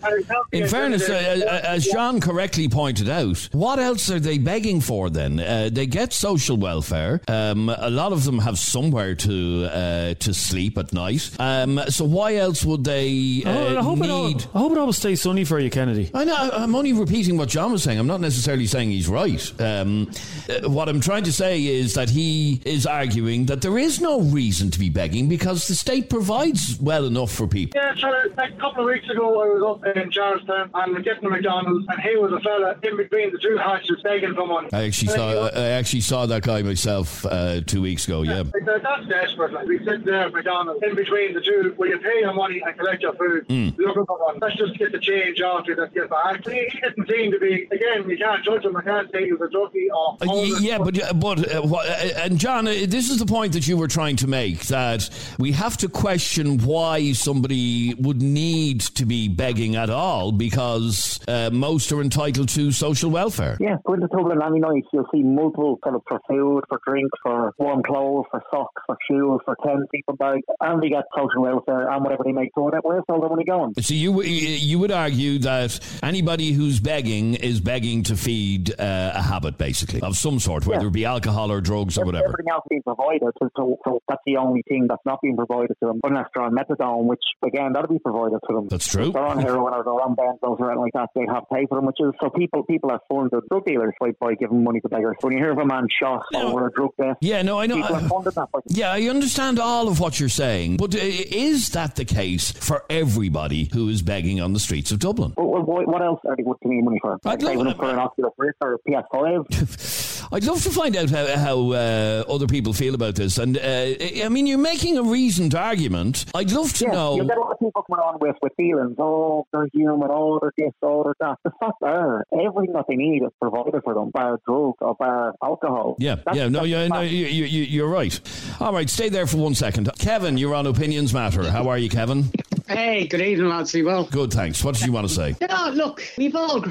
in 0.51 0.67
fairness, 0.67 1.09
uh, 1.09 1.13
uh, 1.13 1.61
as 1.67 1.85
John 1.85 2.19
correctly 2.19 2.69
pointed 2.69 3.09
out, 3.09 3.49
what 3.51 3.79
else 3.79 4.09
are 4.09 4.19
they 4.19 4.37
begging 4.37 4.81
for? 4.81 5.09
Then 5.09 5.39
uh, 5.39 5.69
they 5.71 5.85
get 5.85 6.13
social 6.13 6.57
welfare. 6.57 7.21
Um, 7.27 7.69
a 7.69 7.89
lot 7.89 8.11
of 8.11 8.23
them 8.25 8.39
have 8.39 8.57
somewhere 8.57 9.15
to 9.15 9.65
uh, 9.71 10.13
to 10.15 10.33
sleep 10.33 10.77
at 10.77 10.93
night. 10.93 11.29
Um, 11.39 11.79
so 11.89 12.05
why 12.05 12.35
else 12.35 12.63
would 12.65 12.83
they 12.83 13.43
uh, 13.45 13.55
Oh, 13.55 13.77
I, 13.77 13.81
hope 13.81 14.03
it 14.03 14.09
all. 14.09 14.27
I 14.27 14.59
hope 14.59 14.71
it 14.73 14.77
always 14.77 14.97
stays 14.97 15.21
sunny 15.21 15.45
for 15.45 15.59
you, 15.59 15.69
Kennedy. 15.69 16.11
I 16.13 16.23
know. 16.25 16.35
I'm 16.35 16.75
only 16.75 16.93
repeating 16.93 17.37
what 17.37 17.49
John 17.49 17.71
was 17.71 17.83
saying. 17.83 17.97
I'm 17.99 18.07
not 18.07 18.21
necessarily 18.21 18.67
saying 18.67 18.91
he's 18.91 19.07
right. 19.07 19.61
Um, 19.61 20.11
uh, 20.49 20.69
what 20.69 20.89
I'm 20.89 21.01
trying 21.01 21.23
to 21.23 21.33
say 21.33 21.65
is 21.65 21.93
that 21.93 22.09
he 22.09 22.61
is 22.65 22.85
arguing 22.85 23.45
that 23.45 23.61
there 23.61 23.77
is 23.77 23.84
no 24.01 24.21
reason 24.21 24.69
to 24.71 24.79
be 24.79 24.89
begging 24.89 25.29
because 25.29 25.67
the 25.67 25.75
state 25.75 26.09
provides 26.09 26.77
well 26.81 27.05
enough 27.05 27.31
for 27.31 27.47
people. 27.47 27.79
Yeah, 27.79 27.93
so 27.95 28.09
a 28.37 28.51
couple 28.59 28.81
of 28.83 28.93
weeks 28.93 29.09
ago, 29.09 29.41
I 29.41 29.45
was 29.47 29.79
up 29.81 29.95
in 29.97 30.11
Charlestown 30.11 30.69
and 30.73 30.93
we're 30.93 31.01
getting 31.01 31.25
a 31.25 31.29
McDonald's, 31.29 31.85
and 31.89 32.01
he 32.01 32.15
was 32.17 32.31
a 32.33 32.39
fella 32.41 32.75
in 32.83 32.97
between 32.97 33.31
the 33.31 33.37
two 33.39 33.57
hatches 33.57 34.01
begging 34.03 34.33
for 34.33 34.45
money. 34.47 34.69
I 34.73 34.85
actually 34.85 35.13
And 35.13 35.17
saw. 35.21 35.41
was- 35.43 35.51
I 35.55 35.67
actually 35.69 36.01
saw 36.01 36.25
that 36.25 36.43
guy 36.43 36.61
myself 36.61 37.25
uh, 37.25 37.61
two 37.61 37.81
weeks 37.81 38.05
ago. 38.07 38.21
Yeah. 38.23 38.43
That, 38.43 38.81
that's 38.83 39.07
desperate. 39.07 39.53
Like 39.53 39.67
we 39.67 39.77
sit 39.85 40.03
there 40.05 40.25
at 40.27 40.33
McDonald's 40.33 40.83
in 40.83 40.95
between 40.95 41.33
the 41.33 41.41
two, 41.41 41.73
where 41.77 41.89
you 41.89 41.99
pay 41.99 42.19
your 42.21 42.33
money 42.33 42.61
and 42.65 42.77
collect 42.77 43.01
your 43.03 43.13
food. 43.15 43.45
Hmm. 43.47 43.69
Looking 43.81 44.05
for 44.05 44.19
one. 44.23 44.39
Let's 44.41 44.55
just 44.57 44.77
get 44.77 44.91
the 44.91 44.99
change 44.99 45.41
off 45.41 45.67
you 45.67 45.75
that 45.75 45.93
get 45.93 46.09
back. 46.09 46.45
He, 46.47 46.67
he 46.71 46.79
didn't 46.79 47.07
seem 47.09 47.31
to 47.31 47.39
be. 47.39 47.67
Again, 47.71 48.09
you 48.09 48.17
can't 48.17 48.43
judge 48.43 48.63
him. 48.65 48.75
I 48.75 48.81
can't 48.81 49.11
say 49.11 49.25
he 49.25 49.31
was 49.33 49.41
a 49.41 49.49
junkie 49.51 49.87
or. 49.91 50.17
Uh, 50.21 50.59
yeah, 50.59 50.77
but 50.77 51.01
uh, 51.01 51.13
but 51.13 51.53
uh, 51.55 51.61
wha- 51.63 51.79
uh, 51.79 52.09
and 52.17 52.37
John, 52.39 52.67
uh, 52.67 52.71
this 52.87 53.09
is 53.09 53.19
the 53.19 53.25
point 53.25 53.53
that 53.53 53.64
you 53.67 53.77
were 53.77 53.87
trying 53.87 54.15
to 54.17 54.27
make 54.27 54.61
that 54.67 55.09
we 55.39 55.51
have 55.53 55.77
to 55.77 55.89
question 55.89 56.57
why 56.59 57.11
somebody 57.13 57.93
would 57.95 58.21
need 58.21 58.81
to 58.81 59.05
be 59.05 59.27
begging 59.27 59.75
at 59.75 59.89
all 59.89 60.31
because 60.31 61.19
uh, 61.27 61.49
most 61.51 61.91
are 61.91 62.01
entitled 62.01 62.49
to 62.49 62.71
social 62.71 63.09
welfare. 63.09 63.57
Yeah, 63.59 63.77
go 63.85 63.93
into 63.93 64.07
Dublin 64.07 64.39
any 64.45 64.59
night, 64.59 64.83
you'll 64.93 65.07
see 65.13 65.21
multiple 65.23 65.79
kind 65.83 65.95
of 65.95 66.03
for 66.07 66.19
food, 66.27 66.63
for 66.69 66.79
drink, 66.87 67.09
for 67.23 67.53
warm 67.57 67.83
clothes, 67.83 68.25
for 68.31 68.41
socks, 68.51 68.81
for 68.85 68.97
shoes, 69.09 69.39
for 69.45 69.55
tent, 69.65 69.89
people 69.91 70.15
bags, 70.15 70.43
and 70.61 70.81
they 70.81 70.89
get 70.89 71.03
social 71.17 71.41
welfare 71.41 71.89
and 71.89 72.03
whatever 72.03 72.23
they 72.23 72.31
make 72.31 72.51
throw 72.53 72.69
that. 72.71 72.83
Where's 72.83 73.03
all 73.09 73.21
the 73.21 73.29
money 73.29 73.43
going? 73.43 73.73
So 73.81 73.93
you 73.93 74.21
you 74.23 74.79
would 74.79 74.91
argue 74.91 75.39
that 75.39 75.79
anybody 76.03 76.51
who's 76.51 76.79
begging 76.79 77.35
is 77.35 77.59
begging 77.59 78.03
to 78.03 78.15
feed 78.15 78.71
uh, 78.79 79.11
a 79.15 79.21
habit, 79.21 79.57
basically 79.57 80.01
of 80.01 80.15
some 80.17 80.39
sort, 80.39 80.65
whether 80.65 80.83
Yeah. 80.83 80.87
it 80.87 80.93
be 80.93 81.05
alcohol 81.05 81.51
or 81.51 81.61
drugs 81.61 81.97
or 81.97 82.05
whatever. 82.05 82.25
Everything 82.25 82.51
else 82.51 82.63
being 82.69 82.83
provided, 82.83 83.29
so, 83.55 83.77
so, 83.85 83.99
that's 84.07 84.21
the 84.25 84.37
only 84.37 84.63
thing 84.67 84.87
that's 84.89 85.01
not 85.05 85.19
being 85.21 85.35
provided 85.35 85.75
to 85.81 85.85
them, 85.87 85.99
unless 86.03 86.25
they're 86.33 86.43
on 86.43 86.53
methadone, 86.55 87.05
which 87.05 87.21
again 87.45 87.73
that'll 87.73 87.89
be 87.91 87.99
provided 87.99 88.39
to 88.47 88.55
them. 88.55 88.67
That's 88.69 88.87
true. 88.87 89.07
If 89.07 89.13
they're 89.13 89.25
on 89.25 89.39
heroin 89.39 89.73
or 89.73 89.83
they're 89.83 89.93
on 89.93 90.15
benzos 90.15 90.59
or 90.59 90.71
anything 90.71 90.81
like 90.81 90.93
that, 90.93 91.09
they 91.15 91.25
have 91.27 91.47
to 91.47 91.55
pay 91.55 91.65
for 91.67 91.77
them, 91.77 91.85
which 91.85 91.97
is 91.99 92.11
so 92.21 92.29
people 92.29 92.63
people 92.63 92.91
are 92.91 92.99
funded 93.09 93.41
drug 93.49 93.65
dealers 93.65 93.93
by, 93.99 94.11
by 94.19 94.33
giving 94.35 94.63
money 94.63 94.79
to 94.81 94.89
beggars. 94.89 95.15
When 95.21 95.33
you 95.33 95.39
hear 95.39 95.51
of 95.51 95.57
a 95.57 95.65
man 95.65 95.87
shot 96.01 96.23
over 96.35 96.67
a 96.67 96.71
drug 96.71 96.91
debt, 96.99 97.17
Yeah, 97.21 97.41
no, 97.41 97.59
I 97.59 97.65
know. 97.67 97.75
people 97.77 97.95
are 97.95 98.07
funded 98.07 98.35
that 98.35 98.53
way. 98.53 98.61
Yeah, 98.67 98.91
I 98.91 99.01
understand 99.03 99.59
all 99.59 99.87
of 99.87 99.99
what 99.99 100.19
you're 100.19 100.29
saying, 100.29 100.77
but 100.77 100.93
is 100.95 101.69
that 101.71 101.95
the 101.95 102.05
case 102.05 102.51
for 102.51 102.83
everybody 102.89 103.69
who 103.73 103.89
is 103.89 104.01
begging 104.01 104.41
on 104.41 104.53
the 104.53 104.59
streets 104.59 104.91
of 104.91 104.99
Dublin? 104.99 105.33
Well, 105.37 105.63
what 105.63 105.87
what 105.87 106.01
else 106.01 106.19
are 106.25 106.35
they 106.35 106.43
need 106.43 106.83
money 106.83 106.99
for? 107.01 107.19
I'd 107.25 107.41
Saving 107.41 107.59
love- 107.59 107.67
up 107.67 107.77
for 107.77 107.89
an 107.89 107.99
Oculus 107.99 108.33
Rift 108.37 108.57
or 108.61 108.73
a 108.75 108.79
PS5? 108.79 110.04
I'd 110.31 110.43
love 110.43 110.61
to 110.63 110.69
find 110.71 110.95
out 110.95 111.09
how, 111.09 111.25
how 111.37 111.71
uh, 111.71 112.23
other 112.27 112.47
people 112.47 112.73
feel 112.73 112.95
about 112.95 113.15
this. 113.15 113.37
And 113.37 113.57
uh, 113.57 113.61
I 113.61 114.27
mean, 114.29 114.47
you're 114.47 114.57
making 114.57 114.97
a 114.97 115.03
reasoned 115.03 115.55
argument. 115.55 116.25
I'd 116.33 116.51
love 116.51 116.73
to 116.73 116.85
yeah, 116.85 116.91
know. 116.91 117.15
You'll 117.15 117.27
get 117.27 117.37
a 117.37 117.41
lot 117.41 117.51
of 117.51 117.59
people 117.59 117.83
coming 117.83 118.03
on 118.03 118.19
with, 118.19 118.35
with 118.41 118.53
feelings, 118.57 118.95
oh, 118.99 119.45
they're 119.51 119.67
human, 119.73 120.09
oh, 120.11 120.39
they're 120.41 120.51
this, 120.57 120.73
oh, 120.81 121.03
they're 121.03 121.15
that. 121.19 121.37
The 121.43 121.51
fact 121.59 121.81
are, 121.81 122.25
everything 122.33 122.73
that 122.73 122.85
they 122.87 122.95
need 122.95 123.23
is 123.23 123.29
provided 123.41 123.81
for 123.83 123.93
them, 123.93 124.11
bar 124.11 124.39
drugs 124.47 124.77
or 124.81 124.95
by 124.95 125.31
alcohol. 125.43 125.95
Yeah, 125.99 126.15
That's- 126.15 126.35
yeah, 126.35 126.47
no, 126.47 126.63
yeah, 126.63 126.87
no, 126.87 127.01
you, 127.01 127.25
you, 127.25 127.45
you- 127.45 127.63
you're 127.63 127.89
right. 127.89 128.19
All 128.59 128.73
right, 128.73 128.89
stay 128.89 129.09
there 129.09 129.27
for 129.27 129.37
one 129.37 129.55
second. 129.55 129.89
Kevin, 129.99 130.37
you're 130.37 130.55
on 130.55 130.65
Opinions 130.67 131.13
Matter. 131.13 131.49
How 131.51 131.67
are 131.69 131.77
you, 131.77 131.89
Kevin? 131.89 132.25
Hey, 132.67 133.05
good 133.05 133.21
evening, 133.21 133.49
lads. 133.49 133.75
You 133.75 133.85
well? 133.85 134.05
Good, 134.05 134.33
thanks. 134.33 134.63
What 134.63 134.73
did 134.75 134.85
you 134.85 134.91
want 134.91 135.07
to 135.07 135.13
say? 135.13 135.35
Yeah, 135.39 135.71
look, 135.73 136.01
we've 136.17 136.35
all 136.35 136.59
the 136.59 136.69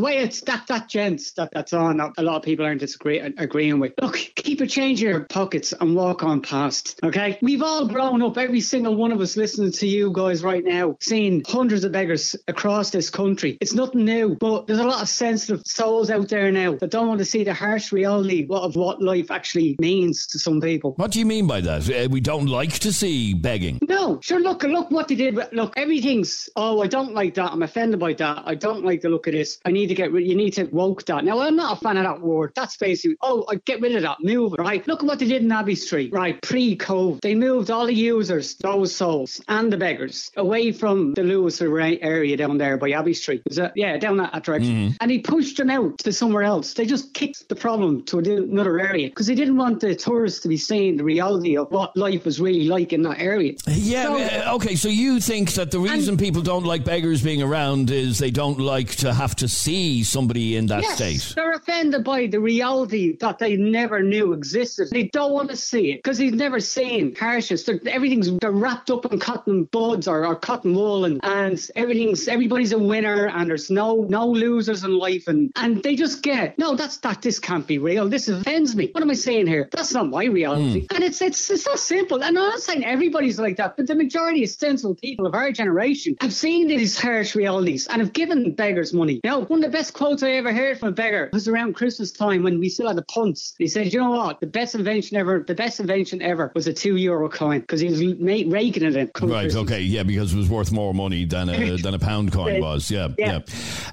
way 0.00 0.18
it's 0.18 0.40
that 0.42 0.66
that 0.66 0.88
gents 0.88 1.30
that 1.32 1.50
that's 1.52 1.72
on. 1.72 2.00
A 2.00 2.22
lot 2.22 2.36
of 2.36 2.42
people 2.42 2.64
aren't 2.64 2.80
disagree, 2.80 3.20
agreeing 3.20 3.78
with. 3.78 3.92
Look, 4.02 4.16
keep 4.16 4.60
a 4.60 4.66
change 4.66 5.02
in 5.02 5.08
your 5.10 5.20
pockets 5.20 5.72
and 5.80 5.94
walk 5.94 6.24
on 6.24 6.42
past. 6.42 6.98
Okay, 7.04 7.38
we've 7.42 7.62
all 7.62 7.86
grown 7.86 8.22
up. 8.22 8.36
Every 8.38 8.60
single 8.60 8.96
one 8.96 9.12
of 9.12 9.20
us 9.20 9.36
listening 9.36 9.70
to 9.72 9.86
you 9.86 10.12
guys 10.12 10.42
right 10.42 10.64
now, 10.64 10.96
seeing 11.00 11.44
hundreds 11.46 11.84
of 11.84 11.92
beggars 11.92 12.34
across 12.48 12.90
this 12.90 13.08
country. 13.08 13.56
It's 13.60 13.74
nothing 13.74 14.04
new, 14.04 14.34
but 14.34 14.66
there's 14.66 14.80
a 14.80 14.84
lot 14.84 15.02
of 15.02 15.08
sensitive 15.08 15.62
souls 15.64 16.10
out 16.10 16.28
there 16.28 16.50
now 16.50 16.74
that 16.74 16.90
don't 16.90 17.06
want 17.06 17.18
to 17.20 17.24
see 17.24 17.44
the 17.44 17.54
harsh 17.54 17.92
reality 17.92 18.46
of 18.50 18.74
what 18.74 19.00
life 19.00 19.30
actually 19.30 19.76
means 19.80 20.26
to 20.28 20.40
some 20.40 20.60
people. 20.60 20.94
What 20.96 21.12
do 21.12 21.20
you 21.20 21.26
mean 21.26 21.46
by 21.46 21.60
that? 21.60 21.88
Uh, 21.88 22.08
we 22.10 22.20
don't 22.20 22.46
like 22.46 22.80
to 22.80 22.92
see 22.92 23.32
begging. 23.32 23.78
No, 23.88 24.18
sure. 24.20 24.40
Look, 24.40 24.64
look 24.64 24.90
what 24.90 25.06
they 25.06 25.14
did. 25.14 25.35
Look, 25.52 25.74
everything's. 25.76 26.48
Oh, 26.56 26.82
I 26.82 26.86
don't 26.86 27.14
like 27.14 27.34
that. 27.34 27.52
I'm 27.52 27.62
offended 27.62 28.00
by 28.00 28.14
that. 28.14 28.42
I 28.46 28.54
don't 28.54 28.84
like 28.84 29.00
the 29.00 29.08
look 29.08 29.26
of 29.26 29.32
this. 29.32 29.58
I 29.64 29.70
need 29.70 29.88
to 29.88 29.94
get 29.94 30.12
rid. 30.12 30.26
You 30.26 30.34
need 30.34 30.52
to 30.52 30.64
woke 30.64 31.04
that. 31.06 31.24
Now, 31.24 31.40
I'm 31.40 31.56
not 31.56 31.78
a 31.78 31.80
fan 31.80 31.96
of 31.96 32.04
that 32.04 32.20
word. 32.20 32.52
That's 32.54 32.76
basically. 32.76 33.16
Oh, 33.22 33.44
I 33.48 33.56
get 33.56 33.80
rid 33.80 33.94
of 33.96 34.02
that. 34.02 34.18
Move 34.22 34.54
it. 34.54 34.60
Right. 34.60 34.86
Look 34.86 35.00
at 35.00 35.06
what 35.06 35.18
they 35.18 35.26
did 35.26 35.42
in 35.42 35.52
Abbey 35.52 35.74
Street. 35.74 36.12
Right. 36.12 36.40
Pre-COVID, 36.42 37.20
they 37.20 37.34
moved 37.34 37.70
all 37.70 37.86
the 37.86 37.94
users, 37.94 38.54
those 38.56 38.94
souls, 38.94 39.40
and 39.48 39.72
the 39.72 39.76
beggars 39.76 40.30
away 40.36 40.72
from 40.72 41.14
the 41.14 41.22
Luas 41.22 41.60
area 42.02 42.36
down 42.36 42.58
there 42.58 42.76
by 42.76 42.90
Abbey 42.90 43.14
Street. 43.14 43.42
Is 43.46 43.56
that 43.56 43.72
yeah, 43.76 43.96
down 43.96 44.16
that, 44.18 44.32
that 44.32 44.44
direction. 44.44 44.72
Mm-hmm. 44.74 44.96
And 45.00 45.10
he 45.10 45.18
pushed 45.18 45.56
them 45.56 45.70
out 45.70 45.98
to 45.98 46.12
somewhere 46.12 46.42
else. 46.42 46.74
They 46.74 46.86
just 46.86 47.14
kicked 47.14 47.48
the 47.48 47.56
problem 47.56 48.04
to 48.04 48.18
another 48.18 48.78
area 48.80 49.08
because 49.08 49.26
they 49.26 49.34
didn't 49.34 49.56
want 49.56 49.80
the 49.80 49.94
tourists 49.94 50.40
to 50.40 50.48
be 50.48 50.56
seeing 50.56 50.96
the 50.96 51.04
reality 51.04 51.56
of 51.56 51.70
what 51.70 51.96
life 51.96 52.24
was 52.24 52.40
really 52.40 52.68
like 52.68 52.92
in 52.92 53.02
that 53.02 53.18
area. 53.18 53.54
Yeah, 53.66 54.04
So- 54.42 54.54
okay, 54.56 54.74
so 54.76 54.88
you 54.88 55.20
think 55.26 55.54
that 55.54 55.72
the 55.72 55.80
reason 55.80 56.16
people 56.16 56.40
don't 56.40 56.62
like 56.62 56.84
beggars 56.84 57.20
being 57.20 57.42
around 57.42 57.90
is 57.90 58.16
they 58.16 58.30
don't 58.30 58.60
like 58.60 58.94
to 58.94 59.12
have 59.12 59.34
to 59.34 59.48
see 59.48 60.04
somebody 60.04 60.54
in 60.54 60.66
that 60.66 60.82
yes, 60.82 60.94
state? 60.94 61.34
They're 61.34 61.50
offended 61.50 62.04
by 62.04 62.28
the 62.28 62.38
reality 62.38 63.16
that 63.16 63.40
they 63.40 63.56
never 63.56 64.04
knew 64.04 64.32
existed. 64.32 64.88
They 64.92 65.08
don't 65.08 65.32
want 65.32 65.50
to 65.50 65.56
see 65.56 65.90
it 65.90 65.96
because 65.96 66.18
they've 66.18 66.32
never 66.32 66.60
seen 66.60 67.16
harshness. 67.16 67.64
They're, 67.64 67.80
everything's 67.86 68.30
they're 68.38 68.52
wrapped 68.52 68.88
up 68.88 69.04
in 69.12 69.18
cotton 69.18 69.64
buds 69.64 70.06
or, 70.06 70.24
or 70.24 70.36
cotton 70.36 70.76
wool, 70.76 71.04
and, 71.06 71.18
and 71.24 71.70
everything's 71.74 72.28
everybody's 72.28 72.70
a 72.70 72.78
winner, 72.78 73.26
and 73.26 73.50
there's 73.50 73.68
no 73.68 74.06
no 74.08 74.28
losers 74.28 74.84
in 74.84 74.96
life, 74.96 75.26
and 75.26 75.50
and 75.56 75.82
they 75.82 75.96
just 75.96 76.22
get 76.22 76.56
no. 76.56 76.76
That's 76.76 76.98
that. 76.98 77.22
This 77.22 77.40
can't 77.40 77.66
be 77.66 77.78
real. 77.78 78.08
This 78.08 78.28
offends 78.28 78.76
me. 78.76 78.90
What 78.92 79.02
am 79.02 79.10
I 79.10 79.14
saying 79.14 79.48
here? 79.48 79.68
That's 79.72 79.92
not 79.92 80.08
my 80.08 80.26
reality. 80.26 80.86
Hmm. 80.86 80.94
And 80.94 81.02
it's 81.02 81.20
it's 81.20 81.50
it's 81.50 81.64
so 81.64 81.74
simple. 81.74 82.18
And 82.22 82.26
I'm 82.26 82.34
not 82.34 82.60
saying 82.60 82.84
everybody's 82.84 83.40
like 83.40 83.56
that, 83.56 83.76
but 83.76 83.88
the 83.88 83.96
majority 83.96 84.44
of 84.44 84.50
sensible 84.50 84.94
people 84.94 85.15
of 85.24 85.34
our 85.34 85.50
generation 85.52 86.16
have 86.20 86.34
seen 86.34 86.68
these 86.68 87.00
harsh 87.00 87.34
realities 87.34 87.86
and 87.86 88.02
have 88.02 88.12
given 88.12 88.52
beggars 88.52 88.92
money. 88.92 89.20
Now, 89.24 89.40
one 89.40 89.64
of 89.64 89.70
the 89.70 89.76
best 89.76 89.94
quotes 89.94 90.22
I 90.22 90.32
ever 90.32 90.52
heard 90.52 90.78
from 90.78 90.88
a 90.88 90.92
beggar 90.92 91.30
was 91.32 91.48
around 91.48 91.74
Christmas 91.74 92.12
time 92.12 92.42
when 92.42 92.58
we 92.58 92.68
still 92.68 92.88
had 92.88 92.96
the 92.96 93.02
punts. 93.02 93.54
He 93.58 93.68
said, 93.68 93.92
"You 93.92 94.00
know 94.00 94.10
what? 94.10 94.40
The 94.40 94.46
best 94.46 94.74
invention 94.74 95.16
ever, 95.16 95.44
the 95.46 95.54
best 95.54 95.80
invention 95.80 96.20
ever 96.20 96.52
was 96.54 96.66
a 96.66 96.72
two 96.72 96.96
euro 96.96 97.28
coin 97.28 97.60
because 97.60 97.80
he 97.80 97.88
was 97.88 98.02
ma- 98.02 98.52
raking 98.54 98.82
it 98.82 98.96
in." 98.96 99.06
Right. 99.06 99.12
Christmas. 99.14 99.56
Okay. 99.56 99.80
Yeah, 99.80 100.02
because 100.02 100.34
it 100.34 100.36
was 100.36 100.50
worth 100.50 100.72
more 100.72 100.92
money 100.92 101.24
than 101.24 101.48
a 101.48 101.76
than 101.82 101.94
a 101.94 101.98
pound 101.98 102.32
coin 102.32 102.60
was. 102.60 102.90
Yeah. 102.90 103.08
Yeah. 103.16 103.40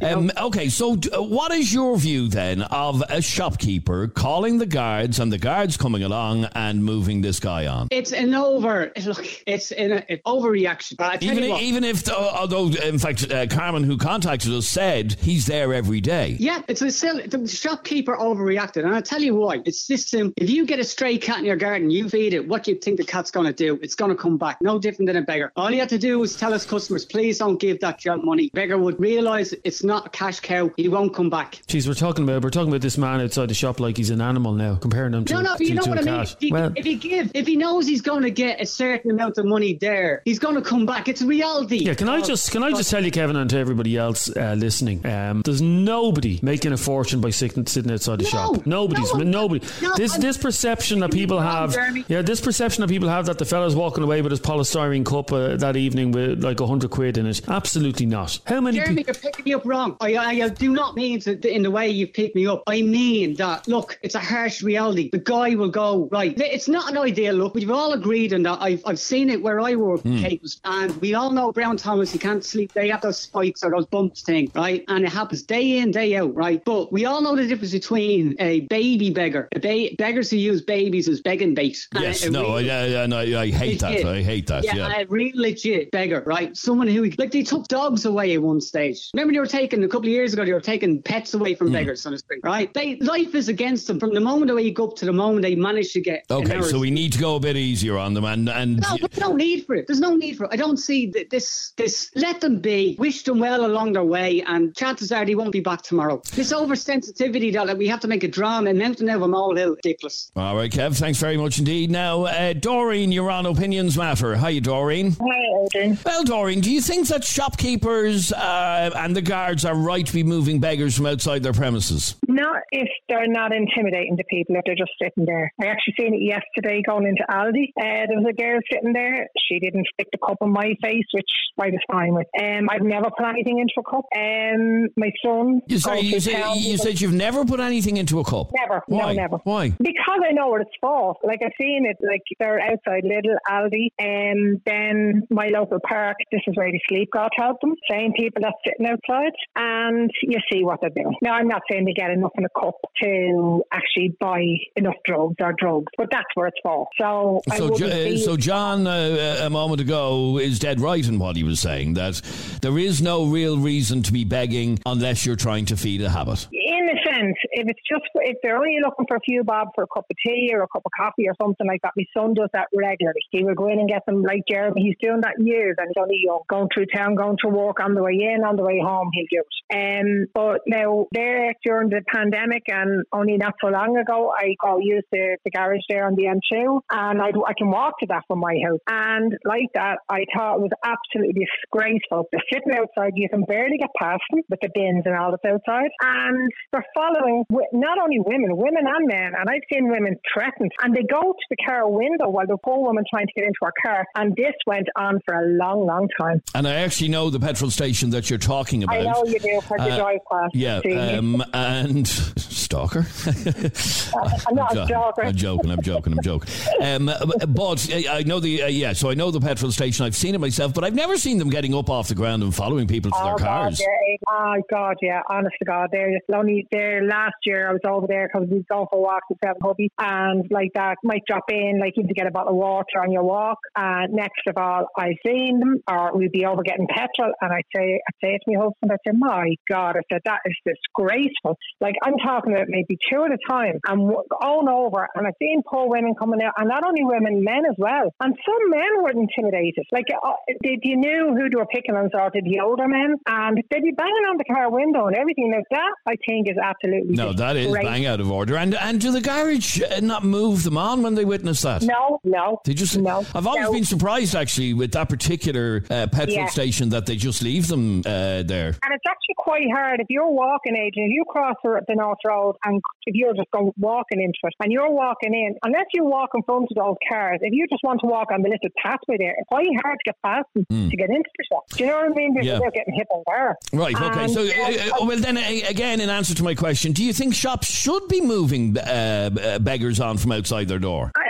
Yeah. 0.01 0.09
Um, 0.13 0.31
okay. 0.37 0.69
So, 0.69 0.95
d- 0.95 1.09
uh, 1.11 1.21
what 1.21 1.51
is 1.51 1.73
your 1.73 1.97
view 1.97 2.27
then 2.27 2.63
of 2.63 3.03
a 3.09 3.21
shopkeeper 3.21 4.07
calling 4.07 4.57
the 4.57 4.65
guards 4.65 5.19
and 5.19 5.31
the 5.31 5.37
guards 5.37 5.77
coming 5.77 6.03
along 6.03 6.45
and 6.55 6.83
moving 6.83 7.21
this 7.21 7.39
guy 7.39 7.67
on? 7.67 7.87
It's 7.91 8.11
an 8.11 8.33
over. 8.33 8.91
Look, 9.05 9.25
it's 9.47 9.71
an, 9.71 9.91
an 9.91 10.19
overreaction. 10.25 10.97
But 11.13 11.23
I 11.23 11.31
Even 11.31 11.49
what, 11.49 11.61
even 11.61 11.83
if, 11.83 12.09
uh, 12.09 12.13
although 12.13 12.67
in 12.67 12.97
fact, 12.97 13.31
uh, 13.31 13.45
Carmen, 13.47 13.83
who 13.83 13.97
contacted 13.97 14.51
us, 14.51 14.67
said 14.67 15.13
he's 15.21 15.45
there 15.45 15.73
every 15.73 16.01
day. 16.01 16.35
Yeah, 16.39 16.61
it's 16.67 16.81
a 16.81 16.91
silly. 16.91 17.27
The 17.27 17.47
shopkeeper 17.47 18.15
overreacted, 18.15 18.83
and 18.83 18.95
I'll 18.95 19.01
tell 19.01 19.21
you 19.21 19.35
why. 19.35 19.61
It's 19.65 19.87
this 19.87 20.07
simple. 20.07 20.33
If 20.37 20.49
you 20.49 20.65
get 20.65 20.79
a 20.79 20.83
stray 20.83 21.17
cat 21.17 21.39
in 21.39 21.45
your 21.45 21.55
garden, 21.55 21.91
you 21.91 22.09
feed 22.09 22.33
it. 22.33 22.47
What 22.47 22.63
do 22.63 22.71
you 22.71 22.77
think 22.77 22.97
the 22.97 23.03
cat's 23.03 23.31
going 23.31 23.45
to 23.45 23.53
do? 23.53 23.79
It's 23.81 23.95
going 23.95 24.11
to 24.11 24.17
come 24.17 24.37
back. 24.37 24.57
No 24.61 24.79
different 24.79 25.07
than 25.07 25.17
a 25.17 25.21
beggar. 25.21 25.51
All 25.55 25.71
you 25.71 25.79
have 25.79 25.89
to 25.89 25.99
do 25.99 26.21
is 26.23 26.35
tell 26.35 26.51
his 26.51 26.65
customers, 26.65 27.05
please 27.05 27.37
don't 27.37 27.59
give 27.59 27.79
that 27.81 27.99
gent 27.99 28.23
money. 28.23 28.49
Beggar 28.53 28.77
would 28.77 28.99
realise 28.99 29.53
it's 29.63 29.83
not 29.83 30.07
a 30.07 30.09
cash 30.09 30.39
cow. 30.39 30.71
He 30.77 30.89
won't 30.89 31.13
come 31.13 31.29
back. 31.29 31.55
Jeez, 31.67 31.87
we're 31.87 31.93
talking 31.93 32.23
about 32.23 32.43
we're 32.43 32.49
talking 32.49 32.69
about 32.69 32.81
this 32.81 32.97
man 32.97 33.21
outside 33.21 33.49
the 33.49 33.53
shop 33.53 33.79
like 33.79 33.97
he's 33.97 34.09
an 34.09 34.21
animal 34.21 34.53
now, 34.53 34.75
comparing 34.75 35.13
him 35.13 35.25
to, 35.25 35.33
No, 35.33 35.41
no, 35.41 35.51
to, 35.53 35.57
but 35.57 35.67
you 35.67 35.75
know 35.75 35.83
to 35.83 35.89
what 35.89 35.99
a 35.99 36.09
I 36.09 36.13
mean. 36.13 36.21
If 36.21 36.35
he, 36.39 36.51
well, 36.51 36.73
if 36.75 36.85
he 36.85 36.95
give, 36.95 37.31
if 37.33 37.47
he 37.47 37.55
knows 37.55 37.87
he's 37.87 38.01
going 38.01 38.23
to 38.23 38.31
get 38.31 38.61
a 38.61 38.65
certain 38.65 39.11
amount 39.11 39.37
of 39.37 39.45
money 39.45 39.73
there, 39.75 40.21
he's 40.25 40.39
going 40.39 40.55
to 40.55 40.61
come 40.61 40.85
back. 40.85 41.02
It's 41.07 41.21
reality. 41.21 41.77
yeah, 41.85 41.93
can 41.93 42.09
I 42.09 42.21
just 42.21 42.51
can 42.51 42.63
I 42.63 42.71
just 42.71 42.89
tell 42.89 43.03
you, 43.03 43.11
Kevin, 43.11 43.35
and 43.35 43.49
to 43.49 43.57
everybody 43.57 43.97
else 43.97 44.29
uh, 44.35 44.55
listening, 44.57 45.05
um, 45.05 45.41
there's 45.43 45.61
nobody 45.61 46.39
making 46.41 46.71
a 46.71 46.77
fortune 46.77 47.21
by 47.21 47.29
sitting, 47.29 47.65
sitting 47.65 47.91
outside 47.91 48.19
the 48.19 48.23
No, 48.23 48.29
shop. 48.29 48.65
Nobody's 48.65 49.13
no, 49.13 49.23
nobody. 49.23 49.65
no, 49.81 49.95
this 49.95 50.13
I'm- 50.13 50.21
this 50.21 50.37
perception 50.37 50.99
that 50.99 51.11
people 51.11 51.39
have, 51.39 51.73
Jeremy. 51.73 52.05
yeah, 52.07 52.21
this 52.21 52.41
perception 52.41 52.81
that 52.81 52.87
people 52.89 53.09
have 53.09 53.25
that 53.25 53.37
the 53.39 53.45
fella's 53.45 53.75
walking 53.75 54.03
away 54.03 54.21
with 54.21 54.31
his 54.31 54.39
polystyrene 54.39 55.05
cup 55.05 55.31
uh, 55.31 55.55
that 55.57 55.75
evening 55.75 56.11
with 56.11 56.43
like 56.43 56.59
a 56.59 56.67
hundred 56.67 56.91
quid 56.91 57.17
in 57.17 57.25
it. 57.27 57.41
Absolutely 57.47 58.05
not. 58.05 58.39
How 58.45 58.61
many? 58.61 58.77
Jeremy, 58.77 59.03
people? 59.03 59.13
you're 59.13 59.31
picking 59.31 59.45
me 59.45 59.53
up 59.53 59.65
wrong. 59.65 59.97
I, 60.01 60.15
I, 60.15 60.29
I 60.45 60.49
do 60.49 60.71
not 60.71 60.95
mean 60.95 61.19
to, 61.21 61.53
in 61.53 61.63
the 61.63 61.71
way 61.71 61.89
you've 61.89 62.13
picked 62.13 62.35
me 62.35 62.47
up. 62.47 62.63
I 62.67 62.81
mean 62.81 63.35
that, 63.35 63.67
look, 63.67 63.99
it's 64.01 64.15
a 64.15 64.19
harsh 64.19 64.61
reality. 64.63 65.09
The 65.11 65.17
guy 65.19 65.55
will 65.55 65.69
go, 65.69 66.07
right, 66.11 66.33
it's 66.39 66.67
not 66.67 66.89
an 66.91 66.97
ideal 66.97 67.33
look, 67.35 67.55
you've 67.55 67.71
all 67.71 67.93
agreed 67.93 68.33
on 68.33 68.43
that. 68.43 68.61
I've, 68.61 68.81
I've 68.85 68.99
seen 68.99 69.29
it 69.29 69.41
where 69.41 69.59
I 69.59 69.75
work, 69.75 70.03
Kate, 70.03 70.41
and 70.65 70.92
we 71.01 71.13
all 71.13 71.31
know 71.31 71.51
Brown 71.51 71.77
Thomas, 71.77 72.13
you 72.13 72.19
can't 72.19 72.43
sleep. 72.43 72.73
They 72.73 72.89
have 72.89 73.01
those 73.01 73.19
spikes 73.19 73.63
or 73.63 73.71
those 73.71 73.85
bumps 73.85 74.21
thing, 74.21 74.51
right? 74.55 74.83
And 74.87 75.05
it 75.05 75.11
happens 75.11 75.43
day 75.43 75.79
in, 75.79 75.91
day 75.91 76.15
out, 76.15 76.33
right? 76.35 76.63
But 76.63 76.91
we 76.91 77.05
all 77.05 77.21
know 77.21 77.35
the 77.35 77.47
difference 77.47 77.71
between 77.71 78.35
a 78.39 78.61
baby 78.61 79.09
beggar, 79.09 79.47
a 79.55 79.59
ba- 79.59 79.95
beggars 79.97 80.29
who 80.29 80.37
use 80.37 80.61
babies 80.61 81.07
as 81.07 81.21
begging 81.21 81.53
bait. 81.53 81.87
Yes. 81.93 82.27
No. 82.29 82.55
I, 82.57 82.61
real- 82.61 83.13
I, 83.13 83.39
I, 83.39 83.41
I 83.41 83.49
hate 83.49 83.79
that. 83.81 84.05
I 84.05 84.21
hate 84.21 84.47
that. 84.47 84.63
yeah, 84.63 84.75
Yeah. 84.75 84.99
a 84.99 85.05
real 85.07 85.33
legit 85.35 85.91
beggar, 85.91 86.23
right? 86.25 86.55
Someone 86.55 86.87
who 86.87 87.05
like 87.17 87.31
they 87.31 87.43
took 87.43 87.67
dogs 87.67 88.05
away 88.05 88.33
at 88.33 88.41
one 88.41 88.61
stage. 88.61 89.09
Remember 89.13 89.33
they 89.33 89.39
were 89.39 89.45
taking 89.45 89.83
a 89.83 89.87
couple 89.87 90.07
of 90.07 90.13
years 90.13 90.33
ago. 90.33 90.45
They 90.45 90.53
were 90.53 90.61
taking 90.61 91.01
pets 91.01 91.33
away 91.33 91.55
from 91.55 91.67
hmm. 91.67 91.73
beggars 91.73 92.05
on 92.05 92.13
the 92.13 92.19
street, 92.19 92.41
right? 92.43 92.73
They 92.73 92.97
life 92.97 93.35
is 93.35 93.49
against 93.49 93.87
them 93.87 93.99
from 93.99 94.13
the 94.13 94.21
moment 94.21 94.47
they 94.47 94.53
wake 94.53 94.79
up 94.79 94.95
to 94.97 95.05
the 95.05 95.13
moment 95.13 95.43
they 95.43 95.55
manage 95.55 95.93
to 95.93 96.01
get. 96.01 96.25
Okay, 96.29 96.61
so 96.61 96.79
we 96.79 96.91
need 96.91 97.13
to 97.13 97.19
go 97.19 97.35
a 97.35 97.39
bit 97.39 97.57
easier 97.57 97.97
on 97.97 98.13
them, 98.13 98.25
and 98.25 98.49
and 98.49 98.77
no, 98.77 98.97
but 98.99 99.17
no 99.17 99.33
need 99.33 99.65
for 99.65 99.75
it. 99.75 99.87
There's 99.87 99.99
no 99.99 100.15
need 100.15 100.37
for 100.37 100.45
it. 100.45 100.49
I 100.51 100.55
don't 100.55 100.77
see 100.83 101.11
th- 101.11 101.29
this. 101.29 101.73
This 101.77 102.09
let 102.15 102.41
them 102.41 102.59
be. 102.59 102.95
Wish 102.99 103.23
them 103.23 103.39
well 103.39 103.65
along 103.65 103.93
their 103.93 104.03
way, 104.03 104.43
and 104.45 104.75
chances 104.75 105.11
are 105.11 105.25
they 105.25 105.35
won't 105.35 105.51
be 105.51 105.59
back 105.61 105.81
tomorrow. 105.81 106.21
This 106.33 106.51
oversensitivity 106.53 107.53
that 107.53 107.67
like, 107.67 107.77
we 107.77 107.87
have 107.87 107.99
to 108.01 108.07
make 108.07 108.23
a 108.23 108.27
drama 108.27 108.69
and 108.69 108.79
mountain 108.79 109.09
out 109.09 109.17
of 109.17 109.21
a 109.23 109.27
molehill, 109.27 109.75
ridiculous. 109.75 110.31
all 110.35 110.55
right, 110.55 110.71
Kev. 110.71 110.97
Thanks 110.97 111.19
very 111.19 111.37
much 111.37 111.59
indeed. 111.59 111.91
Now, 111.91 112.23
uh, 112.25 112.53
Doreen, 112.53 113.11
you're 113.11 113.31
on 113.31 113.45
Opinions 113.45 113.97
Matter. 113.97 114.35
Hi, 114.35 114.59
Doreen. 114.59 115.15
Hi, 115.19 115.65
Adrian. 115.65 115.97
Well, 116.05 116.23
Doreen, 116.23 116.61
do 116.61 116.71
you 116.71 116.81
think 116.81 117.07
that 117.07 117.23
shopkeepers 117.23 118.31
uh, 118.33 118.91
and 118.95 119.15
the 119.15 119.21
guards 119.21 119.65
are 119.65 119.75
right 119.75 120.05
to 120.05 120.13
be 120.13 120.23
moving 120.23 120.59
beggars 120.59 120.95
from 120.95 121.05
outside 121.05 121.43
their 121.43 121.53
premises? 121.53 122.15
Not 122.27 122.61
if 122.71 122.89
they're 123.09 123.27
not 123.27 123.53
intimidating 123.53 124.15
the 124.15 124.23
people, 124.29 124.55
if 124.55 124.63
they're 124.65 124.75
just 124.75 124.91
sitting 125.01 125.25
there. 125.25 125.51
I 125.61 125.67
actually 125.67 125.95
seen 125.99 126.13
it 126.13 126.21
yesterday 126.21 126.81
going 126.85 127.07
into 127.07 127.23
Aldi. 127.29 127.69
Uh, 127.79 128.07
there 128.07 128.17
was 128.17 128.25
a 128.29 128.33
girl 128.33 128.59
sitting 128.71 128.93
there. 128.93 129.27
She 129.47 129.59
didn't 129.59 129.85
stick 129.93 130.07
the 130.11 130.17
cup 130.17 130.37
in 130.41 130.51
my 130.51 130.72
face, 130.81 131.05
which 131.13 131.29
I 131.59 131.67
was 131.67 131.79
fine 131.91 132.13
with. 132.13 132.27
Um, 132.39 132.69
I've 132.69 132.81
never 132.81 133.09
put 133.17 133.27
anything 133.27 133.59
into 133.59 133.73
a 133.77 133.83
cup. 133.83 134.05
Um, 134.15 134.87
my 134.97 135.11
son. 135.23 135.61
You, 135.67 135.79
sorry, 135.79 136.01
you, 136.01 136.19
say, 136.19 136.53
you 136.57 136.77
said 136.77 136.99
you've 136.99 137.13
never 137.13 137.45
put 137.45 137.59
anything 137.59 137.97
into 137.97 138.19
a 138.19 138.23
cup. 138.23 138.51
Never. 138.55 138.81
Why? 138.87 139.13
No, 139.13 139.21
never. 139.21 139.37
Why? 139.43 139.69
Because 139.69 140.21
I 140.27 140.31
know 140.33 140.47
what 140.47 140.61
it's 140.61 140.71
for. 140.81 141.15
Like 141.23 141.41
I've 141.43 141.51
seen 141.59 141.85
it, 141.85 141.97
like 142.01 142.21
they're 142.39 142.59
outside 142.59 143.03
Little 143.03 143.37
Aldi, 143.49 143.87
and 143.99 144.61
then 144.65 145.23
my 145.29 145.49
local 145.49 145.79
park. 145.87 146.17
This 146.31 146.41
is 146.47 146.55
where 146.57 146.71
the 146.71 146.79
sleep 146.89 147.09
God 147.13 147.29
help 147.37 147.61
them. 147.61 147.75
Same 147.89 148.13
people 148.13 148.41
that's 148.41 148.55
sitting 148.65 148.87
outside, 148.87 149.33
and 149.55 150.09
you 150.23 150.39
see 150.51 150.63
what 150.63 150.79
they're 150.81 150.89
doing. 150.89 151.15
Now 151.21 151.33
I'm 151.33 151.47
not 151.47 151.61
saying 151.71 151.85
they 151.85 151.93
get 151.93 152.11
enough 152.11 152.31
in 152.37 152.45
a 152.45 152.59
cup 152.59 152.75
to 153.03 153.63
actually 153.71 154.15
buy 154.19 154.43
enough 154.75 154.95
drugs 155.05 155.35
or 155.41 155.53
drugs, 155.57 155.91
but 155.97 156.07
that's 156.11 156.25
where 156.35 156.47
it's 156.47 156.57
for. 156.63 156.87
So, 156.99 157.41
So, 157.55 157.69
Jo- 157.75 157.87
uh, 157.87 158.17
so 158.17 158.37
John, 158.37 158.87
uh, 158.87 159.41
a 159.43 159.49
moment 159.49 159.81
ago, 159.81 160.37
is 160.37 160.52
dead 160.59 160.79
right 160.79 161.05
in 161.07 161.19
what 161.19 161.35
he 161.35 161.43
was 161.43 161.59
saying 161.59 161.93
that 161.95 162.21
there 162.61 162.77
is 162.77 163.01
no 163.01 163.25
real 163.25 163.57
reason 163.57 164.03
to 164.03 164.13
be 164.13 164.23
begging 164.23 164.79
unless 164.85 165.25
you're 165.25 165.35
trying 165.35 165.65
to 165.65 165.77
feed 165.77 166.01
a 166.01 166.09
habit. 166.09 166.47
in 166.51 166.89
a 166.89 167.02
If 167.51 167.67
it's 167.67 167.79
just 167.89 168.03
for, 168.11 168.21
if 168.23 168.37
they're 168.41 168.57
only 168.57 168.77
looking 168.83 169.05
for 169.07 169.17
a 169.17 169.21
few 169.21 169.43
bob 169.43 169.69
for 169.75 169.83
a 169.83 169.87
cup 169.87 170.05
of 170.09 170.17
tea 170.25 170.51
or 170.53 170.63
a 170.63 170.67
cup 170.67 170.83
of 170.85 170.91
coffee 170.97 171.27
or 171.27 171.35
something 171.41 171.67
like 171.67 171.81
that, 171.83 171.93
my 171.95 172.05
son 172.15 172.33
does 172.33 172.49
that 172.53 172.67
regularly. 172.75 173.21
He 173.31 173.43
will 173.43 173.55
go 173.55 173.67
in 173.67 173.79
and 173.79 173.89
get 173.89 174.05
them 174.05 174.23
like 174.23 174.41
Jeremy. 174.49 174.81
He's 174.81 174.97
doing 175.01 175.21
that 175.21 175.35
years 175.39 175.75
and 175.77 175.89
he's 175.89 176.01
only 176.01 176.21
young. 176.23 176.41
Going 176.49 176.67
through 176.73 176.87
town, 176.93 177.15
going 177.15 177.37
to 177.43 177.49
work 177.49 177.79
on 177.81 177.95
the 177.95 178.03
way 178.03 178.17
in, 178.19 178.43
on 178.43 178.55
the 178.55 178.63
way 178.63 178.79
home, 178.83 179.09
he'll 179.13 179.25
do 179.29 179.43
it. 179.43 179.53
Um, 179.73 180.27
but 180.33 180.61
now 180.67 181.07
there 181.11 181.53
during 181.65 181.89
the 181.89 182.01
pandemic 182.13 182.63
and 182.67 183.03
only 183.11 183.37
not 183.37 183.53
so 183.61 183.69
long 183.69 183.97
ago, 183.97 184.33
I 184.37 184.55
go 184.61 184.77
use 184.79 185.03
the, 185.11 185.37
the 185.43 185.51
garage 185.51 185.85
there 185.89 186.05
on 186.05 186.15
the 186.15 186.25
M2 186.25 186.79
and 186.91 187.21
I, 187.21 187.27
I 187.27 187.53
can 187.57 187.69
walk 187.69 187.99
to 187.99 188.07
that 188.09 188.23
from 188.27 188.39
my 188.39 188.55
house. 188.65 188.79
And 188.87 189.33
like 189.45 189.69
that, 189.75 189.99
I 190.09 190.25
thought 190.35 190.57
it 190.57 190.61
was 190.61 190.71
absolutely 190.83 191.45
disgraceful. 191.45 192.27
They're 192.31 192.41
sitting 192.51 192.73
outside, 192.73 193.13
you 193.15 193.29
can 193.29 193.43
barely 193.43 193.77
get 193.77 193.89
past 193.99 194.21
them 194.31 194.41
with 194.49 194.59
the 194.61 194.69
bins 194.73 195.03
and 195.05 195.15
all 195.15 195.31
that's 195.31 195.45
outside. 195.45 195.89
And 196.01 196.51
they're 196.71 196.85
following 197.03 197.45
not 197.71 197.97
only 198.01 198.19
women, 198.19 198.55
women 198.55 198.83
and 198.85 199.07
men. 199.07 199.31
And 199.37 199.49
I've 199.49 199.61
seen 199.71 199.89
women 199.89 200.15
threatened 200.33 200.71
and 200.81 200.95
they 200.95 201.03
go 201.03 201.21
to 201.21 201.45
the 201.49 201.55
car 201.57 201.89
window 201.89 202.29
while 202.29 202.47
the 202.47 202.57
poor 202.57 202.79
woman 202.79 203.03
trying 203.09 203.27
to 203.27 203.33
get 203.33 203.45
into 203.45 203.59
her 203.63 203.73
car. 203.81 204.05
And 204.15 204.35
this 204.35 204.53
went 204.65 204.87
on 204.95 205.19
for 205.25 205.35
a 205.35 205.47
long, 205.47 205.85
long 205.85 206.07
time. 206.19 206.41
And 206.55 206.67
I 206.67 206.75
actually 206.75 207.09
know 207.09 207.29
the 207.29 207.39
petrol 207.39 207.71
station 207.71 208.11
that 208.11 208.29
you're 208.29 208.39
talking 208.39 208.83
about. 208.83 208.95
I 208.95 209.03
know 209.03 209.23
you 209.25 209.39
do, 209.39 209.59
because 209.61 209.79
uh, 209.79 209.83
you 209.85 209.95
drive 209.95 210.19
past. 210.31 210.55
Yeah. 210.55 211.17
Um, 211.17 211.43
and 211.53 212.07
stalker. 212.73 213.05
I'm 214.47 214.55
not 214.55 214.75
I'm, 214.75 214.87
stalker. 214.87 215.23
I'm 215.23 215.35
joking. 215.35 215.71
I'm 215.71 215.81
joking. 215.81 216.13
I'm 216.13 216.23
joking. 216.23 216.53
Um, 216.81 217.05
but 217.49 217.89
I 218.09 218.23
know 218.25 218.39
the 218.39 218.63
uh, 218.63 218.67
yeah. 218.67 218.93
So 218.93 219.09
I 219.09 219.13
know 219.13 219.31
the 219.31 219.39
petrol 219.39 219.71
station. 219.71 220.05
I've 220.05 220.15
seen 220.15 220.33
it 220.33 220.39
myself, 220.39 220.73
but 220.73 220.83
I've 220.83 220.95
never 220.95 221.17
seen 221.17 221.37
them 221.37 221.49
getting 221.49 221.75
up 221.75 221.89
off 221.89 222.07
the 222.07 222.15
ground 222.15 222.41
and 222.43 222.53
following 222.53 222.87
people 222.87 223.11
to 223.11 223.17
oh, 223.19 223.25
their 223.25 223.35
cars. 223.35 223.79
God, 223.79 223.85
yeah. 223.85 224.17
Oh 224.29 224.55
God, 224.71 224.95
yeah. 225.01 225.21
Honest 225.29 225.55
to 225.59 225.65
God, 225.65 225.89
there. 225.91 226.19
Only 226.33 226.67
there 226.71 227.03
last 227.05 227.35
year. 227.45 227.69
I 227.69 227.73
was 227.73 227.81
over 227.87 228.07
there 228.07 228.29
because 228.31 228.47
we 228.49 228.63
going 228.69 228.87
for 228.91 229.01
walks 229.01 229.27
with 229.29 229.39
Seven 229.43 229.61
Hubby, 229.61 229.89
and 229.99 230.45
like 230.49 230.71
that 230.73 230.97
might 231.03 231.23
drop 231.27 231.43
in, 231.49 231.79
like 231.79 231.93
even 231.95 232.07
to 232.07 232.13
get 232.13 232.27
a 232.27 232.31
bottle 232.31 232.53
of 232.53 232.57
water 232.57 233.01
on 233.01 233.11
your 233.11 233.23
walk. 233.23 233.59
And 233.75 234.13
next 234.13 234.41
of 234.47 234.57
all, 234.57 234.87
I've 234.97 235.17
seen 235.25 235.59
them, 235.59 235.81
or 235.87 236.17
we'd 236.17 236.31
be 236.31 236.45
over 236.45 236.63
getting 236.63 236.87
petrol, 236.87 237.33
and 237.41 237.53
I'd 237.53 237.63
say, 237.75 237.99
I'd 238.07 238.27
say 238.27 238.37
to 238.37 238.51
my 238.51 238.63
husband, 238.63 238.91
I'd 238.91 238.97
say, 239.05 239.15
"My 239.15 239.55
God," 239.69 239.95
I 239.97 240.01
said, 240.11 240.21
"That 240.25 240.39
is 240.45 240.55
disgraceful." 240.65 241.57
Like 241.79 241.95
I'm 242.03 242.17
talking 242.17 242.53
maybe 242.67 242.97
two 243.09 243.23
at 243.23 243.31
a 243.31 243.37
time, 243.49 243.79
and 243.87 244.09
going 244.41 244.67
over, 244.69 245.07
and 245.15 245.27
I've 245.27 245.33
seen 245.39 245.61
poor 245.67 245.87
women 245.89 246.13
coming 246.17 246.41
out, 246.41 246.53
and 246.57 246.67
not 246.69 246.83
only 246.85 247.03
women, 247.03 247.43
men 247.43 247.63
as 247.69 247.75
well. 247.77 248.13
And 248.21 248.35
some 248.45 248.69
men 248.69 249.03
were 249.03 249.11
intimidated. 249.11 249.85
Like 249.91 250.05
uh, 250.11 250.31
they, 250.63 250.77
you 250.83 250.97
knew 250.97 251.35
who 251.35 251.49
they 251.49 251.55
were 251.55 251.65
picking 251.67 251.95
on, 251.95 252.09
sort 252.11 252.35
of 252.35 252.43
the 252.43 252.59
older 252.59 252.87
men, 252.87 253.15
and 253.27 253.57
they'd 253.71 253.83
be 253.83 253.91
banging 253.91 254.25
on 254.29 254.37
the 254.37 254.45
car 254.45 254.69
window 254.71 255.07
and 255.07 255.15
everything 255.15 255.51
like 255.55 255.65
that. 255.71 255.91
I 256.07 256.15
think 256.27 256.49
is 256.49 256.57
absolutely 256.61 257.15
no. 257.15 257.33
That 257.33 257.55
is 257.55 257.67
great. 257.67 257.85
bang 257.85 258.05
out 258.05 258.19
of 258.19 258.31
order. 258.31 258.55
And 258.57 258.75
and 258.75 258.99
do 258.99 259.11
the 259.11 259.21
garage 259.21 259.81
uh, 259.81 259.99
not 260.01 260.23
move 260.23 260.63
them 260.63 260.77
on 260.77 261.01
when 261.03 261.15
they 261.15 261.25
witness 261.25 261.61
that? 261.61 261.81
No, 261.81 262.19
no. 262.23 262.59
They 262.65 262.73
just 262.73 262.97
no. 262.97 263.25
I've 263.33 263.47
always 263.47 263.65
no. 263.65 263.73
been 263.73 263.85
surprised 263.85 264.35
actually 264.35 264.73
with 264.73 264.91
that 264.93 265.09
particular 265.09 265.83
uh, 265.89 266.07
petrol 266.07 266.37
Yeah. 266.37 266.47
station 266.47 266.89
that 266.89 267.05
they 267.05 267.15
just 267.15 267.41
leave 267.41 267.67
them 267.67 267.99
uh, 268.05 268.43
there. 268.43 268.67
And 268.83 268.91
it's 268.93 269.05
actually 269.07 269.35
quite 269.37 269.65
hard 269.73 269.99
if 269.99 270.07
you're 270.09 270.29
walking 270.29 270.75
age 270.75 270.93
and 270.95 271.05
if 271.09 271.15
you 271.15 271.23
cross 271.27 271.55
the 271.63 271.81
the 271.87 271.95
North 271.95 272.19
Road 272.25 272.42
and 272.65 272.81
if 273.05 273.15
you're 273.15 273.33
just 273.33 273.51
going 273.51 273.71
walking 273.77 274.21
into 274.21 274.39
it 274.43 274.53
and 274.61 274.71
you're 274.71 274.89
walking 274.89 275.33
in, 275.33 275.55
unless 275.63 275.85
you 275.93 276.03
walk 276.03 276.29
in 276.35 276.43
front 276.43 276.67
of 276.71 276.75
those 276.75 276.95
cars, 277.09 277.39
if 277.41 277.53
you 277.53 277.67
just 277.69 277.83
want 277.83 277.99
to 278.01 278.07
walk 278.07 278.31
on 278.31 278.41
the 278.41 278.49
little 278.49 278.69
pathway 278.81 279.17
there, 279.17 279.35
it's 279.37 279.47
quite 279.47 279.67
hard 279.83 279.97
to 279.99 280.11
get 280.11 280.17
past 280.23 280.47
them 280.55 280.65
to 280.89 280.97
get 280.97 281.09
into 281.09 281.29
the 281.37 281.45
shop. 281.51 281.63
Do 281.69 281.83
you 281.83 281.89
know 281.89 281.97
what 281.97 282.11
I 282.11 282.15
mean? 282.15 282.33
Because. 282.33 282.47
Yeah. 282.47 282.59
they're 282.59 282.71
getting 282.71 282.93
hit 282.93 283.07
on 283.09 283.23
there. 283.27 283.57
Right. 283.73 283.95
Okay. 283.95 284.23
And, 284.23 284.31
So, 284.31 284.41
uh, 284.41 284.45
uh, 284.45 285.01
uh, 285.01 285.05
well, 285.05 285.17
then 285.17 285.37
uh, 285.37 285.43
again, 285.67 286.01
in 286.01 286.09
answer 286.09 286.33
to 286.35 286.43
my 286.43 286.55
question, 286.55 286.91
do 286.91 287.03
you 287.03 287.13
think 287.13 287.33
shops 287.33 287.69
should 287.69 288.07
be 288.07 288.21
moving 288.21 288.77
uh, 288.77 289.29
uh, 289.41 289.59
beggars 289.59 289.99
on 289.99 290.17
from 290.17 290.31
outside 290.31 290.67
their 290.67 290.79
door? 290.79 291.11
I, 291.15 291.22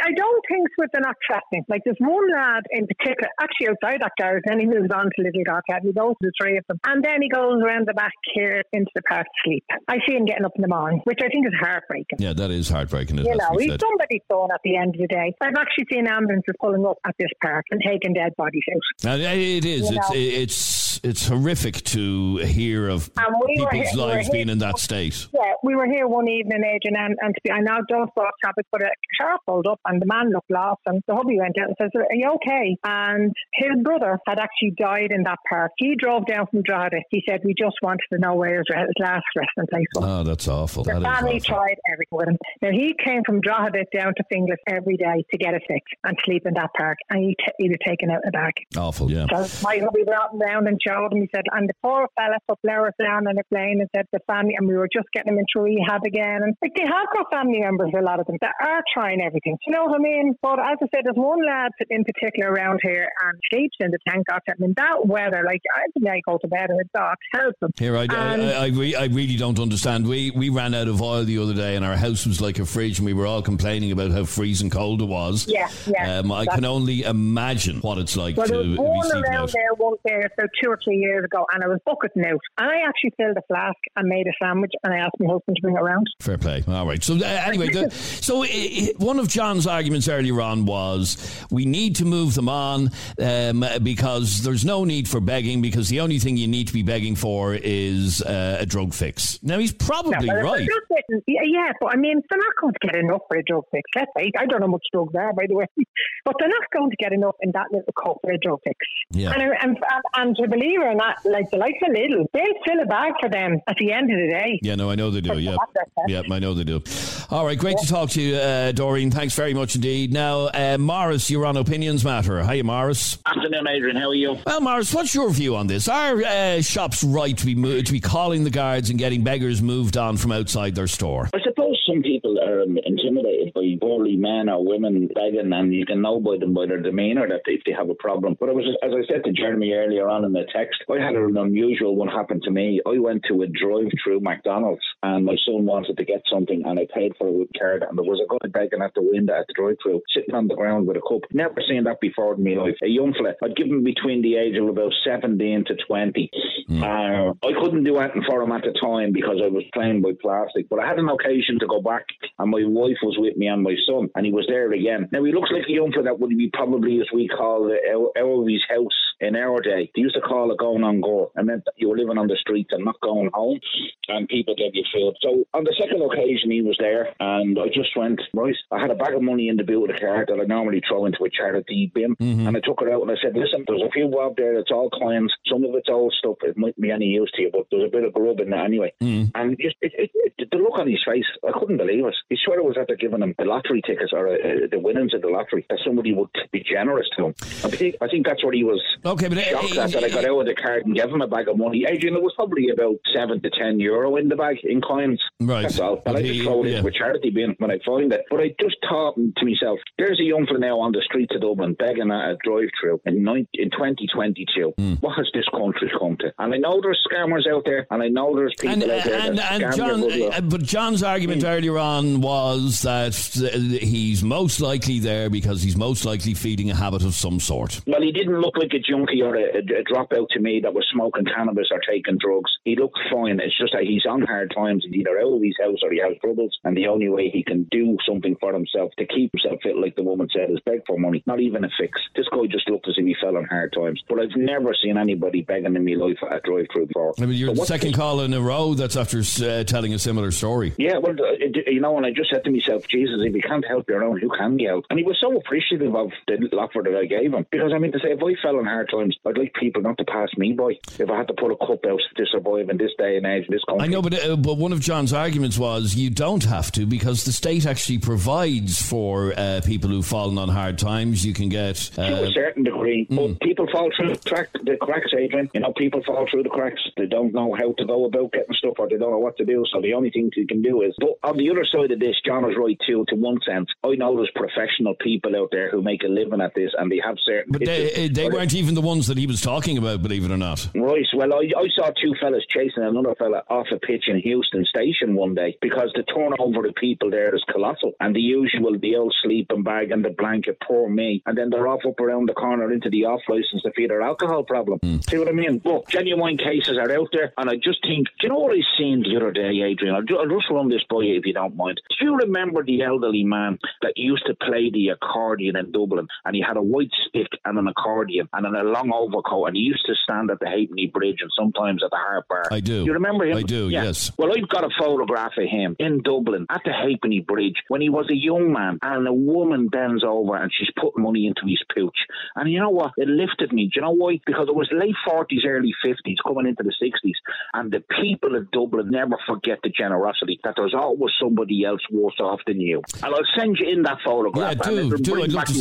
I 0.84 0.92
don't 0.92 0.92
think 0.92 0.92
so. 0.92 0.94
They're 0.94 1.08
not 1.08 1.16
threatening. 1.26 1.64
Like 1.70 1.82
there's 1.86 1.98
one 2.00 2.28
lad 2.32 2.64
in 2.72 2.88
particular, 2.88 3.30
actually 3.42 3.70
outside 3.72 4.02
that 4.02 4.12
garage, 4.20 4.42
then 4.46 4.60
he 4.60 4.66
moves 4.66 4.90
on 4.94 5.06
to 5.08 5.18
Little 5.24 5.44
Garcat. 5.48 5.82
He 5.84 5.94
goes 5.94 6.16
to 6.22 6.28
the 6.28 6.34
three 6.40 6.58
of 6.58 6.66
them, 6.68 6.80
and 6.86 7.04
then 7.04 7.22
he 7.22 7.30
goes 7.30 7.62
around 7.64 7.88
the 7.88 7.94
back 7.94 8.14
here 8.34 8.64
into 8.74 8.92
the 8.96 9.02
park 9.10 9.26
to 9.26 9.40
sleep. 9.46 9.64
I 9.88 9.98
see 10.08 10.16
him 10.16 10.26
getting 10.26 10.46
up 10.46 10.54
in 10.56 10.62
the 10.62 10.68
morning, 10.72 11.02
which 11.06 11.20
I 11.24 11.28
think 11.30 11.48
is 11.48 11.54
heartbreaking. 11.60 12.20
Yeah, 12.20 12.34
that 12.34 12.52
is 12.52 12.70
heartbreaking. 12.70 13.18
You 13.20 13.36
know, 13.36 13.56
he's 13.58 13.76
somebody's 13.80 14.22
son 14.32 14.50
at 14.54 14.62
the 14.64 14.76
end 14.78 14.96
of 14.96 15.02
the 15.02 15.08
day. 15.08 15.34
I've 15.42 15.56
actually 15.58 15.86
seen 15.92 16.08
ambulances 16.08 16.56
pulling 16.60 16.86
up 16.86 16.98
at 17.06 17.16
this 17.20 17.30
park 17.42 17.66
and 17.72 17.82
taking 17.86 18.14
dead 18.14 18.34
bodies 18.38 18.64
out. 19.06 19.14
Uh, 19.14 19.18
it 19.34 19.66
is. 19.66 19.90
You 19.90 19.98
It's, 19.98 20.10
know. 20.10 20.16
it's 20.16 20.83
it's 21.04 21.28
horrific 21.28 21.76
to 21.86 22.38
hear 22.38 22.90
of 22.90 23.10
we 23.46 23.56
people's 23.56 23.72
here- 23.90 23.98
lives 24.00 24.28
here- 24.28 24.32
being 24.34 24.50
in 24.50 24.60
that 24.60 24.78
state. 24.80 25.28
Yeah, 25.34 25.54
we 25.64 25.76
were 25.76 25.86
here 25.86 26.08
one 26.08 26.28
evening, 26.28 26.64
Adrian, 26.64 26.96
and, 26.98 27.16
and 27.22 27.34
to 27.36 27.42
be, 27.44 27.52
I 27.52 27.60
now 27.60 27.80
don't 27.88 28.10
off 28.18 28.30
topic, 28.44 28.66
but 28.72 28.82
a 28.82 28.90
car 29.20 29.38
pulled 29.46 29.68
up 29.68 29.80
and 29.86 30.02
the 30.02 30.06
man 30.06 30.30
looked 30.32 30.50
lost, 30.52 30.82
and 30.86 31.02
the 31.08 31.16
hubby 31.16 31.38
went 31.40 31.58
out 31.60 31.68
and 31.68 31.76
says, 31.82 31.90
"Are 31.96 32.06
you 32.16 32.32
okay?" 32.36 32.76
And 32.84 33.32
his 33.54 33.82
brother 33.84 34.20
had 34.28 34.40
actually 34.40 34.72
died 34.78 35.12
in 35.12 35.24
that 35.24 35.40
park. 35.50 35.72
He 35.78 35.96
drove 35.96 36.26
down 36.26 36.48
from 36.48 36.62
Drogheda. 36.64 36.98
He 37.10 37.24
said, 37.28 37.42
"We 37.44 37.54
just 37.54 37.76
wanted 37.82 38.02
to 38.12 38.20
know 38.20 38.36
where 38.36 38.58
his, 38.58 38.66
re- 38.70 38.82
his 38.82 38.94
last 39.00 39.24
resting 39.36 39.68
place 39.70 39.86
was." 39.96 40.06
Oh, 40.06 40.24
that's 40.24 40.48
awful. 40.48 40.84
The 40.84 40.94
That 40.94 41.04
family 41.04 41.38
awful. 41.38 41.56
tried 41.56 41.78
everything 41.92 42.18
with 42.18 42.28
him. 42.30 42.38
Now 42.62 42.72
he 42.72 42.96
came 43.04 43.22
from 43.26 43.42
Drogheda 43.42 43.86
down 43.96 44.14
to 44.18 44.24
Finglas 44.32 44.58
every 44.68 44.98
day 44.98 45.24
to 45.32 45.38
get 45.38 45.54
a 45.54 45.60
fix 45.68 45.82
and 46.04 46.18
sleep 46.26 46.46
in 46.46 46.54
that 46.56 46.70
park, 46.78 46.98
and 47.10 47.20
he, 47.24 47.36
t- 47.40 47.52
he 47.60 47.70
was 47.70 47.78
taken 47.86 48.10
out 48.10 48.22
the 48.24 48.32
back. 48.32 48.54
Awful. 48.78 49.12
Yeah. 49.12 49.26
So 49.32 49.64
my 49.64 49.78
hubby 49.78 50.04
brought 50.06 50.34
him 50.34 50.40
round 50.40 50.68
and 50.68 50.80
showed 50.86 51.12
him. 51.14 51.22
He 51.22 51.30
said, 51.36 51.44
and 51.52 51.70
the 51.70 51.74
poor 51.84 52.08
fella 52.16 52.38
took 52.50 52.60
Lewis 52.64 52.94
down 53.00 53.28
on 53.28 53.38
a 53.38 53.44
plane 53.54 53.80
and 53.80 53.90
said 53.96 54.06
the 54.12 54.20
family, 54.28 54.56
and 54.58 54.68
we 54.68 54.76
were 54.76 54.90
just 54.92 55.08
getting 55.14 55.34
him 55.34 55.40
into 55.40 55.64
rehab 55.64 56.02
again. 56.06 56.42
And 56.44 56.56
like 56.62 56.74
they 56.76 56.84
have 56.84 57.08
got 57.16 57.32
family 57.32 57.60
members, 57.62 57.92
a 57.98 58.02
lot 58.02 58.20
of 58.20 58.26
them 58.28 58.38
that 58.42 58.54
are 58.62 58.82
trying 58.94 59.22
everything. 59.22 59.54
Do 59.56 59.72
you 59.72 59.74
know 59.74 59.86
what 59.86 59.96
I 60.00 60.04
mean? 60.04 60.34
But 60.42 60.60
as 60.60 60.78
I 60.82 60.88
said, 60.94 61.04
there's 61.06 61.16
one 61.16 61.46
lad 61.46 61.72
in 61.90 62.04
particular 62.04 62.52
around 62.52 62.80
here 62.84 63.08
and 63.24 63.40
sleeps 63.52 63.78
in 63.80 63.92
the 63.92 63.98
tank 64.08 64.24
Got 64.30 64.42
him 64.48 64.64
in 64.64 64.74
that 64.78 65.06
weather. 65.06 65.44
Like 65.46 65.62
I 65.76 65.82
think 65.94 66.08
I 66.10 66.22
go 66.26 66.38
to 66.42 66.48
bed 66.48 66.70
and 66.70 66.80
God 66.96 67.16
help 67.34 67.56
him. 67.62 67.72
Here, 67.78 67.98
I, 67.98 68.02
I, 68.10 68.34
And- 68.34 68.42
I, 68.42 68.64
I, 68.64 68.68
re- 68.68 68.96
I 68.96 69.06
really 69.06 69.36
don't 69.36 69.60
understand. 69.60 70.08
We 70.08 70.32
we 70.32 70.50
ran 70.50 70.74
out 70.74 70.88
of 70.88 71.02
oil 71.02 71.24
the 71.26 71.38
other 71.40 71.54
day, 71.54 71.76
and 71.76 71.84
our 71.86 71.96
house 71.98 72.26
was 72.26 72.40
like 72.42 72.58
a 72.60 72.66
fridge, 72.66 73.00
and 73.00 73.06
we 73.06 73.14
were 73.14 73.26
all 73.28 73.42
complaining 73.42 73.92
about 73.92 74.12
how 74.12 74.24
freezing 74.26 74.70
cold 74.70 75.02
it 75.02 75.06
was. 75.06 75.46
Yeah, 75.48 75.68
yeah. 75.88 76.20
Um, 76.20 76.32
I 76.32 76.46
can 76.46 76.64
only 76.66 77.04
imagine 77.04 77.80
what 77.82 77.98
it's 77.98 78.16
like 78.16 78.38
Well, 78.38 78.48
to 78.48 78.64
be 78.64 78.76
one 78.78 79.04
sleeping 79.10 79.24
around 79.32 79.44
out. 79.44 79.52
there 79.52 79.74
one 79.76 79.98
day 80.06 80.24
about 80.38 80.50
two 80.62 80.72
or 80.74 80.80
three 80.84 80.98
years 80.98 81.24
ago, 81.24 81.46
and 81.54 81.64
I 81.64 81.68
was 81.68 81.80
bucketing 81.86 82.26
out. 82.26 82.40
And 82.58 82.70
I 82.70 82.88
actually 82.88 83.14
filled 83.18 83.38
a 83.38 83.42
flask 83.48 83.78
and 83.96 84.08
made 84.08 84.28
a 84.28 84.34
sandwich, 84.42 84.72
and 84.84 84.94
I 84.94 84.98
asked 84.98 85.16
my 85.20 85.32
husband 85.32 85.56
to 85.58 85.62
bring 85.62 85.76
it 85.76 85.82
around. 85.82 86.08
Fair 86.20 86.38
play. 86.38 86.64
All 86.68 86.86
right. 86.86 87.04
So 87.04 87.16
uh, 87.16 87.44
anyway, 87.46 87.70
the, 87.70 87.92
so 88.22 88.44
i 88.44 88.48
i 88.48 88.94
one 88.98 89.20
of 89.20 89.28
John's 89.28 89.68
arguments 89.68 90.08
earlier 90.08 90.42
on 90.42 90.66
was 90.66 91.18
we 91.52 91.66
need 91.66 91.96
to 91.98 92.06
move 92.06 92.34
them 92.36 92.50
on 92.50 92.90
um, 93.20 93.66
because 93.84 94.44
there's 94.44 94.66
no 94.66 94.84
need 94.84 95.08
for 95.08 95.20
begging 95.20 95.62
because 95.62 95.90
the 95.90 96.00
only 96.00 96.20
thing 96.20 96.38
you 96.38 96.48
need 96.48 96.68
to 96.68 96.74
be 96.74 96.84
begging 96.84 97.16
for 97.16 97.54
is 97.54 98.22
uh, 98.22 98.58
a 98.60 98.66
drug 98.66 98.94
fix. 98.94 99.42
Now 99.44 99.60
he's 99.60 99.74
probably 99.74 100.28
if 100.28 100.44
right. 100.44 100.68
getting- 100.68 101.22
yeah, 101.28 101.72
but 101.80 101.94
I 101.94 101.98
mean, 101.98 102.22
they're 102.30 102.40
not 102.40 102.54
going 102.60 102.74
to 102.74 102.88
get 102.88 102.96
enough 102.96 103.22
for 103.28 103.38
a 103.38 103.44
drug 103.44 103.64
fix. 103.72 103.84
I 103.96 104.46
don't 104.46 104.62
know 104.62 104.68
much 104.68 104.86
drugs 104.92 105.14
are, 105.16 105.34
by 105.34 105.46
the 105.48 105.56
way, 105.56 105.66
but 106.26 106.36
they're 106.40 106.50
not 106.50 106.70
going 106.72 106.90
to 106.90 106.96
get 106.98 107.14
enough 107.14 107.36
in 107.42 107.52
that 107.52 107.68
little 107.72 107.94
cup 108.02 108.18
for 108.22 108.32
a 108.32 108.38
drug 108.38 108.60
fix. 108.64 108.78
Yeah. 109.12 109.32
And, 109.32 109.42
and, 109.42 109.78
and, 109.78 109.78
and 110.16 110.36
to 110.38 110.48
believe 110.48 110.63
it 110.66 110.82
or 110.82 110.96
not, 110.96 111.18
like 111.26 111.50
the 111.52 111.58
likes 111.58 111.80
of 111.88 111.96
Lidl, 111.96 112.26
they'll 112.34 112.44
fill 112.66 112.82
a 112.82 112.86
bag 112.86 113.14
for 113.22 113.30
them 113.30 113.60
at 113.68 113.76
the 113.78 113.92
end 113.92 114.12
of 114.12 114.18
the 114.18 114.28
day. 114.28 114.60
Yeah, 114.62 114.76
no, 114.76 114.90
I 114.90 114.96
know 114.96 115.12
they 115.12 115.22
do. 115.22 115.38
Yeah, 115.40 115.58
that's 115.60 115.74
their 115.74 116.06
test. 116.08 116.28
yeah, 116.30 116.36
I 116.36 116.40
know 116.40 116.54
they 116.54 116.64
do. 116.64 116.82
All 117.30 117.46
right, 117.46 117.58
great 117.58 117.78
to 117.80 117.88
talk 117.88 118.10
to 118.12 118.22
you, 118.22 118.36
uh, 118.36 118.72
Doreen. 118.72 119.12
Thanks 119.12 119.36
very 119.36 119.54
much 119.54 119.76
indeed. 119.76 120.14
Now, 120.14 120.48
uh, 120.48 120.78
Morris, 120.80 121.30
you're 121.30 121.46
on 121.46 121.58
Opinions 121.58 122.04
Matter. 122.06 122.44
Hiya, 122.44 122.64
Morris. 122.64 123.18
Afternoon, 123.26 123.68
Adrian. 123.68 123.96
How 123.98 124.10
are 124.10 124.16
you? 124.16 124.38
Well, 124.46 124.62
Morris, 124.62 124.94
what's 124.94 125.14
your 125.16 125.30
view 125.32 125.56
on 125.56 125.68
this? 125.68 125.88
Are 125.88 126.22
uh, 126.24 126.62
shops 126.62 127.04
right 127.04 127.38
to 127.38 127.46
be 127.46 127.56
mo- 127.56 127.82
to 127.82 127.92
be 127.92 128.00
calling 128.00 128.44
the 128.44 128.50
guards 128.50 128.90
and 128.90 129.00
getting 129.00 129.24
beggars 129.24 129.62
moved 129.62 129.98
on 129.98 130.18
from 130.18 130.32
outside 130.32 130.76
their 130.76 130.88
store? 130.88 131.30
I 131.34 131.40
suppose 131.44 131.82
some 131.88 132.02
people 132.02 132.40
are 132.40 132.62
um, 132.62 132.78
intimidated 132.86 133.54
by 133.54 133.76
burly 133.80 134.16
men 134.16 134.50
or 134.50 134.64
women 134.66 135.10
begging, 135.14 135.52
and 135.54 135.74
you 135.74 135.86
can 135.86 136.02
know 136.02 136.20
by 136.20 136.38
them 136.38 136.54
by 136.54 136.66
their 136.66 136.80
demeanour 136.82 137.28
that 137.28 137.42
if 137.46 137.64
they 137.66 137.72
have 137.72 137.90
a 137.90 137.96
problem. 137.96 138.36
But 138.40 138.50
I 138.50 138.54
was, 138.54 138.66
as 138.84 138.92
I 138.92 139.06
said 139.12 139.24
to 139.26 139.32
Jeremy 139.32 139.72
earlier 139.74 140.08
on 140.10 140.26
in 140.26 140.34
the 140.34 140.46
text, 140.56 140.84
I 140.90 141.04
had 141.04 141.16
an 141.16 141.38
unusual 141.38 141.96
one 141.96 142.08
happen 142.08 142.42
to 142.44 142.52
me. 142.52 142.82
I 142.86 142.98
went 143.00 143.24
to 143.28 143.42
a 143.42 143.48
drive-through 143.48 144.22
McDonald's, 144.22 144.84
and 145.02 145.26
my 145.26 145.36
son 145.46 145.66
wanted 145.66 145.98
to 145.98 146.06
get 146.06 146.24
something, 146.32 146.64
and 146.66 146.80
I 146.80 146.88
paid 146.94 147.14
for 147.18 147.28
it 147.28 147.34
with 147.34 147.50
card, 147.58 147.84
and 147.84 147.98
there 147.98 148.06
was 148.06 148.22
a 148.22 148.30
guy 148.30 148.50
begging 148.50 148.82
at 148.82 148.94
the 148.94 149.02
window 149.02 149.34
at 149.34 149.48
the 149.48 149.54
drive-through, 149.54 150.02
sitting 150.14 150.36
on 150.36 150.48
the 150.48 150.56
ground 150.56 150.88
with 150.88 150.98
a 150.98 151.02
cup. 151.02 151.30
Never 151.32 151.62
seen 151.68 151.84
that 151.86 152.00
before 152.00 152.36
in 152.36 152.44
my 152.44 152.62
life. 152.62 152.76
A 152.84 152.88
young 152.88 153.14
fella, 153.14 153.34
I'd 153.44 153.56
give 153.56 153.68
him 153.68 153.84
between 153.84 154.22
the 154.22 154.36
age 154.36 154.58
of 154.58 154.68
about 154.68 154.94
17 155.04 155.66
to 155.68 155.76
20. 155.88 156.30
Uh, 156.70 157.34
I 157.44 157.54
couldn't 157.62 157.84
do 157.84 157.98
anything 157.98 158.24
for 158.28 158.42
him 158.42 158.52
at 158.52 158.64
the 158.64 158.74
time 158.80 159.12
because 159.12 159.40
I 159.44 159.48
was 159.48 159.64
playing 159.74 160.02
with 160.02 160.20
plastic, 160.20 160.70
but 160.70 160.80
I 160.80 160.88
had 160.88 161.00
an 161.00 161.10
occasion 161.10 161.60
to 161.60 161.68
go 161.68 161.82
back, 161.82 162.06
and 162.40 162.52
my 162.52 162.64
wife 162.66 162.98
was 163.04 163.16
with 163.18 163.38
me 163.38 163.48
and 163.48 163.64
my 163.64 163.76
son, 163.88 164.10
and 164.16 164.26
he 164.26 164.32
was 164.32 164.46
there 164.48 164.72
again. 164.72 165.10
Now, 165.12 165.24
he 165.24 165.32
looks 165.32 165.52
like 165.52 165.68
a 165.68 165.72
young 165.72 165.92
fella 165.92 166.06
that 166.06 166.20
would 166.20 166.38
be 166.38 166.50
probably, 166.54 167.00
as 167.00 167.08
we 167.14 167.28
call 167.28 167.72
it, 167.72 167.82
out 167.92 168.12
out 168.18 168.42
of 168.42 168.48
his 168.48 168.64
house 168.70 169.13
in 169.24 169.36
our 169.36 169.62
day, 169.62 169.92
they 169.96 170.02
used 170.02 170.16
to 170.16 170.22
call 170.22 170.52
it 170.52 170.58
going 170.58 170.84
on 170.84 171.02
go. 171.02 171.32
It 171.38 171.46
meant 171.46 171.66
that 171.66 171.74
you 171.78 171.90
were 171.90 171.98
living 171.98 172.18
on 172.18 172.28
the 172.28 172.38
streets 172.40 172.70
and 172.72 172.86
not 172.86 173.00
going 173.02 173.30
home, 173.34 173.60
and 174.08 174.28
people 174.28 174.56
gave 174.56 174.74
you 174.74 174.84
food. 174.94 175.16
So 175.22 175.46
on 175.54 175.64
the 175.64 175.76
second 175.80 176.02
occasion, 176.02 176.52
he 176.52 176.62
was 176.62 176.78
there, 176.80 177.14
and 177.20 177.58
I 177.60 177.68
just 177.68 177.96
went, 177.96 178.22
right, 178.34 178.56
I 178.72 178.80
had 178.80 178.92
a 178.92 178.96
bag 178.96 179.14
of 179.14 179.22
money 179.22 179.50
in 179.50 179.58
the 179.58 179.64
boot 179.64 179.90
of 179.90 179.96
the 179.96 180.00
car 180.00 180.26
that 180.28 180.40
I 180.40 180.46
normally 180.46 180.82
throw 180.88 181.06
into 181.06 181.24
a 181.24 181.30
charity 181.30 181.92
bin, 181.94 182.16
Mm-hmm. 182.24 182.48
and 182.48 182.56
I 182.56 182.60
took 182.60 182.82
it 182.82 182.92
out 182.92 183.02
and 183.02 183.12
I 183.12 183.16
said, 183.22 183.36
listen, 183.36 183.66
there's 183.68 183.82
a 183.82 183.90
few 183.90 184.06
out 184.22 184.36
there 184.38 184.56
that's 184.56 184.72
all 184.72 184.90
coins. 184.90 185.34
Some 185.52 185.64
of 185.64 185.74
it's 185.74 185.90
old 185.90 186.14
stuff. 186.18 186.38
It 186.44 186.58
might 186.58 186.80
be 186.80 186.92
any 186.92 187.06
use 187.06 187.32
to 187.36 187.42
you, 187.42 187.50
but 187.52 187.66
there's 187.72 187.86
a 187.88 187.92
bit 187.92 188.04
of 188.04 188.14
grub 188.14 188.40
in 188.40 188.52
there 188.52 188.64
anyway. 188.64 188.94
Mm. 189.02 189.32
And 189.36 189.58
just 189.60 189.76
it, 189.82 189.92
it, 189.98 190.12
it, 190.38 190.50
the 190.52 190.58
look 190.58 190.78
on 190.78 190.88
his 190.90 191.04
face, 191.06 191.26
I 191.48 191.52
couldn't 191.58 191.78
believe 191.78 192.06
it. 192.06 192.16
He 192.30 192.38
swear 192.44 192.60
it 192.60 192.66
was 192.66 192.78
after 192.80 192.96
giving 192.96 193.22
him 193.22 193.34
the 193.38 193.46
lottery 193.46 193.82
tickets 193.86 194.12
or 194.14 194.28
uh, 194.28 194.38
the 194.72 194.80
winnings 194.80 195.14
of 195.14 195.22
the 195.22 195.30
lottery 195.30 195.66
that 195.70 195.80
somebody 195.86 196.14
would 196.14 196.30
be 196.52 196.64
generous 196.64 197.08
to 197.18 197.28
him. 197.28 197.36
I 197.42 197.70
think, 197.70 197.96
I 198.00 198.08
think 198.08 198.26
that's 198.26 198.44
what 198.44 198.54
he 198.54 198.64
was 198.64 198.82
Okay, 199.14 199.28
but, 199.28 199.38
uh, 199.38 199.68
shocked 199.68 199.78
at, 199.96 200.02
that 200.02 200.04
I 200.04 200.10
got 200.10 200.26
out 200.26 200.40
of 200.42 200.46
the 200.48 200.56
card 200.56 200.86
and 200.86 200.96
gave 200.96 201.06
him 201.10 201.22
a 201.22 201.28
bag 201.28 201.48
of 201.48 201.58
money. 201.58 201.86
Adrian, 201.88 202.16
it 202.16 202.22
was 202.24 202.34
probably 202.36 202.70
about 202.70 202.96
seven 203.16 203.42
to 203.42 203.50
ten 203.50 203.80
euro 203.80 204.16
in 204.18 204.28
the 204.30 204.36
bag 204.36 204.58
in 204.64 204.82
coins. 204.82 205.22
Right. 205.40 205.64
That's 205.64 205.80
all. 205.80 205.96
And 205.96 206.04
But 206.06 206.16
I 206.18 206.22
just 206.24 206.42
throw 206.44 206.64
it 206.64 206.70
yeah. 206.72 206.84
a 206.86 206.92
charity 206.92 207.30
bin 207.30 207.56
when 207.60 207.72
I 207.72 207.80
find 207.86 208.12
it. 208.12 208.26
But 208.30 208.40
I 208.42 208.56
just 208.60 208.78
thought 208.88 209.16
to 209.16 209.46
myself, 209.46 209.80
there's 209.98 210.20
a 210.20 210.24
young 210.24 210.46
fella 210.46 210.60
now 210.60 210.80
on 210.80 210.92
the 210.92 211.02
streets 211.06 211.34
of 211.36 211.42
Dublin 211.42 211.76
begging 211.78 212.12
at 212.12 212.30
a 212.32 212.38
drive-through 212.44 213.02
in, 213.06 213.16
in 213.54 213.70
2022. 213.72 214.74
Hmm. 214.78 214.94
What 214.96 215.16
has 215.18 215.28
this 215.34 215.46
country 215.52 215.92
come 216.00 216.18
to? 216.20 216.32
And 216.40 216.54
I 216.54 216.58
know 216.58 216.80
there's 216.82 217.00
scammers 217.12 217.48
out 217.52 217.64
there, 217.66 217.88
and 217.92 218.02
I 218.02 218.08
know 218.08 218.36
there's 218.36 218.54
people 218.60 218.74
And, 218.74 218.84
out 218.84 219.04
there 219.04 219.20
and, 219.20 219.38
that 219.38 219.62
and 219.62 219.76
John, 219.76 220.00
your 220.02 220.10
good 220.10 220.20
luck. 220.22 220.38
uh, 220.38 220.42
but 220.42 220.64
John's 220.64 221.04
argument 221.04 221.44
earlier 221.44 221.78
on 221.78 222.22
was 222.22 222.82
that 222.84 223.14
uh, 223.38 223.58
he's 223.86 224.24
most 224.24 224.62
likely 224.62 225.00
there 225.00 225.30
because 225.30 225.62
he's 225.62 225.76
most 225.78 226.06
likely 226.06 226.34
feeding 226.34 226.70
a 226.72 226.76
habit 226.76 227.04
of 227.04 227.14
some 227.14 227.40
sort. 227.40 227.82
Well, 227.88 228.02
he 228.02 228.12
didn't 228.12 228.40
look 228.40 228.58
like 228.58 228.74
a 228.74 228.80
junkie 229.04 229.22
or 229.22 229.36
a, 229.36 229.60
a, 229.60 229.84
dropout 229.84 230.28
to 230.30 230.40
me 230.40 230.60
that 230.62 230.74
was 230.74 230.88
smoking 230.94 231.26
cannabis 231.26 231.70
or 231.72 231.80
taking 231.88 232.18
drugs. 232.18 232.52
He 232.64 232.76
looked 232.76 233.00
fine. 233.12 233.40
It's 233.40 233.58
just 233.58 233.74
that 233.74 233.84
he's 233.84 234.06
on 234.06 234.22
hard 234.22 234.54
times. 234.56 234.86
He's 234.86 235.02
either 235.02 235.20
out 235.20 235.36
of 235.36 235.42
his 235.42 235.56
house 235.62 235.80
or 235.84 235.92
he 235.92 236.00
has 236.00 236.18
troubles. 236.22 236.58
And 236.64 236.76
the 236.76 236.88
only 236.88 237.10
way 237.10 237.30
he 237.30 237.44
can 237.44 237.68
do 237.72 237.98
something 238.08 238.36
for 238.40 238.54
himself 238.54 238.92
to 238.98 239.06
keep 239.06 239.32
himself 239.34 239.60
fit, 239.64 239.78
like 239.78 239.96
the 239.96 240.04
woman 240.04 240.28
said, 240.34 240.50
is 240.50 240.60
beg 240.66 240.82
for 240.86 240.98
money. 240.98 241.24
Not 241.26 241.40
even 241.40 241.64
a 241.64 241.70
fix. 241.78 242.00
This 242.16 242.28
guy 242.32 242.46
just 242.50 242.70
looked 242.70 242.88
as 242.88 242.96
if 242.98 243.06
he 243.06 243.16
fell 243.22 243.38
on 243.38 243.46
hard 243.46 243.74
times. 243.74 244.02
But 244.08 244.20
I've 244.20 244.36
never 244.36 244.74
seen 244.82 244.98
anybody 244.98 245.42
begging 245.42 245.76
in 245.76 245.86
my 245.86 245.94
life 245.94 246.18
at 246.30 246.38
a 246.38 246.42
drive-through 246.42 246.88
before. 246.88 247.14
I 247.20 247.26
mean, 247.26 247.38
you're 247.38 247.54
the 247.54 247.66
second 247.66 247.94
call 247.94 248.22
in 248.22 248.34
a 248.34 248.42
row 248.42 248.74
that's 248.74 248.96
after 248.96 249.20
uh, 249.20 249.64
telling 249.64 249.94
a 249.94 250.00
similar 250.00 250.32
story. 250.32 250.74
Yeah, 250.78 250.98
well, 250.98 251.14
uh, 251.14 251.46
you 251.68 251.80
know, 251.80 251.98
and 251.98 252.06
I 252.06 252.12
just 252.12 252.30
said 252.32 252.44
to 252.44 252.52
myself, 252.52 252.88
Jesus, 252.88 253.20
if 253.22 253.36
you 253.36 253.42
can't 253.42 253.66
help 253.66 253.90
your 253.90 254.04
own, 254.04 254.20
who 254.20 254.30
can 254.30 254.60
you 254.60 254.70
help? 254.70 254.86
And 254.90 255.00
he 255.00 255.06
was 255.06 255.18
so 255.22 255.36
appreciative 255.38 255.96
of 255.96 256.12
the 256.28 256.36
offer 256.58 256.82
that 256.84 256.96
I 256.96 257.06
gave 257.06 257.34
him. 257.34 257.46
Because, 257.52 257.72
I 257.74 257.80
mean, 257.80 257.92
to 257.92 258.00
say, 258.00 258.12
if 258.12 258.24
I 258.24 258.42
fell 258.42 258.58
on 258.58 258.66
hard 258.66 258.83
times, 258.86 259.18
I'd 259.26 259.38
like 259.38 259.54
people 259.54 259.82
not 259.82 259.98
to 259.98 260.06
pass 260.06 260.30
me 260.38 260.54
by. 260.54 260.80
If 261.00 261.10
I 261.10 261.18
had 261.18 261.28
to 261.28 261.34
put 261.34 261.52
a 261.52 261.58
cup 261.58 261.86
out 261.86 262.00
to 262.16 262.26
survive 262.32 262.70
in 262.70 262.78
this 262.78 262.92
day 262.98 263.18
and 263.18 263.26
age, 263.26 263.46
in 263.48 263.54
this 263.54 263.64
country. 263.64 263.86
I 263.86 263.88
know, 263.88 264.02
but 264.02 264.14
uh, 264.24 264.36
but 264.36 264.58
one 264.58 264.74
of 264.74 264.80
John's 264.80 265.14
arguments 265.14 265.58
was 265.58 265.96
you 265.96 266.10
don't 266.10 266.44
have 266.46 266.72
to 266.74 266.86
because 266.86 267.26
the 267.26 267.32
state 267.32 267.66
actually 267.66 268.00
provides 268.00 268.82
for 268.82 269.34
uh, 269.38 269.62
people 269.66 269.90
who've 269.90 270.06
fallen 270.06 270.38
on 270.38 270.50
hard 270.50 270.78
times. 270.78 271.26
You 271.26 271.34
can 271.34 271.50
get 271.50 271.76
to 271.76 272.02
uh, 272.02 272.30
a 272.30 272.32
certain 272.32 272.64
degree. 272.64 273.06
Hmm. 273.06 273.16
But 273.16 273.40
people 273.42 273.68
fall 273.72 273.90
through 273.96 274.10
the, 274.10 274.18
track, 274.18 274.50
the 274.54 274.78
cracks, 274.78 275.12
Adrian. 275.18 275.50
You 275.54 275.62
know, 275.62 275.74
people 275.74 276.02
fall 276.06 276.28
through 276.30 276.44
the 276.44 276.50
cracks. 276.50 276.82
They 276.98 277.06
don't 277.06 277.34
know 277.34 277.54
how 277.54 277.74
to 277.74 277.86
go 277.86 278.06
about 278.06 278.32
getting 278.32 278.54
stuff 278.56 278.76
or 278.80 278.90
they 278.90 278.98
don't 278.98 279.12
know 279.12 279.20
what 279.20 279.38
to 279.38 279.46
do. 279.46 279.64
So 279.72 279.82
the 279.82 279.94
only 279.94 280.12
thing 280.12 280.32
you 280.36 280.48
can 280.48 280.62
do 280.62 280.82
is. 280.82 280.96
But 281.00 281.18
on 281.24 281.38
the 281.38 281.50
other 281.50 281.66
side 281.66 281.92
of 281.92 282.00
this, 282.00 282.16
John 282.26 282.50
is 282.50 282.58
right 282.58 282.78
too, 282.86 283.06
to 283.10 283.16
one 283.16 283.40
sense. 283.46 283.70
I 283.84 283.96
know 283.96 284.16
there's 284.16 284.32
professional 284.36 284.96
people 284.96 285.36
out 285.36 285.50
there 285.52 285.70
who 285.70 285.82
make 285.82 286.04
a 286.04 286.08
living 286.08 286.42
at 286.42 286.54
this 286.56 286.72
and 286.78 286.92
they 286.92 287.02
have 287.04 287.18
certain. 287.24 287.52
But 287.52 287.66
they, 287.66 288.06
uh, 288.06 288.10
they 288.12 288.30
weren't 288.30 288.54
even 288.54 288.73
the 288.74 288.82
ones 288.82 289.08
that 289.08 289.18
he 289.18 289.28
was 289.28 289.42
talking 289.42 289.78
about, 289.78 290.02
believe 290.02 290.26
it 290.26 290.32
or 290.32 290.38
not. 290.38 290.68
Right. 290.76 291.06
Well, 291.14 291.34
I, 291.34 291.50
I 291.58 291.68
saw 291.76 291.92
two 291.92 292.14
fellas 292.20 292.46
chasing 292.50 292.84
another 292.84 293.16
fella 293.16 293.44
off 293.50 293.68
a 293.72 293.80
pitch 293.80 294.06
in 294.08 294.22
Heuston 294.22 294.66
Station 294.66 295.16
one 295.16 295.36
day 295.36 295.58
because 295.62 295.92
the 295.96 296.04
turnover 296.04 296.66
of 296.66 296.76
people 296.76 297.10
there 297.10 297.36
is 297.36 297.44
colossal. 297.52 297.94
And 298.00 298.16
the 298.16 298.22
usual, 298.22 298.78
the 298.80 298.96
old 298.96 299.16
sleeping 299.24 299.64
bag 299.64 299.92
and 299.92 300.04
the 300.04 300.10
blanket, 300.10 300.58
poor 300.66 300.90
me. 300.90 301.22
And 301.26 301.38
then 301.38 301.50
they're 301.50 301.68
off 301.68 301.82
up 301.88 302.00
around 302.00 302.30
the 302.30 302.34
corner 302.34 302.72
into 302.72 302.90
the 302.90 303.06
off 303.06 303.22
license 303.28 303.62
to 303.64 303.72
feed 303.76 303.90
their 303.90 304.02
alcohol 304.02 304.44
problem. 304.44 304.80
Hmm. 304.80 305.00
See 305.10 305.18
what 305.18 305.28
I 305.28 305.32
mean? 305.32 305.60
But 305.60 305.88
genuine 305.88 306.38
cases 306.38 306.78
are 306.78 306.92
out 306.92 307.10
there. 307.12 307.34
And 307.38 307.50
I 307.50 307.56
just 307.56 307.82
think, 307.88 308.08
do 308.20 308.28
you 308.28 308.30
know 308.30 308.40
what 308.40 308.54
I 308.54 308.62
seen 308.78 309.04
the 309.04 309.18
other 309.18 309.32
day, 309.32 309.62
Adrian? 309.62 309.96
I'll, 309.96 310.04
ju- 310.04 310.18
I'll 310.18 310.30
just 310.30 310.50
run 310.50 310.70
this 310.70 310.84
by 310.90 311.02
you 311.02 311.18
if 311.18 311.26
you 311.26 311.34
don't 311.34 311.56
mind. 311.56 311.82
Do 312.00 312.06
you 312.06 312.16
remember 312.16 312.64
the 312.64 312.82
elderly 312.84 313.24
man 313.24 313.60
that 313.82 313.94
used 313.98 314.26
to 314.28 314.36
play 314.36 314.70
the 314.72 314.90
accordion 314.90 315.56
in 315.56 315.72
Dublin? 315.72 316.08
And 316.26 316.36
he 316.36 316.42
had 316.42 316.58
a 316.58 316.62
white 316.62 316.92
stick 317.08 317.28
and 317.46 317.58
an 317.58 317.68
accordion 317.68 318.28
and 318.34 318.46
then 318.46 318.56
a 318.64 318.70
long 318.70 318.92
overcoat. 318.94 319.48
And 319.50 319.58
he 319.58 319.64
used 319.64 319.86
to 319.88 319.94
stand 320.04 320.32
at 320.32 320.40
the 320.40 320.48
Halfpenny 320.48 320.88
Bridge 320.88 321.18
and 321.22 321.32
sometimes 321.38 321.84
at 321.84 321.92
the 321.92 321.98
Hart 321.98 322.28
Bar. 322.28 322.46
I 322.52 322.60
do. 322.60 322.84
You 322.86 322.94
remember 322.94 323.26
him? 323.26 323.38
I 323.38 323.42
do, 323.44 323.70
Yeah. 323.70 323.84
yes. 323.84 324.12
Well, 324.18 324.32
I've 324.36 324.50
got 324.50 324.64
a 324.64 324.70
photograph 324.80 325.34
of 325.38 325.48
him 325.50 325.76
in 325.80 326.02
Dublin 326.02 326.46
at 326.50 326.62
the 326.66 326.72
Halfpenny 326.72 327.22
Bridge 327.22 327.56
when 327.68 327.82
he 327.82 327.90
was 327.90 328.08
a 328.10 328.16
young 328.16 328.52
man, 328.52 328.80
and 328.82 329.08
a 329.08 329.14
woman 329.14 329.68
bends 329.68 330.04
over 330.04 330.36
and 330.36 330.52
she's 330.58 330.70
putting 330.80 331.04
money 331.04 331.28
into 331.28 331.42
his 331.48 331.62
pooch. 331.74 331.98
And 332.36 332.52
you 332.52 332.60
know 332.60 332.70
what? 332.70 332.92
It 332.98 333.08
lifted 333.08 333.52
me. 333.54 333.66
Do 333.66 333.72
you 333.76 333.82
know 333.82 333.92
why? 333.92 334.20
Because 334.26 334.48
it 334.48 334.56
was 334.56 334.70
late 334.72 334.96
40s, 335.08 335.46
early 335.48 335.74
50s, 335.86 336.16
coming 336.26 336.48
into 336.48 336.64
the 336.64 336.74
60s, 336.82 337.14
and 337.54 337.72
the 337.72 337.84
people 338.02 338.36
of 338.36 338.50
Dublin 338.52 338.90
never 338.90 339.16
forget 339.28 339.60
the 339.64 339.70
generosity 339.70 340.40
that 340.44 340.54
there's 340.58 340.74
always 340.74 341.14
somebody 341.22 341.64
else 341.66 341.82
worse 341.92 342.20
off 342.20 342.40
than 342.48 342.60
you. 342.62 342.82
And 343.04 343.14
I'll 343.14 343.22
send 343.38 343.58
you 343.60 343.70
in 343.70 343.84
that 343.84 343.98
photograph. 344.06 344.56
Yeah, 344.58 344.64
do, 344.72 344.98
do. 344.98 345.24
I'd 345.24 345.32
love 345.32 345.46
to 345.46 345.54
see 345.54 345.60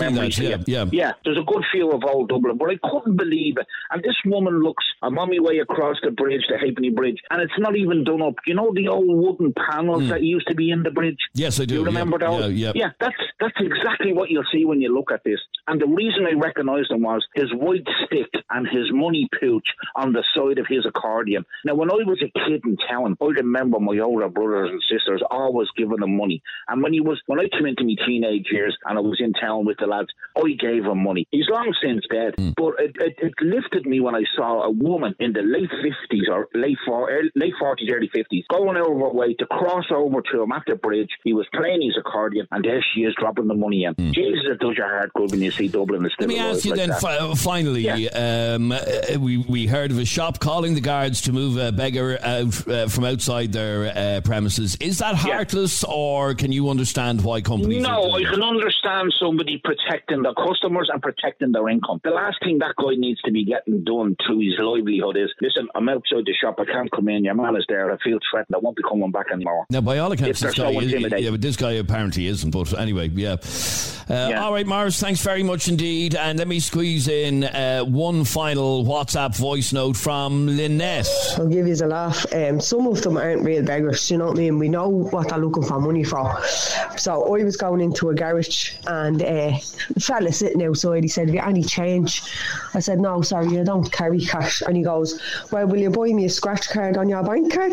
that. 0.48 0.68
Yeah, 0.68 0.84
yeah. 0.92 1.02
Yeah, 1.02 1.12
there's 1.24 1.38
a 1.38 1.42
good 1.44 1.64
few 1.72 1.90
of 1.90 2.02
old 2.04 2.28
Dublin, 2.28 2.56
but 2.58 2.70
I 2.70 2.76
couldn't 2.92 3.16
believe 3.16 3.56
it. 3.56 3.66
And 3.90 4.02
this 4.02 4.16
woman 4.26 4.62
looks, 4.62 4.84
I'm 5.02 5.18
on 5.18 5.30
my 5.30 5.38
way 5.40 5.58
across 5.58 5.96
the 6.02 6.10
bridge, 6.10 6.42
the 6.50 6.58
Halfpenny 6.58 6.90
Bridge, 6.90 7.20
and 7.30 7.40
it's 7.40 7.58
not 7.58 7.76
even 7.76 8.04
done 8.04 8.20
up. 8.22 8.34
You 8.46 8.54
know 8.54 8.72
the 8.74 8.88
old 8.88 9.08
wooden 9.08 9.54
panels 9.54 10.08
that 10.10 10.22
used 10.22 10.48
to 10.48 10.54
be 10.54 10.70
in 10.70 10.82
the 10.82 10.90
bridge? 10.90 11.18
Yes, 11.34 11.58
I 11.60 11.64
do. 11.64 11.76
You 11.76 11.84
remember 11.84 12.18
yeah, 12.20 12.26
those? 12.28 12.52
Yeah, 12.52 12.66
yeah. 12.66 12.72
Yeah, 12.82 12.90
that's 13.00 13.22
that's 13.40 13.58
exactly 13.60 14.12
what 14.12 14.30
you'll 14.30 14.44
see 14.52 14.64
when 14.64 14.80
you 14.80 14.92
look 14.94 15.10
at 15.12 15.24
this. 15.24 15.40
And 15.68 15.80
the 15.80 15.86
reason 15.86 16.26
I 16.26 16.34
recognised 16.38 16.90
him 16.90 17.02
was 17.02 17.24
his 17.34 17.52
white 17.54 17.86
stick 18.06 18.30
and 18.50 18.66
his 18.66 18.86
money 18.92 19.28
pooch 19.38 19.66
on 19.96 20.12
the 20.12 20.24
side 20.34 20.58
of 20.58 20.66
his 20.68 20.84
accordion. 20.86 21.44
Now, 21.64 21.74
when 21.76 21.90
I 21.90 22.02
was 22.04 22.20
a 22.22 22.32
kid 22.46 22.62
in 22.64 22.76
town, 22.88 23.16
I 23.20 23.24
remember 23.24 23.78
my 23.78 23.98
older 23.98 24.28
brothers 24.28 24.70
and 24.72 24.82
sisters 24.90 25.22
always 25.30 25.68
giving 25.76 26.02
him 26.02 26.16
money. 26.16 26.42
And 26.68 26.82
when 26.82 26.92
he 26.92 27.00
was 27.00 27.20
when 27.26 27.38
I 27.40 27.48
came 27.48 27.66
into 27.66 27.84
my 27.84 27.94
teenage 28.06 28.48
years 28.50 28.76
and 28.84 28.98
I 28.98 29.00
was 29.00 29.20
in 29.20 29.32
town 29.32 29.64
with 29.64 29.78
the 29.78 29.86
lads, 29.86 30.08
I 30.36 30.50
gave 30.58 30.84
him 30.84 31.02
money. 31.02 31.26
He's 31.30 31.48
long 31.48 31.72
since 31.82 32.04
dead, 32.10 32.34
Hmm. 32.36 32.50
but 32.56 32.74
it, 32.82 32.96
it, 32.96 33.14
it 33.18 33.34
lifted 33.40 33.86
me 33.86 34.00
when 34.00 34.14
I 34.14 34.24
saw 34.36 34.62
a 34.62 34.70
woman 34.70 35.14
in 35.18 35.32
the 35.32 35.42
late 35.42 35.70
fifties 35.70 36.28
or 36.30 36.48
late 36.54 36.78
four, 36.86 37.10
late 37.34 37.54
forties, 37.58 37.90
early 37.92 38.10
fifties 38.12 38.44
going 38.50 38.76
out 38.76 38.90
of 38.90 38.98
her 38.98 39.12
way 39.12 39.34
to 39.34 39.46
cross 39.46 39.84
over 39.94 40.20
to 40.32 40.42
him 40.42 40.52
at 40.52 40.62
the 40.66 40.76
bridge. 40.76 41.10
He 41.24 41.32
was 41.32 41.46
playing 41.54 41.82
his 41.82 41.96
accordion, 41.98 42.46
and 42.50 42.64
there 42.64 42.84
she 42.94 43.02
is 43.02 43.14
dropping 43.18 43.48
the 43.48 43.54
money 43.54 43.84
in. 43.84 43.94
Jesus, 44.12 44.44
it 44.44 44.58
does 44.58 44.76
your 44.76 44.88
heart 44.88 45.12
good 45.14 45.30
when 45.30 45.40
you 45.40 45.50
see 45.50 45.68
Dublin 45.68 46.04
is 46.04 46.12
still. 46.14 46.28
Let 46.28 46.34
me 46.34 46.40
ask 46.40 46.64
you 46.64 46.72
like 46.72 46.80
then, 46.80 47.00
fi- 47.00 47.34
finally, 47.34 48.10
um, 48.10 48.72
uh, 48.72 48.80
we, 49.18 49.38
we 49.38 49.66
heard 49.66 49.90
of 49.90 49.98
a 49.98 50.04
shop 50.04 50.38
calling 50.40 50.74
the 50.74 50.80
guards 50.80 51.22
to 51.22 51.32
move 51.32 51.56
a 51.56 51.72
beggar 51.72 52.18
out 52.22 52.68
uh, 52.68 52.88
from 52.88 53.04
outside 53.04 53.52
their 53.52 53.92
uh, 53.96 54.20
premises. 54.22 54.76
Is 54.80 54.98
that 54.98 55.14
heartless, 55.14 55.84
or 55.84 56.34
can 56.34 56.52
you 56.52 56.68
understand 56.68 57.22
why 57.22 57.40
companies? 57.40 57.82
No, 57.82 58.12
I 58.12 58.22
can 58.24 58.42
understand 58.42 59.12
somebody 59.18 59.60
protecting 59.62 60.22
their 60.22 60.34
customers 60.34 60.90
and 60.92 61.02
protecting 61.02 61.52
their 61.52 61.68
income. 61.68 62.00
The 62.04 62.10
last 62.10 62.38
thing 62.42 62.58
that 62.58 62.71
guy 62.76 62.94
needs 62.96 63.20
to 63.22 63.32
be 63.32 63.44
getting 63.44 63.84
done 63.84 64.16
to 64.26 64.38
his 64.38 64.54
livelihood 64.58 65.16
is, 65.16 65.30
listen, 65.40 65.68
I'm 65.74 65.88
outside 65.88 66.24
the 66.26 66.34
shop, 66.34 66.56
I 66.58 66.64
can't 66.64 66.90
come 66.90 67.08
in, 67.08 67.24
your 67.24 67.34
man 67.34 67.56
is 67.56 67.64
there, 67.68 67.90
I 67.90 67.96
feel 67.98 68.18
threatened, 68.30 68.54
I 68.54 68.58
won't 68.58 68.76
be 68.76 68.82
coming 68.82 69.10
back 69.10 69.26
anymore. 69.32 69.66
Now, 69.70 69.80
by 69.80 69.98
all 69.98 70.12
accounts, 70.12 70.40
this 70.40 70.54
guy 70.54 70.72
so 70.72 70.80
is, 70.80 70.92
yeah, 70.92 71.30
but 71.30 71.40
this 71.40 71.56
guy 71.56 71.72
apparently 71.72 72.26
isn't. 72.26 72.50
But 72.50 72.78
anyway, 72.78 73.08
yeah. 73.08 73.36
Uh, 74.08 74.32
All 74.36 74.52
right, 74.52 74.66
Mars, 74.66 74.98
thanks 74.98 75.22
very 75.22 75.42
much 75.42 75.68
indeed. 75.68 76.14
And 76.14 76.38
let 76.38 76.48
me 76.48 76.60
squeeze 76.60 77.08
in 77.08 77.44
uh, 77.44 77.82
one 77.82 78.24
final 78.24 78.84
WhatsApp 78.84 79.36
voice 79.36 79.72
note 79.72 79.96
from 79.96 80.46
Lynette. 80.46 81.08
I'll 81.38 81.48
give 81.48 81.66
you 81.66 81.74
a 81.74 81.86
laugh. 81.86 82.26
Um, 82.34 82.60
some 82.60 82.86
of 82.86 83.00
them 83.02 83.16
aren't 83.16 83.42
real 83.42 83.64
beggars, 83.64 84.10
you 84.10 84.18
know 84.18 84.26
what 84.26 84.36
I 84.36 84.40
mean? 84.40 84.58
We 84.58 84.68
know 84.68 84.88
what 84.88 85.28
they're 85.28 85.38
looking 85.38 85.62
for 85.62 85.80
money 85.80 86.04
for. 86.04 86.42
So 86.96 87.34
I 87.34 87.44
was 87.44 87.56
going 87.56 87.80
into 87.80 88.10
a 88.10 88.14
garage 88.14 88.74
and 88.86 89.22
uh, 89.22 89.52
a 89.96 90.00
fella 90.00 90.32
sitting 90.32 90.62
outside, 90.62 91.04
he 91.04 91.08
said, 91.08 91.28
Have 91.28 91.34
you 91.34 91.40
any 91.40 91.62
change? 91.62 92.22
I 92.74 92.80
said, 92.80 93.00
No, 93.00 93.22
sorry, 93.22 93.58
I 93.58 93.64
don't 93.64 93.90
carry 93.92 94.20
cash. 94.20 94.62
And 94.62 94.76
he 94.76 94.82
goes, 94.82 95.20
Well, 95.50 95.66
will 95.66 95.78
you 95.78 95.90
buy 95.90 96.12
me 96.12 96.26
a 96.26 96.30
scratch 96.30 96.68
card 96.70 96.96
on 96.96 97.08
your 97.08 97.22
bank 97.22 97.52
card? 97.52 97.72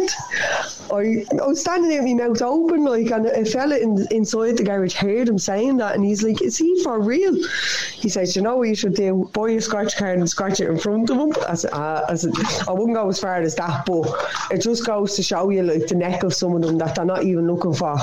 I, 0.92 1.26
I 1.42 1.48
was 1.48 1.62
standing 1.62 1.90
there 1.90 2.04
with 2.04 2.18
my 2.18 2.28
mouth 2.28 2.42
open, 2.42 2.84
like, 2.84 3.12
and 3.12 3.26
a 3.28 3.46
fella 3.46 3.78
in, 3.78 4.06
inside 4.12 4.58
the 4.58 4.64
garage 4.64 4.94
heard 4.94 5.30
him 5.30 5.38
saying 5.38 5.78
that, 5.78 5.96
and 5.96 6.04
he's 6.04 6.24
like, 6.24 6.42
Is 6.42 6.58
he 6.58 6.84
for 6.84 7.00
real? 7.00 7.36
He 7.94 8.10
says, 8.10 8.36
You 8.36 8.42
know 8.42 8.58
what 8.58 8.70
you 8.70 8.76
should 8.76 8.96
do? 8.96 9.30
Buy 9.34 9.52
a 9.52 9.62
scratch 9.62 9.96
card 9.98 10.20
and 10.20 10.30
scratch 10.30 10.60
it 10.60 10.70
in 10.70 10.78
front 10.78 11.10
of 11.10 11.18
him. 11.18 11.34
I 11.48 11.56
said, 11.56 11.72
uh, 11.72 12.06
I, 12.10 12.16
said, 12.16 12.34
I 12.68 12.72
wouldn't 12.72 12.96
go 12.96 13.10
as 13.10 13.20
far 13.20 13.36
as 13.36 13.56
that, 13.56 13.86
but 13.86 14.08
it 14.52 14.62
just 14.62 14.86
goes 14.86 15.16
to 15.16 15.24
show 15.24 15.50
you, 15.50 15.64
like, 15.64 15.88
the 15.88 15.96
neck 15.96 16.24
of 16.24 16.34
some 16.34 16.56
of 16.56 16.62
them 16.62 16.78
that 16.80 16.96
they're 16.96 17.06
not 17.06 17.24
even 17.24 17.48
looking 17.48 17.74
for 17.74 17.98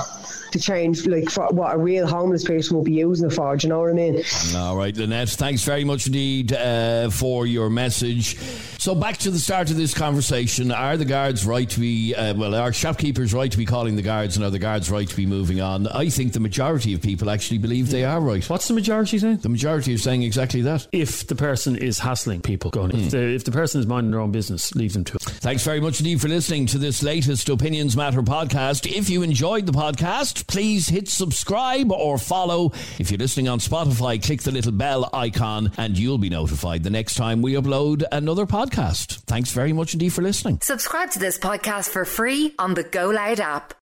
to 0.53 0.59
change 0.59 1.07
like 1.07 1.31
for 1.31 1.49
what 1.49 1.75
a 1.75 1.79
real 1.79 2.07
homeless 2.07 2.45
person 2.45 2.77
would 2.77 2.85
be 2.85 2.93
using 2.95 3.29
it 3.29 3.33
for. 3.33 3.57
Do 3.57 3.67
you 3.67 3.69
know 3.71 3.81
what 3.81 3.91
I 3.91 3.95
mean? 3.95 4.23
All 4.55 4.77
right, 4.77 4.97
Lynette, 4.97 5.31
thanks 5.31 5.63
very 5.63 5.85
much 5.85 6.07
indeed 6.07 6.53
uh, 6.53 7.11
for 7.11 7.47
your 7.47 7.71
message. 7.71 8.37
So 8.87 8.95
back 8.95 9.17
to 9.17 9.33
the 9.33 9.41
start 9.41 9.73
of 9.73 9.77
this 9.77 9.95
conversation: 9.95 10.71
Are 10.71 10.97
the 10.97 11.05
guards 11.05 11.45
right 11.45 11.69
to 11.71 11.81
be? 11.81 12.15
Uh, 12.15 12.35
well, 12.35 12.55
are 12.55 12.73
shopkeepers 12.73 13.35
right 13.35 13.51
to 13.51 13.59
be 13.59 13.67
calling 13.67 13.97
the 13.97 14.03
guards, 14.03 14.37
and 14.37 14.47
are 14.47 14.51
the 14.51 14.61
guards 14.61 14.93
right 14.93 15.09
to 15.09 15.17
be 15.17 15.27
moving 15.27 15.61
on? 15.61 15.89
I 15.89 16.09
think 16.09 16.35
the 16.35 16.39
majority 16.39 16.95
of 16.95 17.03
people 17.03 17.29
actually 17.29 17.59
believe 17.59 17.91
they 17.91 18.05
are 18.05 18.21
right. 18.21 18.49
What's 18.49 18.69
the 18.69 18.75
majority 18.75 19.19
saying? 19.19 19.39
The 19.39 19.49
majority 19.49 19.93
is 19.95 20.05
saying 20.05 20.23
exactly 20.23 20.63
that. 20.63 20.87
If 20.93 21.27
the 21.27 21.35
person 21.35 21.75
is 21.75 21.99
hassling 21.99 22.43
people, 22.43 22.71
going 22.71 22.93
if, 22.93 23.11
the, 23.11 23.23
if 23.35 23.43
the 23.43 23.51
person 23.51 23.81
is 23.81 23.89
minding 23.89 24.13
their 24.13 24.21
own 24.21 24.31
business, 24.31 24.73
leave 24.77 24.93
them 24.93 25.03
to 25.03 25.17
it. 25.17 25.23
Thanks 25.23 25.65
very 25.65 25.81
much 25.81 25.99
indeed 25.99 26.21
for 26.21 26.29
listening 26.29 26.67
to 26.67 26.79
this 26.79 27.03
latest 27.03 27.49
Opinions 27.49 27.97
Matter 27.97 28.23
podcast. 28.23 28.87
If 28.87 29.11
you 29.11 29.25
enjoyed 29.25 29.67
the 29.67 29.73
podcast, 29.73 30.47
please 30.47 30.89
hit 30.89 31.09
subscribe 31.09 31.91
or 31.91 32.19
follow. 32.19 32.71
If 33.01 33.11
you're 33.11 33.19
listening 33.19 33.49
on 33.49 33.59
Spotify, 33.59 34.25
click 34.25 34.43
the 34.43 34.53
little 34.53 34.71
bell 34.71 35.11
icon 35.13 35.73
and 35.77 35.99
you'll 35.99 36.19
be 36.19 36.31
notified 36.31 36.85
the 36.85 36.91
next 36.91 37.15
time 37.15 37.43
we 37.43 37.55
upload 37.55 38.05
another 38.13 38.47
podcast. 38.77 39.21
Thanks 39.23 39.51
very 39.51 39.73
much 39.73 39.95
indeed 39.95 40.11
for 40.11 40.23
listening. 40.23 40.61
Subscribe 40.63 41.11
to 41.13 41.19
this 41.19 41.39
podcast 41.39 41.89
for 41.89 42.05
free 42.05 42.55
on 42.59 42.75
the 42.75 42.83
Go 42.83 43.11
Loud 43.11 43.41
app. 43.41 43.77